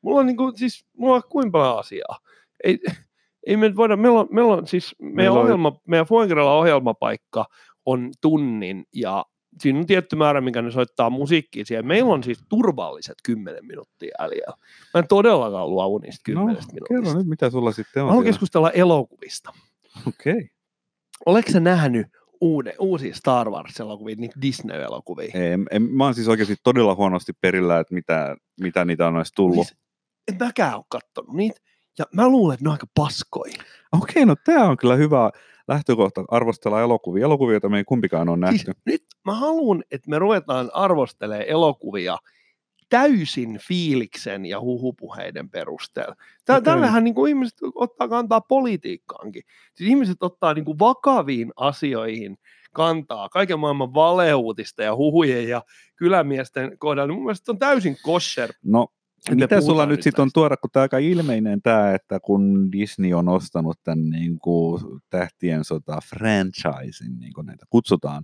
Mulla 0.01 0.19
on 0.19 0.25
niinku, 0.25 0.51
siis, 0.55 0.85
mulla 0.97 1.15
on 1.15 1.21
kuinka 1.29 1.51
paljon 1.51 1.79
asiaa. 1.79 2.19
Ei, 2.63 2.79
ei 3.47 3.57
me 3.57 3.67
nyt 3.67 3.77
voida, 3.77 3.97
meillä 3.97 4.19
on, 4.19 4.27
meillä 4.31 4.53
on 4.53 4.67
siis, 4.67 4.95
meidän, 5.01 5.15
Meillä 5.15 5.39
on- 5.39 5.43
ohjelma, 5.45 5.81
meidän 5.87 6.05
Fuengrella 6.05 6.53
ohjelmapaikka 6.57 7.45
on 7.85 8.09
tunnin 8.21 8.85
ja 8.95 9.25
siinä 9.59 9.79
on 9.79 9.85
tietty 9.85 10.15
määrä, 10.15 10.41
mikä 10.41 10.61
ne 10.61 10.71
soittaa 10.71 11.09
musiikkia 11.09 11.65
siellä. 11.65 11.87
Meillä 11.87 12.13
on 12.13 12.23
siis 12.23 12.39
turvalliset 12.49 13.15
10 13.23 13.65
minuuttia 13.65 14.15
jäljellä. 14.19 14.53
Mä 14.93 14.99
en 14.99 15.07
todellakaan 15.07 15.69
luovu 15.69 15.97
niistä 15.97 16.31
no, 16.31 16.45
10 16.45 16.55
kerro 16.55 16.73
minuutista. 16.89 17.17
nyt, 17.17 17.27
mitä 17.27 17.49
sulla 17.49 17.71
sitten 17.71 18.03
on. 18.03 18.07
Mä 18.07 18.11
haluan 18.11 18.25
keskustella 18.25 18.71
elokuvista. 18.71 19.53
Okei. 20.07 20.33
Okay. 20.33 20.47
Oletko 21.25 21.51
sä 21.51 21.59
nähnyt 21.59 22.07
uude, 22.43 22.75
uusia 22.79 23.15
Star 23.15 23.49
Wars-elokuvia, 23.49 24.15
niitä 24.15 24.41
Disney-elokuvia? 24.41 25.31
En, 25.33 25.65
en, 25.71 25.81
mä 25.81 26.03
oon 26.03 26.15
siis 26.15 26.27
oikeasti 26.27 26.55
todella 26.63 26.95
huonosti 26.95 27.33
perillä, 27.41 27.79
että 27.79 27.93
mitä, 27.93 28.35
mitä 28.61 28.85
niitä 28.85 29.07
on 29.07 29.15
edes 29.15 29.31
tullut. 29.35 29.67
Siis, 29.67 29.77
en 30.27 30.37
mäkään 30.39 30.75
ole 30.75 30.85
kattonut 30.89 31.35
niitä. 31.35 31.59
Ja 31.99 32.05
mä 32.13 32.29
luulen, 32.29 32.53
että 32.53 32.63
ne 32.63 32.69
on 32.69 32.73
aika 32.73 32.87
paskoja. 32.95 33.53
Okei, 34.01 34.25
no 34.25 34.35
tämä 34.45 34.63
on 34.63 34.77
kyllä 34.77 34.95
hyvä 34.95 35.31
lähtökohta 35.67 36.23
arvostella 36.27 36.81
elokuvia. 36.81 37.23
Elokuvia, 37.23 37.53
joita 37.53 37.69
me 37.69 37.77
ei 37.77 37.83
kumpikaan 37.83 38.29
ole 38.29 38.37
nähty. 38.37 38.57
Siis 38.57 38.77
nyt 38.85 39.03
mä 39.25 39.35
haluan, 39.35 39.83
että 39.91 40.09
me 40.09 40.19
ruvetaan 40.19 40.71
arvostelemaan 40.73 41.47
elokuvia 41.47 42.17
täysin 42.89 43.59
fiiliksen 43.67 44.45
ja 44.45 44.61
huhupuheiden 44.61 45.49
perusteella. 45.49 46.15
Tää, 46.45 46.57
Okei. 46.57 46.65
Tällähän 46.65 47.03
niin 47.03 47.15
kuin 47.15 47.29
ihmiset 47.29 47.57
ottaa 47.75 48.07
kantaa 48.07 48.41
politiikkaankin. 48.41 49.43
Siis 49.75 49.89
ihmiset 49.89 50.23
ottaa 50.23 50.53
niin 50.53 50.65
kuin 50.65 50.79
vakaviin 50.79 51.51
asioihin 51.55 52.37
kantaa 52.73 53.29
kaiken 53.29 53.59
maailman 53.59 53.93
valeuutista 53.93 54.83
ja 54.83 54.95
huhujen 54.95 55.47
ja 55.47 55.63
kylämiesten 55.95 56.77
kohdalla. 56.77 57.07
Niin 57.07 57.15
mun 57.15 57.25
mielestä 57.25 57.45
se 57.45 57.51
on 57.51 57.59
täysin 57.59 57.97
kosher. 58.03 58.53
No, 58.63 58.87
mitä 59.31 59.61
sulla 59.61 59.85
nyt 59.85 60.03
sitten 60.03 60.23
on 60.23 60.29
tuoda, 60.33 60.57
kun 60.57 60.69
tämä 60.73 60.81
aika 60.81 60.97
ilmeinen 60.97 61.61
tämä, 61.61 61.93
että 61.93 62.19
kun 62.19 62.71
Disney 62.71 63.13
on 63.13 63.29
ostanut 63.29 63.79
tämän 63.83 64.09
niin 64.09 64.39
kuin 64.39 64.81
tähtien 65.09 65.63
sota 65.63 65.99
franchisein, 66.09 67.19
niin 67.19 67.33
kuin 67.33 67.47
näitä 67.47 67.65
kutsutaan, 67.69 68.23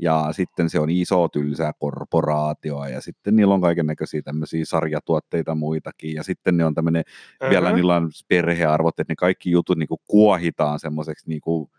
ja 0.00 0.28
sitten 0.32 0.70
se 0.70 0.80
on 0.80 0.90
iso 0.90 1.28
tylsä 1.28 1.72
korporaatio, 1.78 2.84
ja 2.84 3.00
sitten 3.00 3.36
niillä 3.36 3.54
on 3.54 3.60
kaiken 3.60 3.86
näköisiä 3.86 4.22
tämmöisiä 4.22 4.64
sarjatuotteita 4.64 5.54
muitakin, 5.54 6.14
ja 6.14 6.22
sitten 6.22 6.56
ne 6.56 6.64
on 6.64 6.74
tämmöinen, 6.74 7.04
uh-huh. 7.06 7.50
vielä 7.50 7.72
niillä 7.72 7.96
on 7.96 8.10
perhearvot, 8.28 9.00
että 9.00 9.12
ne 9.12 9.16
kaikki 9.16 9.50
jutut 9.50 9.78
niin 9.78 9.88
kuin 9.88 10.00
kuohitaan 10.06 10.78
semmoiseksi 10.78 11.28
niin 11.28 11.40
kuin 11.40 11.70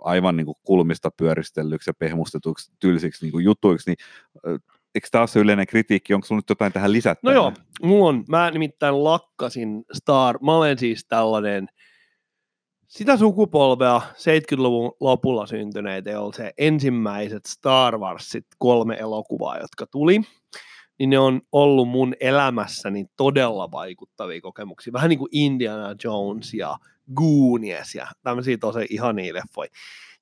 aivan 0.00 0.36
niin 0.36 0.46
kuin 0.46 0.56
kulmista 0.62 1.10
pyöristellyksi 1.16 1.90
ja 1.90 1.94
pehmustetuksi 1.94 2.72
tylsiksi 2.80 3.24
niin 3.24 3.32
kuin 3.32 3.44
jutuiksi, 3.44 3.90
niin 3.90 3.96
eikö 4.94 5.08
tämä 5.10 5.22
ole 5.22 5.28
se 5.28 5.40
yleinen 5.40 5.66
kritiikki, 5.66 6.14
onko 6.14 6.26
sulla 6.26 6.38
nyt 6.38 6.48
jotain 6.48 6.72
tähän 6.72 6.90
No 6.90 6.92
lisättävää? 6.92 7.34
joo, 7.34 7.52
mulla 7.82 8.08
on, 8.08 8.24
mä 8.28 8.50
nimittäin 8.50 9.04
lakkasin 9.04 9.84
Star, 9.92 10.38
mä 10.42 10.56
olen 10.56 10.78
siis 10.78 11.06
tällainen 11.08 11.68
sitä 12.90 13.16
sukupolvea 13.16 14.00
70-luvun 14.14 14.92
lopulla 15.00 15.46
syntyneitä, 15.46 16.10
joilla 16.10 16.32
se 16.32 16.52
ensimmäiset 16.58 17.46
Star 17.46 17.98
Warsit 17.98 18.46
kolme 18.58 18.96
elokuvaa, 18.96 19.58
jotka 19.58 19.86
tuli, 19.86 20.20
niin 20.98 21.10
ne 21.10 21.18
on 21.18 21.40
ollut 21.52 21.88
mun 21.88 22.14
elämässäni 22.20 23.04
todella 23.16 23.70
vaikuttavia 23.70 24.40
kokemuksia. 24.40 24.92
Vähän 24.92 25.08
niin 25.08 25.18
kuin 25.18 25.28
Indiana 25.32 25.94
Jones 26.04 26.54
ja 26.54 26.76
Goonies 27.14 27.94
ja 27.94 28.06
tämmöisiä 28.22 28.58
tosi 28.58 28.86
ihania 28.90 29.34
leffoja. 29.34 29.70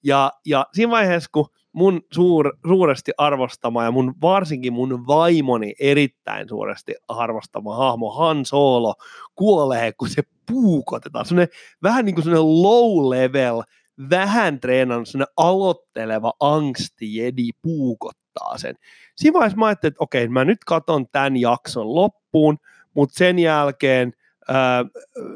Ja, 0.05 0.33
ja 0.47 0.66
siinä 0.73 0.91
vaiheessa, 0.91 1.31
kun 1.33 1.49
mun 1.73 2.01
suur, 2.12 2.57
suuresti 2.66 3.12
arvostama 3.19 3.85
ja 3.85 3.91
mun 3.91 4.14
varsinkin 4.23 4.73
mun 4.73 5.07
vaimoni 5.07 5.75
erittäin 5.81 6.49
suuresti 6.49 6.95
arvostama 7.09 7.77
hahmo 7.77 8.11
Han 8.11 8.45
Solo 8.45 8.95
kuolee, 9.35 9.93
kun 9.93 10.09
se 10.09 10.23
puukotetaan. 10.51 11.25
Sellainen, 11.25 11.55
vähän 11.83 12.05
niin 12.05 12.14
kuin 12.14 12.25
sellainen 12.25 12.62
low 12.62 13.11
level, 13.11 13.62
vähän 14.11 14.61
treenannut, 14.61 15.09
sellainen 15.09 15.33
aloitteleva 15.37 16.33
angsti 16.41 17.16
jedi 17.16 17.51
puukottaa 17.62 18.59
sen. 18.59 18.75
Siinä 19.16 19.35
vaiheessa 19.35 19.59
mä 19.59 19.66
ajattelin, 19.66 19.93
että 19.93 20.05
okei, 20.05 20.29
mä 20.29 20.45
nyt 20.45 20.64
katon 20.66 21.07
tämän 21.12 21.37
jakson 21.37 21.95
loppuun, 21.95 22.59
mutta 22.95 23.19
sen 23.19 23.39
jälkeen 23.39 24.12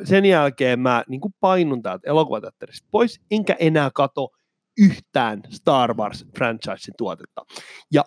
sen 0.04 0.24
jälkeen 0.24 0.80
mä 0.80 1.04
niin 1.08 1.20
painun 1.40 1.82
täältä 1.82 2.10
elokuvateatterista 2.10 2.88
pois, 2.90 3.20
enkä 3.30 3.56
enää 3.58 3.90
kato 3.94 4.30
yhtään 4.78 5.42
Star 5.50 5.94
Wars-franchisein 5.94 6.94
tuotetta. 6.98 7.44
Ja 7.92 8.04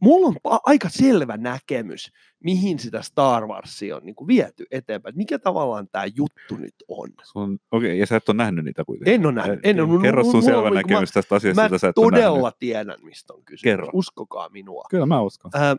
mulla 0.00 0.26
on 0.44 0.58
aika 0.64 0.88
selvä 0.88 1.36
näkemys, 1.36 2.12
mihin 2.44 2.78
sitä 2.78 3.02
Star 3.02 3.46
Warsia 3.46 3.96
on 3.96 4.02
niin 4.04 4.14
kuin 4.14 4.28
viety 4.28 4.64
eteenpäin. 4.70 5.16
Mikä 5.16 5.38
tavallaan 5.38 5.88
tämä 5.92 6.04
juttu 6.16 6.56
nyt 6.58 6.74
on. 6.88 7.08
Sun, 7.24 7.58
okei, 7.72 7.98
ja 7.98 8.06
sä 8.06 8.16
et 8.16 8.28
ole 8.28 8.36
nähnyt 8.36 8.64
niitä 8.64 8.84
kuitenkin. 8.84 9.14
En 9.14 9.26
ole 9.26 9.32
nähnyt. 9.34 9.60
En 9.62 9.80
ole, 9.80 10.02
Kerro 10.02 10.22
sun 10.24 10.32
mulla- 10.32 10.44
selvä 10.44 10.58
mulla- 10.62 10.74
näkemys 10.74 11.10
tästä 11.12 11.34
asiasta, 11.34 11.68
Mä 11.68 11.78
sä 11.78 11.88
et 11.88 11.98
ole 11.98 12.06
todella 12.06 12.38
nähnyt. 12.38 12.58
tiedän, 12.58 12.96
mistä 13.02 13.32
on 13.34 13.44
kysymys. 13.44 13.62
Kerro. 13.62 13.88
Uskokaa 13.92 14.48
minua. 14.48 14.84
Kyllä 14.90 15.06
mä 15.06 15.20
uskon. 15.22 15.50
Ää, 15.54 15.76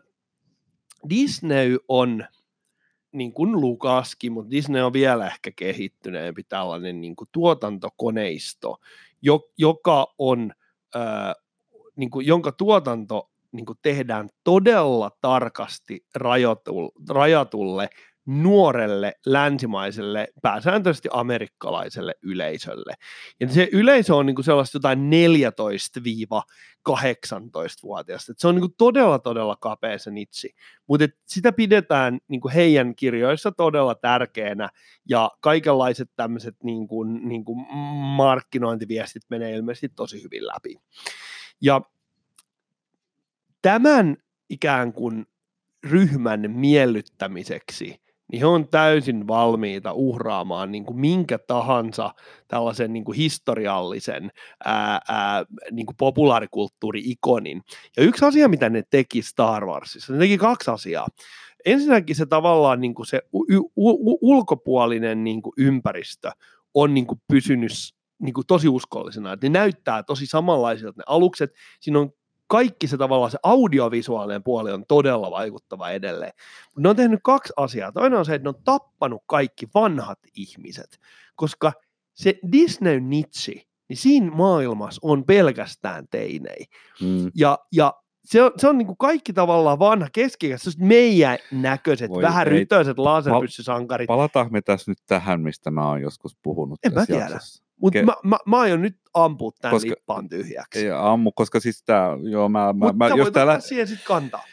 Disney 1.08 1.78
on, 1.88 2.24
niin 3.12 3.32
kuin 3.32 3.52
Lukaskin, 3.52 4.32
mutta 4.32 4.50
Disney 4.50 4.82
on 4.82 4.92
vielä 4.92 5.26
ehkä 5.26 5.50
kehittyneempi 5.56 6.42
tällainen 6.44 7.00
niin 7.00 7.16
kuin 7.16 7.28
tuotantokoneisto, 7.32 8.76
jo, 9.22 9.40
joka 9.58 10.06
on, 10.18 10.52
ää, 10.94 11.34
niin 11.96 12.10
kuin, 12.10 12.26
jonka 12.26 12.52
tuotanto 12.52 13.30
niin 13.52 13.66
kuin 13.66 13.78
tehdään 13.82 14.28
todella 14.44 15.10
tarkasti 15.20 16.06
rajatulle, 16.14 16.92
rajatulle 17.10 17.88
nuorelle 18.26 19.14
länsimaiselle, 19.26 20.28
pääsääntöisesti 20.42 21.08
amerikkalaiselle 21.12 22.14
yleisölle. 22.22 22.94
Ja 23.40 23.48
se 23.48 23.68
yleisö 23.72 24.14
on 24.16 24.26
niin 24.26 24.34
kuin 24.34 24.44
sellaista 24.44 24.76
jotain 24.76 25.10
14-18-vuotiaista. 26.88 28.32
Et 28.32 28.38
se 28.38 28.48
on 28.48 28.54
niin 28.54 28.62
kuin 28.62 28.74
todella, 28.78 29.18
todella 29.18 29.56
kapea 29.56 29.98
se 29.98 30.10
nitsi. 30.10 30.54
Mutta 30.86 31.06
sitä 31.26 31.52
pidetään 31.52 32.18
niin 32.28 32.40
kuin 32.40 32.54
heidän 32.54 32.94
kirjoissa 32.94 33.52
todella 33.52 33.94
tärkeänä 33.94 34.68
ja 35.08 35.30
kaikenlaiset 35.40 36.10
tämmöiset 36.16 36.56
niin 36.62 36.88
kuin, 36.88 37.28
niin 37.28 37.44
kuin 37.44 37.66
markkinointiviestit 38.16 39.22
menee 39.30 39.52
ilmeisesti 39.52 39.88
tosi 39.88 40.22
hyvin 40.22 40.46
läpi. 40.46 40.76
Ja 41.60 41.80
tämän 43.62 44.16
ikään 44.48 44.92
kuin 44.92 45.26
ryhmän 45.84 46.50
miellyttämiseksi, 46.50 48.02
niin 48.32 48.40
he 48.40 48.46
on 48.46 48.68
täysin 48.68 49.28
valmiita 49.28 49.92
uhraamaan 49.92 50.72
niin 50.72 50.84
kuin 50.84 51.00
minkä 51.00 51.38
tahansa 51.38 52.14
tällaisen 52.48 52.92
niin 52.92 53.04
kuin 53.04 53.16
historiallisen 53.16 54.30
ää, 54.64 55.00
ää, 55.08 55.44
niin 55.70 55.86
kuin 55.86 55.96
populaarikulttuuri-ikonin. 55.96 57.62
Ja 57.96 58.02
yksi 58.02 58.24
asia, 58.24 58.48
mitä 58.48 58.70
ne 58.70 58.82
teki 58.90 59.22
Star 59.22 59.66
Warsissa, 59.66 60.12
ne 60.12 60.18
teki 60.18 60.38
kaksi 60.38 60.70
asiaa. 60.70 61.06
Ensinnäkin 61.64 62.16
se 62.16 62.26
tavallaan 62.26 62.80
niin 62.80 62.94
kuin 62.94 63.06
se 63.06 63.22
u- 63.32 63.46
u- 63.76 64.12
u- 64.12 64.18
ulkopuolinen 64.20 65.24
niin 65.24 65.42
kuin 65.42 65.52
ympäristö 65.56 66.30
on 66.74 66.94
niin 66.94 67.06
kuin 67.06 67.20
pysynyt 67.28 67.72
niin 68.22 68.34
kuin 68.34 68.46
tosi 68.46 68.68
uskollisena. 68.68 69.32
Että 69.32 69.46
ne 69.46 69.58
näyttää 69.58 70.02
tosi 70.02 70.26
samanlaisilta 70.26 70.94
ne 70.96 71.04
alukset. 71.06 71.50
Siinä 71.80 71.98
on 71.98 72.10
kaikki 72.52 72.86
se 72.86 72.96
tavallaan 72.96 73.30
se 73.30 73.38
audiovisuaalinen 73.42 74.42
puoli 74.42 74.72
on 74.72 74.84
todella 74.88 75.30
vaikuttava 75.30 75.90
edelleen. 75.90 76.32
Mutta 76.66 76.80
ne 76.80 76.88
on 76.88 76.96
tehnyt 76.96 77.20
kaksi 77.22 77.52
asiaa. 77.56 77.92
Toinen 77.92 78.18
on 78.18 78.24
se, 78.24 78.34
että 78.34 78.44
ne 78.44 78.48
on 78.48 78.62
tappanut 78.64 79.22
kaikki 79.26 79.68
vanhat 79.74 80.18
ihmiset, 80.36 80.98
koska 81.36 81.72
se 82.14 82.38
Disney-nitsi, 82.52 83.66
niin 83.88 83.96
siinä 83.96 84.30
maailmassa 84.30 85.00
on 85.04 85.24
pelkästään 85.24 86.08
teinei. 86.10 86.64
Mm. 87.00 87.30
Ja, 87.34 87.58
ja 87.72 87.94
se 88.24 88.42
on, 88.42 88.52
se 88.56 88.68
on 88.68 88.78
niin 88.78 88.86
kuin 88.86 88.96
kaikki 88.96 89.32
tavallaan 89.32 89.78
vanha 89.78 90.08
keskikäs, 90.12 90.78
meidän 90.78 91.38
näköiset, 91.52 92.10
Voi 92.10 92.22
vähän 92.22 92.48
ei. 92.48 92.52
rytöiset 92.52 92.98
laserpyssysankarit. 92.98 94.06
Palataan 94.06 94.48
me 94.52 94.62
tässä 94.62 94.90
nyt 94.90 94.98
tähän, 95.06 95.40
mistä 95.40 95.70
mä 95.70 95.88
oon 95.88 96.02
joskus 96.02 96.36
puhunut 96.42 96.78
En 96.84 96.92
mä 96.92 97.00
tässä 97.00 97.12
tiedä. 97.14 97.24
jaksossa. 97.30 97.62
Mutta 97.82 97.98
Ke- 97.98 98.04
mä, 98.04 98.14
mä, 98.24 98.36
mä 98.46 98.60
aion 98.60 98.82
nyt 98.82 98.96
ampua 99.14 99.50
tämän 99.60 99.74
Koska- 99.74 99.90
lippaan 99.90 100.28
tyhjäksi. 100.28 100.78
Ei 100.78 100.90
ammu, 100.90 101.32
koska 101.32 101.60
siis 101.60 101.82
tää, 101.82 102.08
joo, 102.30 102.48
mä, 102.48 102.72
mä, 102.72 102.92
mä 102.92 103.08
jos 103.16 103.30
täällä, 103.32 103.60
siihen 103.60 103.88
sitten 103.88 104.06
kantaa. 104.06 104.44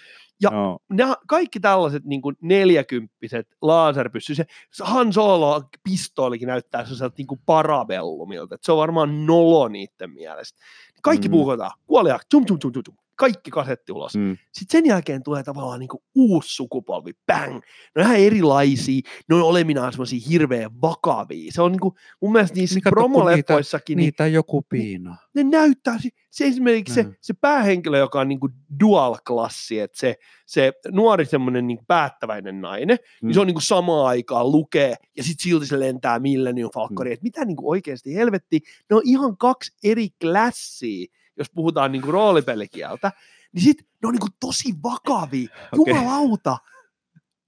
ja- 0.41 0.51
nämä 0.89 1.15
kaikki 1.27 1.59
tällaiset 1.59 2.03
niin 2.05 2.21
kuin 2.21 2.35
neljäkymppiset 2.41 3.47
laserpyssy, 3.61 4.35
se 4.35 4.45
Han 4.81 5.13
Solo 5.13 5.63
pistoolikin 5.83 6.47
näyttää 6.47 6.83
sellaiselta 6.83 7.15
niin 7.17 7.27
kuin 7.27 7.41
parabellumilta, 7.45 8.55
että 8.55 8.65
se 8.65 8.71
on 8.71 8.77
varmaan 8.77 9.25
nolo 9.25 9.67
niiden 9.67 10.11
mielestä. 10.11 10.59
Kaikki 11.01 11.27
Mm. 11.27 11.31
mm. 11.31 11.35
puukotaan, 11.37 11.71
kuolia, 11.87 12.19
tum, 12.31 12.45
tum, 12.45 12.59
tum, 12.59 12.71
tum, 12.71 12.83
tum. 12.83 12.95
Kaikki 13.19 13.51
kasetti 13.51 13.91
ulos. 13.91 14.15
Mm. 14.17 14.37
Sitten 14.51 14.77
sen 14.79 14.85
jälkeen 14.85 15.23
tulee 15.23 15.43
tavallaan 15.43 15.79
niin 15.79 15.87
kuin 15.89 16.03
uusi 16.15 16.55
sukupolvi, 16.55 17.11
bang. 17.27 17.53
Ne 17.53 17.61
on 17.95 18.01
ihan 18.01 18.15
erilaisia, 18.15 19.01
ne 19.29 19.35
on 19.35 19.41
oleminaan 19.41 19.91
semmoisia 19.93 20.19
hirveän 20.29 20.81
vakavia. 20.81 21.51
Se 21.51 21.61
on 21.61 21.71
niin 21.71 21.79
kuin, 21.79 21.93
mun 22.21 22.31
mielestä 22.31 22.55
niissä 22.57 22.75
Niin 22.75 22.83
kun 22.83 22.89
promoleffoissakin, 22.91 23.97
niin 23.97 24.05
Niitä 24.05 24.27
joku 24.27 24.61
piina. 24.69 25.17
ne 25.35 25.43
näyttää, 25.43 25.97
se, 25.99 26.09
se 26.29 26.45
esimerkiksi 26.45 26.93
se, 26.93 27.03
Mm. 27.03 27.13
se 27.21 27.33
päähenkilö, 27.33 27.97
joka 27.97 28.19
on 28.19 28.27
niin 28.27 28.39
kuin 28.39 28.53
dual-klassi, 28.83 29.79
että 29.79 29.99
se, 29.99 30.15
se 30.45 30.73
nuori 30.91 31.25
semmoinen 31.25 31.67
niin 31.67 31.79
päättäväinen 31.87 32.61
nainen, 32.61 32.97
mm. 32.97 33.03
Mm. 33.21 33.27
niin 33.27 33.33
se 33.33 33.39
on 33.39 33.47
niin 33.47 33.55
kuin 33.55 33.63
samaan 33.63 34.07
aikaan 34.07 34.51
lukee, 34.51 34.95
ja 35.17 35.23
sitten 35.23 35.43
silti 35.43 35.65
se 35.65 35.79
lentää 35.79 36.19
Millennium 36.19 36.71
Falconiin, 36.73 37.11
mm. 37.11 37.13
että 37.13 37.23
mitä 37.23 37.45
niin 37.45 37.55
kuin 37.57 37.69
oikeasti 37.69 38.15
helvetti, 38.15 38.59
ne 38.89 38.95
on 38.95 39.01
ihan 39.05 39.37
kaksi 39.37 39.71
eri 39.83 40.07
klassia, 40.21 41.07
jos 41.39 41.49
puhutaan 41.55 41.91
niin 41.91 42.01
kuin 42.01 42.13
roolipelikieltä, 42.13 43.11
niin 43.53 43.63
sitten 43.63 43.85
ne 44.03 44.07
on 44.07 44.13
niin 44.13 44.19
kuin 44.21 44.33
tosi 44.39 44.73
vakavia, 44.83 45.49
Okei. 45.79 45.93
jumalauta. 45.95 46.57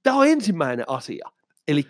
Tämä 0.04 0.16
on 0.18 0.28
ensimmäinen 0.28 0.89
asia, 0.89 1.30
eli 1.68 1.86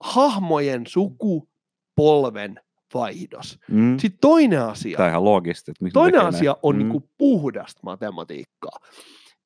hahmojen 0.00 0.86
sukupolven 0.86 2.60
vaihdos. 2.94 3.58
Mm. 3.70 3.98
Sitten 3.98 4.20
toinen 4.20 4.62
asia, 4.62 4.96
Tämä 4.96 5.06
on 5.06 5.10
ihan 5.10 5.24
loogista. 5.24 5.72
Toinen 5.92 6.20
asia 6.20 6.50
näin. 6.50 6.60
on 6.62 6.74
Mm. 6.74 6.78
niin 6.78 6.90
kuin 6.90 7.10
puhdasta 7.18 7.80
matematiikkaa. 7.82 8.78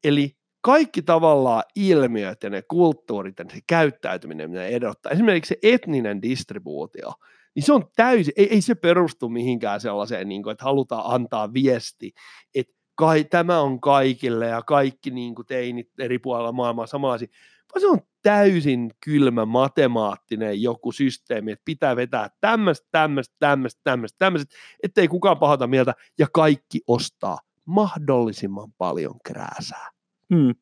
Eli 0.05 0.37
kaikki 0.61 1.03
tavallaan 1.03 1.63
ilmiöt 1.75 2.43
ja 2.43 2.51
ne 2.51 2.63
kulttuurit 2.63 3.39
ja 3.39 3.45
se 3.53 3.59
käyttäytyminen, 3.67 4.51
mitä 4.51 4.63
ne 4.63 4.69
edottaa, 4.69 5.13
esimerkiksi 5.13 5.49
se 5.49 5.59
etninen 5.75 6.23
distribuutio, 6.23 7.13
niin 7.55 7.63
se 7.63 7.73
on 7.73 7.85
täysin, 7.97 8.33
ei, 8.37 8.49
ei 8.51 8.61
se 8.61 8.75
perustu 8.75 9.29
mihinkään 9.29 9.81
sellaiseen, 9.81 10.29
niin 10.29 10.43
kuin, 10.43 10.53
että 10.53 10.65
halutaan 10.65 11.03
antaa 11.15 11.53
viesti, 11.53 12.13
että 12.55 12.75
kai, 12.95 13.25
tämä 13.25 13.61
on 13.61 13.81
kaikille 13.81 14.47
ja 14.47 14.63
kaikki 14.63 15.11
niin 15.11 15.35
kuin 15.35 15.47
teinit 15.47 15.91
eri 15.99 16.19
puolilla 16.19 16.53
maailmaa 16.53 16.87
samanlaisia, 16.87 17.29
vaan 17.75 17.81
se 17.81 17.87
on 17.87 18.01
täysin 18.23 18.91
kylmä 19.05 19.45
matemaattinen 19.45 20.63
joku 20.63 20.93
systeemi, 20.93 21.53
että 21.53 21.63
pitää 21.65 21.97
vetää 21.97 22.31
tämmöistä, 22.41 22.89
tämmöistä, 22.91 23.35
tämmöistä, 23.39 23.81
tämmöistä, 23.85 24.19
tämmöistä, 24.19 24.57
ettei 24.83 25.09
kukaan 25.09 25.39
pahata 25.39 25.67
mieltä 25.67 25.95
ja 26.19 26.27
kaikki 26.33 26.81
ostaa 26.87 27.39
mahdollisimman 27.65 28.73
paljon 28.79 29.15
krääsää. 29.25 29.91
Mm. 30.29 30.55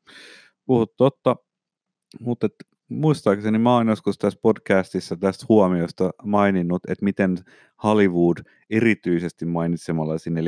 Puhut 0.67 0.97
totta, 0.97 1.37
mutta 2.21 2.49
muistaakseni 2.89 3.59
mä 3.59 3.75
oon 3.75 3.89
joskus 3.89 4.19
tässä 4.19 4.39
podcastissa 4.43 5.17
tästä 5.17 5.47
huomiosta 5.49 6.11
maininnut, 6.25 6.83
että 6.89 7.05
miten 7.05 7.39
Hollywood 7.83 8.39
erityisesti 8.71 9.47
mainitsemalla 9.47 10.19
siinä 10.19 10.41
14-18 10.41 10.45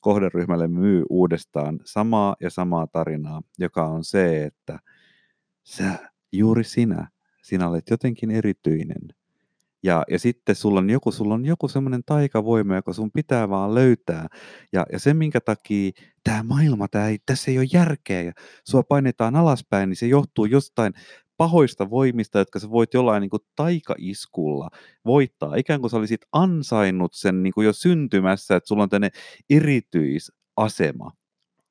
kohderyhmälle 0.00 0.68
myy 0.68 1.04
uudestaan 1.10 1.80
samaa 1.84 2.36
ja 2.40 2.50
samaa 2.50 2.86
tarinaa, 2.86 3.42
joka 3.58 3.86
on 3.86 4.04
se, 4.04 4.44
että 4.44 4.78
sä, 5.62 6.10
juuri 6.32 6.64
sinä, 6.64 7.08
sinä 7.42 7.68
olet 7.68 7.90
jotenkin 7.90 8.30
erityinen. 8.30 9.02
Ja, 9.82 10.04
ja 10.10 10.18
sitten 10.18 10.54
sulla 10.54 10.78
on 10.78 10.90
joku, 10.90 11.12
sulla 11.12 11.34
on 11.34 11.44
joku 11.44 11.68
semmoinen 11.68 12.02
taikavoima, 12.06 12.74
joka 12.74 12.92
sun 12.92 13.10
pitää 13.12 13.48
vaan 13.48 13.74
löytää. 13.74 14.26
Ja, 14.72 14.86
ja 14.92 14.98
se, 14.98 15.14
minkä 15.14 15.40
takia 15.40 15.90
tämä 16.24 16.42
maailma, 16.42 16.88
tää 16.88 17.08
ei, 17.08 17.18
tässä 17.26 17.50
ei 17.50 17.58
ole 17.58 17.66
järkeä 17.72 18.22
ja 18.22 18.32
sua 18.68 18.82
painetaan 18.82 19.36
alaspäin, 19.36 19.88
niin 19.88 19.96
se 19.96 20.06
johtuu 20.06 20.44
jostain 20.44 20.92
pahoista 21.36 21.90
voimista, 21.90 22.38
jotka 22.38 22.58
sä 22.58 22.70
voit 22.70 22.94
jollain 22.94 23.20
niin 23.20 23.30
kuin 23.30 23.42
taikaiskulla 23.56 24.68
voittaa. 25.04 25.54
Ikään 25.56 25.80
kuin 25.80 25.90
sä 25.90 25.96
olisit 25.96 26.20
ansainnut 26.32 27.14
sen 27.14 27.42
niin 27.42 27.52
kuin 27.52 27.64
jo 27.64 27.72
syntymässä, 27.72 28.56
että 28.56 28.68
sulla 28.68 28.82
on 28.82 28.88
tänne 28.88 29.10
erityisasema. 29.50 31.10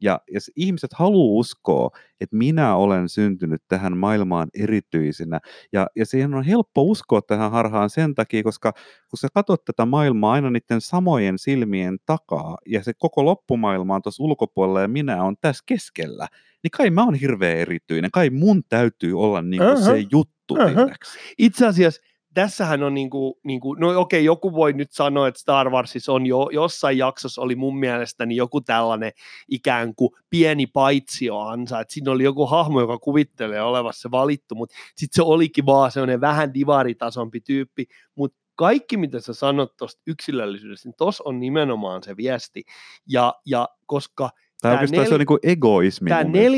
Ja 0.02 0.20
jos 0.32 0.52
ihmiset 0.56 0.94
haluaa 0.94 1.40
uskoa, 1.40 1.90
että 2.22 2.36
minä 2.36 2.76
olen 2.76 3.10
syntynyt 3.10 3.62
tähän 3.68 3.98
maailmaan 3.98 4.48
erityisenä, 4.60 5.40
ja, 5.74 5.88
ja 5.96 6.06
siihen 6.06 6.34
on 6.34 6.44
helppo 6.44 6.84
uskoa 6.84 7.22
tähän 7.22 7.52
harhaan 7.52 7.90
sen 7.90 8.16
takia, 8.16 8.44
koska 8.44 8.72
kun 9.10 9.18
sä 9.20 9.28
katsot 9.34 9.66
tätä 9.66 9.86
maailmaa 9.86 10.34
aina 10.34 10.50
niiden 10.50 10.82
samojen 10.82 11.38
silmien 11.40 11.98
takaa, 12.06 12.58
ja 12.68 12.84
se 12.84 12.94
koko 12.98 13.26
loppumaailma 13.26 13.96
on 13.96 14.02
tuossa 14.02 14.24
ulkopuolella, 14.24 14.82
ja 14.82 14.88
minä 14.88 15.24
on 15.24 15.36
tässä 15.42 15.64
keskellä, 15.66 16.28
niin 16.64 16.72
kai 16.72 16.90
mä 16.90 17.04
oon 17.04 17.16
hirveän 17.16 17.58
erityinen, 17.58 18.12
kai 18.12 18.30
mun 18.30 18.64
täytyy 18.70 19.20
olla 19.20 19.42
niin 19.42 19.62
kuin 19.62 19.84
se 19.84 20.06
juttu, 20.12 20.56
tiedäks? 20.76 21.18
Itse 21.38 21.68
asiassa 21.68 22.02
tässähän 22.34 22.84
on 22.84 22.94
niinku, 22.94 23.40
niinku 23.44 23.74
no 23.74 24.00
okei, 24.00 24.26
joku 24.26 24.54
voi 24.54 24.74
nyt 24.74 24.92
sanoa, 24.92 25.28
että 25.28 25.40
Star 25.40 25.70
Warsissa 25.70 26.14
on 26.14 26.26
jo, 26.26 26.50
jossain 26.52 26.98
jaksossa 26.98 27.42
oli 27.42 27.56
mun 27.56 27.80
mielestäni 27.80 28.36
joku 28.36 28.62
tällainen 28.62 29.12
ikään 29.48 29.96
kuin 29.96 30.12
pieni 30.30 30.68
paitsioansa, 30.68 31.80
että 31.80 31.94
siinä 31.94 32.12
oli 32.12 32.24
joku 32.24 32.46
hahmo, 32.46 32.80
joka 32.80 32.98
kuvittelee 32.98 33.62
olevassa 33.62 34.12
valittu, 34.12 34.56
mutta 34.56 34.76
sitten 34.96 35.16
se 35.16 35.22
olikin 35.22 35.66
vaan 35.66 35.92
sellainen 35.92 36.22
vähän 36.22 36.54
divaritasompi 36.54 37.42
tyyppi, 37.42 37.86
mutta 38.16 38.38
kaikki, 38.56 38.98
mitä 38.98 39.20
sä 39.20 39.34
sanot 39.34 39.78
tuosta 39.78 40.02
yksilöllisyydestä, 40.08 40.90
niin 40.90 40.96
tuossa 40.98 41.24
on 41.26 41.40
nimenomaan 41.40 42.04
se 42.04 42.18
viesti. 42.18 42.64
Ja, 43.08 43.34
ja 43.46 43.70
koska 43.86 44.30
Tai 44.30 44.36
Tää 44.62 44.72
oikeastaan 44.72 45.06
se 45.06 45.10
nel- 45.10 45.14
on 45.14 45.20
niin 45.20 45.28
kuin 45.28 45.40
egoismi. 45.44 46.10
tämä 46.10 46.24
mun 46.24 46.32
mielestä. 46.32 46.54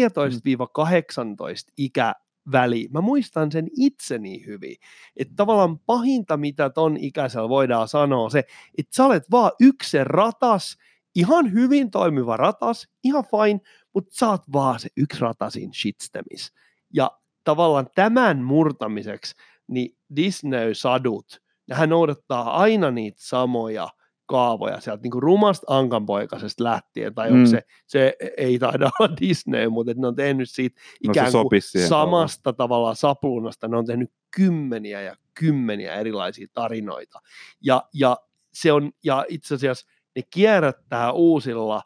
14-18 2.50 2.54
ikäväli, 2.54 2.90
mä 2.92 3.02
muistan 3.02 3.52
sen 3.52 3.68
itse 3.78 4.18
niin 4.18 4.46
hyvin, 4.46 4.76
että 5.18 5.34
tavallaan 5.36 5.80
pahinta, 5.80 6.38
mitä 6.38 6.70
ton 6.70 6.98
ikäisellä 6.98 7.50
voidaan 7.50 7.88
sanoa, 7.88 8.30
se, 8.30 8.44
että 8.78 8.96
sä 8.96 9.06
olet 9.06 9.32
vaan 9.32 9.52
yksi 9.60 9.98
ratas, 10.04 10.78
ihan 11.16 11.54
hyvin 11.54 11.92
toimiva 11.92 12.38
ratas, 12.38 12.88
ihan 13.04 13.24
fine, 13.24 13.60
mutta 13.94 14.16
sä 14.16 14.30
oot 14.30 14.42
vaan 14.54 14.80
se 14.80 14.90
yksi 14.98 15.20
ratasin 15.20 15.74
shitstemis. 15.74 16.54
Ja 16.94 17.12
tavallaan 17.44 17.88
tämän 17.96 18.44
murtamiseksi, 18.44 19.36
niin 19.68 19.98
Disney-sadut, 20.16 21.42
nehän 21.68 21.90
noudattaa 21.90 22.58
aina 22.58 22.92
niitä 22.92 23.18
samoja 23.22 23.90
kaavoja 24.34 24.80
sieltä 24.80 25.04
niin 25.04 25.12
kuin 25.12 25.24
rumasta 25.24 25.66
ankanpoikasesta 25.78 26.64
lähtien, 26.64 27.14
tai 27.14 27.30
mm. 27.30 27.36
Onko 27.36 27.50
se, 27.50 27.62
se 27.88 28.16
ei 28.38 28.60
taida 28.60 28.92
olla 29.00 29.16
Disney, 29.22 29.70
mutta 29.70 29.92
että 29.92 30.02
ne 30.02 30.08
on 30.08 30.16
tehnyt 30.16 30.50
siitä 30.50 30.82
No 31.08 31.12
ikään 31.12 31.26
kuin 31.26 31.32
sopisi 31.32 31.70
siihen 31.70 31.90
samasta 31.90 32.54
tavallaan 32.54 32.96
sapluunasta, 32.96 33.68
ne 33.68 33.78
on 33.78 33.86
tehnyt 33.86 34.12
kymmeniä 34.36 35.02
ja 35.02 35.16
kymmeniä 35.34 35.96
erilaisia 35.96 36.48
tarinoita. 36.54 37.20
Ja, 37.62 37.84
ja, 37.94 38.18
se 38.54 38.74
on, 38.74 38.92
ja 39.04 39.26
itse 39.30 39.56
asiassa 39.56 39.88
ne 40.16 40.22
kierrättää 40.30 41.12
uusilla 41.12 41.82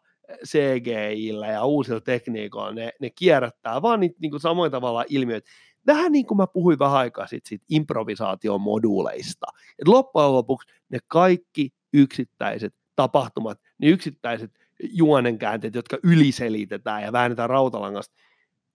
CGIllä 0.46 1.46
ja 1.46 1.64
uusilla 1.64 2.00
tekniikoilla, 2.00 2.72
ne, 2.72 2.92
ne 3.00 3.10
kierrättää 3.10 3.82
vaan 3.82 4.00
niitä 4.00 4.16
niin 4.20 4.30
kuin 4.30 4.40
samoin 4.40 4.72
tavalla 4.72 5.04
ilmiöitä. 5.08 5.50
Vähän 5.86 6.12
niin 6.12 6.26
kuin 6.26 6.38
mä 6.38 6.46
puhuin 6.46 6.78
vähän 6.78 6.96
aikaa 6.96 7.26
sitten 7.26 7.48
siitä 7.48 7.64
improvisaatiomoduuleista. 7.68 9.46
Et 9.78 9.88
loppujen 9.88 10.32
lopuksi 10.32 10.68
ne 10.88 10.98
kaikki 11.08 11.70
yksittäiset 11.92 12.74
tapahtumat, 12.96 13.60
ne 13.78 13.88
yksittäiset 13.88 14.50
juonenkäänteet, 14.92 15.74
jotka 15.74 15.98
yliselitetään 16.02 17.02
ja 17.02 17.12
väännetään 17.12 17.50
rautalangasta, 17.50 18.14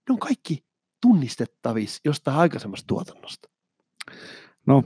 ne 0.08 0.12
on 0.12 0.18
kaikki 0.18 0.64
tunnistettavissa 1.02 2.00
jostain 2.04 2.36
aikaisemmasta 2.36 2.86
tuotannosta. 2.86 3.48
No, 4.66 4.82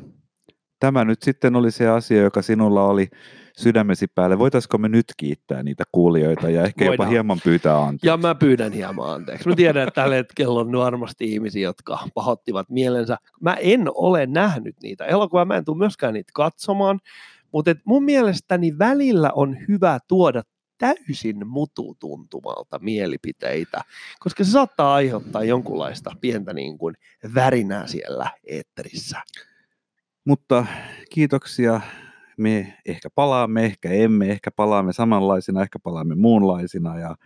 tämä 0.81 1.05
nyt 1.05 1.23
sitten 1.23 1.57
oli 1.57 1.71
se 1.71 1.89
asia, 1.89 2.23
joka 2.23 2.43
sinulla 2.43 2.85
oli 2.85 3.09
sydämesi 3.59 4.07
päälle. 4.15 4.39
Voitaisiko 4.39 4.79
me 4.79 4.89
nyt 4.89 5.07
kiittää 5.17 5.63
niitä 5.63 5.85
kuulijoita 5.93 6.51
ja 6.51 6.63
ehkä 6.63 6.85
jopa 6.85 6.91
Voidaan. 6.91 7.11
hieman 7.11 7.41
pyytää 7.45 7.79
anteeksi? 7.79 8.07
Ja 8.07 8.17
mä 8.17 8.35
pyydän 8.35 8.73
hieman 8.73 9.11
anteeksi. 9.11 9.49
Mä 9.49 9.57
tiedän, 9.57 9.89
että 9.89 10.01
tällä 10.03 10.15
hetkellä 10.15 10.61
on 10.61 10.73
varmasti 10.73 11.33
ihmisiä, 11.33 11.63
jotka 11.63 11.99
pahoittivat 12.15 12.69
mielensä. 12.71 13.17
Mä 13.41 13.55
en 13.55 13.85
ole 13.95 14.27
nähnyt 14.27 14.77
niitä 14.83 15.05
elokuvia, 15.05 15.45
mä 15.45 15.57
en 15.57 15.65
tule 15.65 15.79
myöskään 15.79 16.15
niitä 16.15 16.31
katsomaan, 16.35 17.01
mutta 17.53 17.75
mun 17.85 18.05
mielestäni 18.05 18.79
välillä 18.79 19.31
on 19.35 19.57
hyvä 19.69 19.99
tuoda 20.09 20.43
täysin 20.79 21.49
mututuntumalta 21.49 22.79
mielipiteitä, 22.79 23.81
koska 24.21 24.45
se 24.45 24.51
saattaa 24.51 24.95
aiheuttaa 24.95 25.45
jonkunlaista 25.45 26.11
pientä 26.21 26.53
niin 26.53 26.79
kuin 26.79 26.95
värinää 27.35 27.87
siellä 27.87 28.31
eetterissä. 28.47 29.23
Mutta 30.25 30.67
kiitoksia. 31.11 31.81
Me 32.39 32.79
ehkä 32.87 33.11
palaamme, 33.15 33.65
ehkä 33.65 33.91
emme, 33.91 34.31
ehkä 34.31 34.51
palaamme 34.51 34.93
samanlaisina, 34.93 35.63
ehkä 35.63 35.79
palaamme 35.79 36.15
muunlaisina 36.15 36.99
ja 36.99 37.17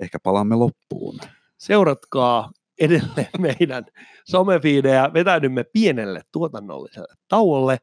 ehkä 0.00 0.18
palaamme 0.22 0.54
loppuun. 0.54 1.18
Seuratkaa 1.58 2.50
edelleen 2.80 3.28
meidän 3.58 3.84
somefiidejä, 4.24 5.10
vetäydymme 5.14 5.64
pienelle 5.64 6.20
tuotannolliselle 6.32 7.14
tauolle 7.28 7.78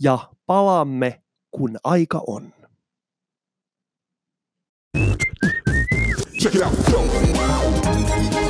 ja 0.00 0.18
palaamme, 0.46 1.21
kun 1.52 1.78
aika 1.84 2.18
on. 2.26 2.52
Check 6.38 6.54
it 6.54 6.62
out. 6.62 8.41